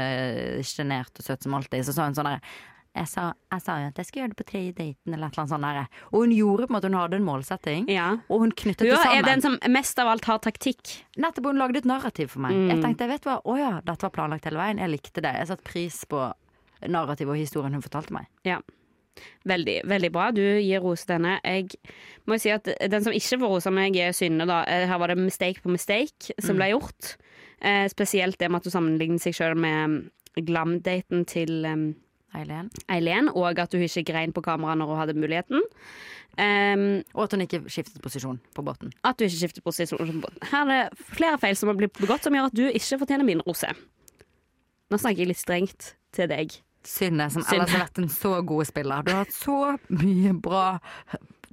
sjenert 0.65 1.13
og 1.19 1.27
søt 1.27 1.43
som 1.45 1.53
alltid, 1.57 1.85
så 1.85 1.93
sa 1.95 2.07
hun 2.09 2.17
sånn 2.17 2.31
der 2.35 2.41
jeg 2.95 3.09
sa, 3.11 3.23
jeg 3.51 3.59
sa 3.65 3.73
jo 3.81 3.87
at 3.89 3.97
jeg 3.99 4.07
skulle 4.07 4.21
gjøre 4.23 4.31
det 4.31 4.37
på 4.39 4.45
tredje 4.47 4.71
daten, 4.77 5.11
eller 5.13 5.27
et 5.27 5.33
eller 5.35 5.41
annet 5.41 5.51
sånt. 5.51 5.65
Der. 5.67 6.03
Og 6.13 6.21
hun 6.23 6.31
gjorde 6.31 6.67
på 6.67 6.71
en 6.71 6.75
måte, 6.77 6.87
hun 6.87 6.95
hadde 6.95 7.17
en 7.19 7.25
målsetting, 7.27 7.89
Ja. 7.91 8.05
og 8.31 8.39
hun 8.39 8.53
knyttet 8.55 8.87
Hun 8.87 8.95
det 8.95 9.17
er 9.17 9.27
den 9.27 9.41
som 9.43 9.57
mest 9.67 9.99
av 9.99 10.07
alt 10.07 10.23
har 10.29 10.39
taktikk. 10.39 11.03
Nettopp 11.19 11.49
hun 11.51 11.59
lagde 11.59 11.81
et 11.83 11.89
narrativ 11.91 12.31
for 12.31 12.39
meg. 12.45 12.55
Mm. 12.55 12.69
Jeg 12.71 12.83
tenkte, 12.85 13.09
vet 13.11 13.25
du 13.25 13.29
hva, 13.29 13.41
å 13.43 13.57
ja, 13.59 13.73
dette 13.83 14.07
var 14.07 14.15
planlagt 14.15 14.47
hele 14.47 14.61
veien. 14.61 14.79
Jeg 14.79 14.93
likte 14.93 15.19
det. 15.21 15.33
Jeg 15.41 15.47
satte 15.51 15.67
pris 15.67 16.05
på 16.07 16.23
narrativet 16.87 17.35
og 17.35 17.41
historien 17.41 17.75
hun 17.75 17.83
fortalte 17.83 18.15
meg. 18.15 18.27
Ja. 18.47 18.61
Veldig, 19.45 19.81
veldig 19.87 20.11
bra. 20.11 20.31
Du 20.35 20.41
gir 20.41 20.81
ros 20.83 21.05
til 21.05 21.15
henne. 21.19 21.39
Jeg 21.43 21.69
må 22.27 22.35
jo 22.35 22.43
si 22.45 22.49
at 22.53 22.67
den 22.91 23.03
som 23.05 23.13
ikke 23.13 23.39
får 23.39 23.53
rosa 23.55 23.71
meg, 23.71 23.95
er 23.97 24.11
Synne. 24.17 24.45
da. 24.49 24.63
Eh, 24.67 24.87
Her 24.87 24.97
var 24.99 25.07
det 25.13 25.17
mistake 25.17 25.61
på 25.63 25.71
mistake 25.71 26.33
som 26.39 26.55
ble 26.57 26.71
gjort. 26.73 27.15
Eh, 27.61 27.87
spesielt 27.89 28.37
det 28.39 28.49
med 28.51 28.57
at 28.61 28.65
hun 28.69 28.75
sammenligner 28.75 29.19
seg 29.23 29.33
sjøl 29.37 29.55
med 29.55 30.09
glam-daten 30.35 31.25
til 31.25 31.63
Eileen. 32.35 32.69
Eileen, 32.91 33.29
og 33.31 33.57
at 33.59 33.71
hun 33.71 33.81
ikke 33.85 34.03
grein 34.11 34.33
på 34.35 34.41
kamera 34.43 34.75
når 34.75 34.85
hun 34.91 34.97
hadde 34.99 35.13
muligheten. 35.15 35.61
Um, 36.35 37.01
Og 37.15 37.23
at 37.23 37.31
hun 37.31 37.41
ikke 37.45 37.61
skiftet 37.71 38.01
posisjon 38.03 38.41
på 38.53 38.61
båten. 38.61 38.91
at 39.05 39.15
hun 39.19 39.29
ikke 39.29 39.39
skiftet 39.47 39.63
posisjon. 39.63 39.97
på 40.19 40.25
båten. 40.27 40.43
Her 40.51 40.65
er 40.67 40.89
det 40.89 40.97
flere 41.15 41.37
feil 41.39 41.55
som 41.55 41.69
har 41.71 41.77
blitt 41.79 41.93
begått, 41.95 42.23
som 42.27 42.33
gjør 42.35 42.49
at 42.51 42.53
du 42.57 42.65
ikke 42.67 42.99
fortjener 42.99 43.23
min 43.23 43.39
rose. 43.47 43.67
Nå 44.91 44.97
snakker 44.99 45.17
jeg 45.23 45.27
litt 45.31 45.39
strengt 45.39 45.93
til 46.11 46.27
deg. 46.27 46.51
Synne, 46.85 47.29
som 47.33 47.45
ellers 47.49 47.73
har 47.73 47.85
vært 47.87 48.03
en 48.03 48.11
så 48.13 48.37
god 48.45 48.67
spiller. 48.69 49.05
Du 49.05 49.13
har 49.13 49.23
hatt 49.25 49.33
så 49.35 49.75
mye 49.89 50.33
bra 50.37 50.65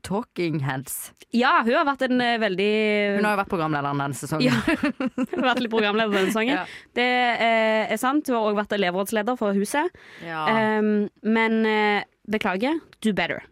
talking 0.02 0.58
heads. 0.60 1.12
Ja, 1.30 1.62
hun 1.64 1.74
har 1.76 1.86
vært 1.86 2.04
en 2.08 2.20
eh, 2.20 2.38
veldig 2.42 2.72
Hun 3.16 3.26
har 3.26 3.36
jo 3.36 3.40
vært 3.40 3.52
programlederen 3.52 4.02
denne 4.02 4.18
sesongen. 4.18 4.50
Ja. 4.50 4.58
Hun 5.32 5.38
har 5.38 5.46
vært 5.52 5.62
litt 5.62 5.72
programleder 5.72 6.16
denne 6.16 6.32
sesongen. 6.32 6.58
Ja. 6.62 6.64
Det 6.98 7.06
eh, 7.46 7.92
er 7.94 8.00
sant. 8.00 8.28
Hun 8.28 8.36
har 8.36 8.50
òg 8.50 8.58
vært 8.58 8.74
elevrådsleder 8.76 9.38
for 9.40 9.56
huset. 9.56 9.94
Ja. 10.26 10.44
Um, 10.82 11.08
men 11.22 11.62
eh, 11.68 12.04
beklager, 12.30 12.82
do 13.00 13.14
better. 13.16 13.46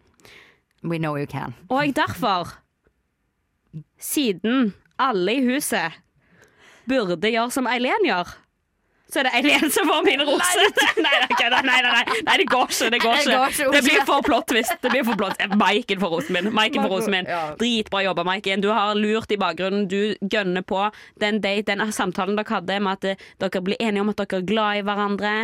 We 0.83 0.99
know 0.99 1.17
you 1.17 1.29
can. 1.31 1.55
Og 1.71 1.95
derfor, 1.97 2.55
siden 4.01 4.73
alle 5.01 5.39
i 5.39 5.45
huset 5.45 6.01
burde 6.89 7.31
gjøre 7.31 7.53
som 7.55 7.69
Eileen 7.71 8.07
gjør, 8.09 8.33
så 9.13 9.21
er 9.21 9.29
det 9.29 9.33
Eileen 9.41 9.71
som 9.75 9.89
får 9.91 10.05
min 10.07 10.23
rose. 10.27 10.67
Nei, 11.01 11.13
nei, 11.25 11.49
nei, 11.51 11.79
nei, 11.83 12.05
nei, 12.27 12.37
det 12.39 12.47
går 12.51 12.67
ikke. 12.71 12.91
Det 12.95 13.01
går 13.03 13.21
ikke. 13.23 13.69
Det 13.75 13.83
blir 13.87 14.05
for 14.09 14.25
plott 14.27 14.53
hvis 14.55 14.71
Det 14.83 14.93
blir 14.93 15.05
for 15.07 15.19
plott. 15.21 15.41
Maiken 15.59 16.01
får 16.03 16.13
rosen 16.15 16.37
min. 16.37 16.51
Maiken 16.55 16.85
får 16.85 16.93
rosen 16.95 17.15
min. 17.17 17.31
Dritbra 17.61 18.03
jobba, 18.05 18.25
Maiken. 18.29 18.63
Du 18.65 18.71
har 18.75 18.95
lurt 18.99 19.33
i 19.33 19.39
bakgrunnen. 19.41 19.87
Du 19.91 20.15
gønner 20.21 20.63
på 20.67 20.83
den 21.23 21.41
date, 21.45 21.75
den 21.75 21.93
samtalen 21.93 22.39
dere 22.39 22.57
hadde 22.59 22.81
med 22.85 22.99
at 22.99 23.09
eh, 23.13 23.29
dere 23.43 23.63
blir 23.65 23.81
enige 23.81 24.05
om 24.05 24.13
at 24.13 24.21
dere 24.23 24.41
er 24.43 24.49
glad 24.51 24.81
i 24.81 24.85
hverandre. 24.87 25.35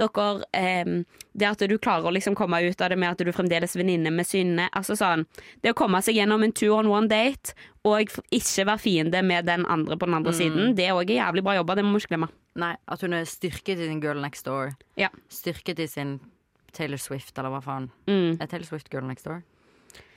Dere 0.00 0.28
eh, 0.58 0.94
Det 1.32 1.48
at 1.48 1.62
du 1.68 1.78
klarer 1.80 2.10
å 2.10 2.12
liksom 2.12 2.34
komme 2.36 2.60
ut 2.60 2.80
av 2.84 2.92
det 2.92 2.98
med 3.00 3.14
at 3.14 3.22
du 3.24 3.32
fremdeles 3.32 3.76
er 3.76 3.80
venninne 3.82 4.12
med 4.12 4.28
Synne. 4.28 4.68
Altså 4.76 4.96
sånn 4.98 5.24
Det 5.62 5.72
å 5.72 5.78
komme 5.78 6.02
seg 6.04 6.18
gjennom 6.18 6.42
en 6.44 6.52
two 6.52 6.72
on 6.76 6.90
one 6.90 7.08
date 7.08 7.54
og 7.88 8.12
ikke 8.30 8.66
være 8.68 8.78
fiende 8.78 9.22
med 9.26 9.48
den 9.48 9.64
andre 9.66 9.96
på 9.98 10.06
den 10.06 10.14
andre 10.20 10.32
siden, 10.36 10.76
det 10.78 10.86
er 10.86 10.94
òg 10.94 11.10
jævlig 11.10 11.42
bra 11.42 11.56
jobba. 11.58 11.74
Det 11.78 11.84
må 11.86 11.96
vi 11.96 12.04
ikke 12.04 12.14
glemme. 12.14 12.28
Nei, 12.58 12.74
at 12.84 13.00
hun 13.00 13.16
er 13.16 13.24
styrket 13.28 13.80
i 13.80 13.88
sin 13.88 14.00
girl 14.02 14.20
next 14.20 14.44
door. 14.48 14.74
Ja. 15.00 15.08
Styrket 15.32 15.80
i 15.80 15.86
sin 15.88 16.18
Taylor 16.76 17.00
Swift, 17.00 17.32
eller 17.38 17.52
hva 17.54 17.62
faen. 17.64 17.88
Mm. 18.08 18.36
Er 18.40 18.46
Taylor 18.50 18.68
Swift 18.68 18.90
girl 18.92 19.06
next 19.08 19.28
door? 19.28 19.42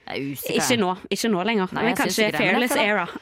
Jeg 0.05 0.19
er 0.21 0.33
usikker. 0.35 0.59
Ikke 0.59 0.77
nå, 0.77 0.91
ikke 1.09 1.31
nå 1.33 1.45
lenger. 1.47 1.71
Nei, 1.73 1.87
men 1.87 1.97
kanskje 1.97 2.27
det, 2.29 2.39
men 2.39 2.41
Fairless 2.43 2.75
Era. 2.79 3.07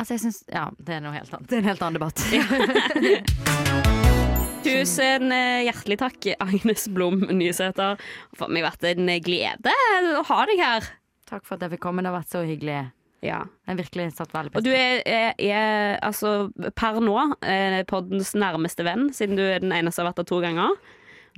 Altså, 0.00 0.14
jeg 0.14 0.20
syns 0.22 0.38
Ja, 0.48 0.62
det 0.80 0.94
er 0.96 1.02
noe 1.04 1.12
helt 1.12 1.34
annet. 1.36 1.50
Det 1.50 1.58
er 1.58 1.60
en 1.60 1.68
helt 1.68 1.82
annen 1.84 1.98
debatt. 2.00 2.18
Tusen 4.64 5.32
eh, 5.32 5.62
hjertelig 5.66 5.98
takk, 6.00 6.30
Agnes 6.40 6.86
Blom 6.92 7.22
Nysæter. 7.32 8.00
For 8.36 8.52
meg 8.52 8.64
har 8.64 8.74
vært 8.74 8.88
en 8.94 9.12
glede 9.24 9.74
å 10.16 10.24
ha 10.28 10.40
deg 10.48 10.60
her. 10.60 10.88
Takk 11.28 11.44
for 11.46 11.56
at 11.56 11.64
jeg 11.64 11.76
fikk 11.76 11.84
komme. 11.84 12.04
Det 12.04 12.10
har 12.10 12.18
vært 12.18 12.32
så 12.32 12.42
hyggelig. 12.44 12.80
Ja. 13.20 13.42
Jeg 13.66 13.72
har 13.74 13.78
virkelig 13.82 14.06
satt 14.16 14.32
veldig 14.32 14.52
pris 14.54 14.64
du 14.64 14.70
på 14.70 14.72
det. 14.72 14.86
er, 15.04 15.34
er, 15.36 15.42
er 15.44 15.98
altså 16.06 16.50
per 16.76 17.00
nå 17.04 17.16
eh, 17.44 17.82
poddens 17.88 18.32
nærmeste 18.38 18.86
venn, 18.86 19.10
siden 19.16 19.36
du 19.36 19.44
er 19.44 19.60
den 19.60 19.74
eneste 19.76 20.00
som 20.00 20.06
har 20.06 20.14
vært 20.14 20.22
der 20.22 20.30
to 20.30 20.40
ganger. 20.44 20.72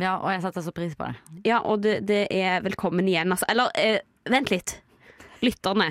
Ja, 0.00 0.14
og 0.22 0.30
jeg 0.32 0.44
setter 0.44 0.64
så 0.64 0.72
pris 0.74 0.94
på 0.96 1.10
det. 1.10 1.40
Ja, 1.48 1.58
og 1.68 1.82
det, 1.84 1.98
det 2.08 2.24
er 2.32 2.62
velkommen 2.64 3.08
igjen, 3.10 3.34
altså. 3.34 3.48
Eller 3.52 3.74
eh, 3.78 3.98
vent 4.30 4.52
litt. 4.54 4.78
Lytterne. 5.42 5.90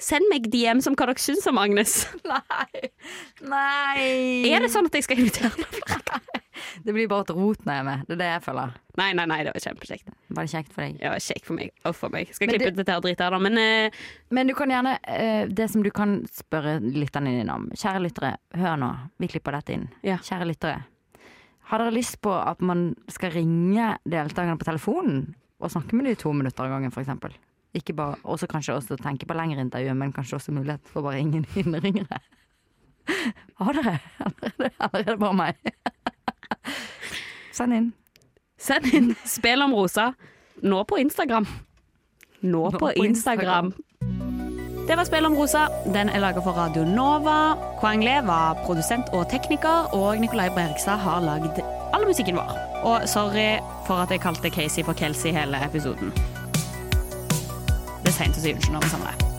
Send 0.00 0.24
meg 0.32 0.46
DM 0.52 0.80
som 0.84 0.94
hva 0.96 1.10
dere 1.10 1.20
syns 1.20 1.44
om 1.50 1.58
Agnes. 1.60 2.06
Nei! 2.30 2.88
Nei! 3.44 4.04
Er 4.48 4.64
det 4.64 4.70
sånn 4.72 4.88
at 4.88 4.96
jeg 4.96 5.04
skal 5.06 5.20
invitere 5.22 5.50
henne? 5.54 6.20
Det 6.84 6.92
blir 6.92 7.08
bare 7.08 7.24
et 7.24 7.30
rot 7.32 7.62
når 7.64 7.72
jeg 7.72 7.80
er 7.82 7.84
med. 7.86 8.02
Det 8.08 8.14
er 8.14 8.18
det 8.20 8.26
jeg 8.30 8.42
føler. 8.44 8.72
Nei, 9.00 9.06
nei, 9.16 9.24
nei, 9.28 9.38
det 9.46 9.52
var 9.54 9.62
kjempekjekt. 9.64 10.10
Var 10.36 10.46
det 10.46 10.52
kjekt 10.52 10.74
for 10.74 10.84
deg? 10.84 10.98
Ja, 11.00 11.12
kjekt 11.20 11.46
for 11.48 11.56
meg. 11.56 11.70
Og 11.88 11.94
for 11.96 12.12
meg. 12.12 12.30
Skal 12.36 12.46
Men 12.48 12.52
klippe 12.54 12.66
det- 12.66 12.72
ut 12.74 12.80
dette 12.82 12.96
dritet 13.04 13.22
her, 13.24 13.32
da. 13.34 13.40
Men 13.40 13.56
uh, 13.60 13.98
Men 14.36 14.50
du 14.50 14.54
kan 14.58 14.72
gjerne 14.72 14.92
uh, 15.00 15.48
Det 15.48 15.66
som 15.72 15.82
du 15.84 15.88
kan 15.94 16.18
spørre 16.32 16.76
lytterne 16.84 17.32
dine 17.38 17.56
om. 17.56 17.66
Kjære 17.72 18.02
lyttere, 18.04 18.32
hør 18.60 18.76
nå. 18.80 18.90
Vi 19.24 19.30
klipper 19.32 19.56
dette 19.56 19.76
inn. 19.76 19.86
Ja. 20.06 20.18
Kjære 20.24 20.48
lyttere. 20.52 20.82
Har 21.72 21.80
dere 21.84 21.96
lyst 21.96 22.20
på 22.24 22.32
at 22.36 22.60
man 22.66 22.90
skal 23.12 23.32
ringe 23.36 23.94
deltakerne 24.04 24.58
på 24.60 24.68
telefonen 24.68 25.30
og 25.60 25.72
snakke 25.72 25.96
med 25.96 26.08
dem 26.10 26.16
i 26.16 26.20
to 26.20 26.32
minutter 26.36 26.66
av 26.68 26.76
gangen, 26.76 26.92
f.eks.? 26.92 27.40
Ikke 27.74 27.94
bare, 27.94 28.16
også 28.24 28.46
kanskje 28.50 28.74
også 28.74 28.96
tenke 28.98 29.26
på 29.30 29.34
lengre 29.38 29.60
intervjuer, 29.62 29.94
men 29.94 30.12
kanskje 30.12 30.34
også 30.40 30.52
mulighet 30.52 30.80
for 30.90 31.02
bare 31.06 31.20
ringe 31.20 31.44
inn 31.56 31.76
ringere. 31.84 32.18
Har 33.60 33.72
dere? 33.78 33.98
Eller 34.58 34.70
er 34.80 34.88
det- 34.96 35.06
det 35.06 35.18
bare 35.18 35.34
meg? 35.34 35.54
Send 37.52 37.74
inn. 37.74 37.92
send 38.58 38.86
inn 38.94 39.14
spill 39.24 39.62
om 39.62 39.72
rosa 39.74 40.12
nå 40.62 40.82
på 40.84 40.98
Instagram. 41.00 41.46
Nå, 42.42 42.70
på, 42.70 42.78
på 42.78 42.92
Instagram. 43.04 43.72
Det 44.88 44.96
var 44.96 45.04
Spill 45.06 45.26
om 45.26 45.34
rosa. 45.36 45.68
Den 45.92 46.08
er 46.10 46.18
laga 46.20 46.40
for 46.42 46.56
Radio 46.56 46.82
Nova. 46.84 47.54
Kwang 47.78 48.02
Le 48.02 48.16
var 48.26 48.56
produsent 48.64 49.06
og 49.14 49.28
tekniker, 49.30 49.92
og 49.94 50.18
Nikolai 50.18 50.48
Bergstad 50.56 50.98
har 51.04 51.20
lagd 51.22 51.60
all 51.94 52.06
musikken 52.08 52.34
vår. 52.40 52.50
Og 52.82 53.06
sorry 53.08 53.60
for 53.86 54.02
at 54.02 54.10
jeg 54.10 54.20
kalte 54.24 54.50
Casey 54.50 54.82
for 54.82 54.92
Kelsey 54.98 55.30
hele 55.36 55.60
episoden. 55.62 56.10
Seint 58.12 58.36
å 58.36 58.42
si 58.42 58.54
unnskyld 58.54 58.74
når 58.78 58.88
vi 58.88 58.94
samler. 58.96 59.29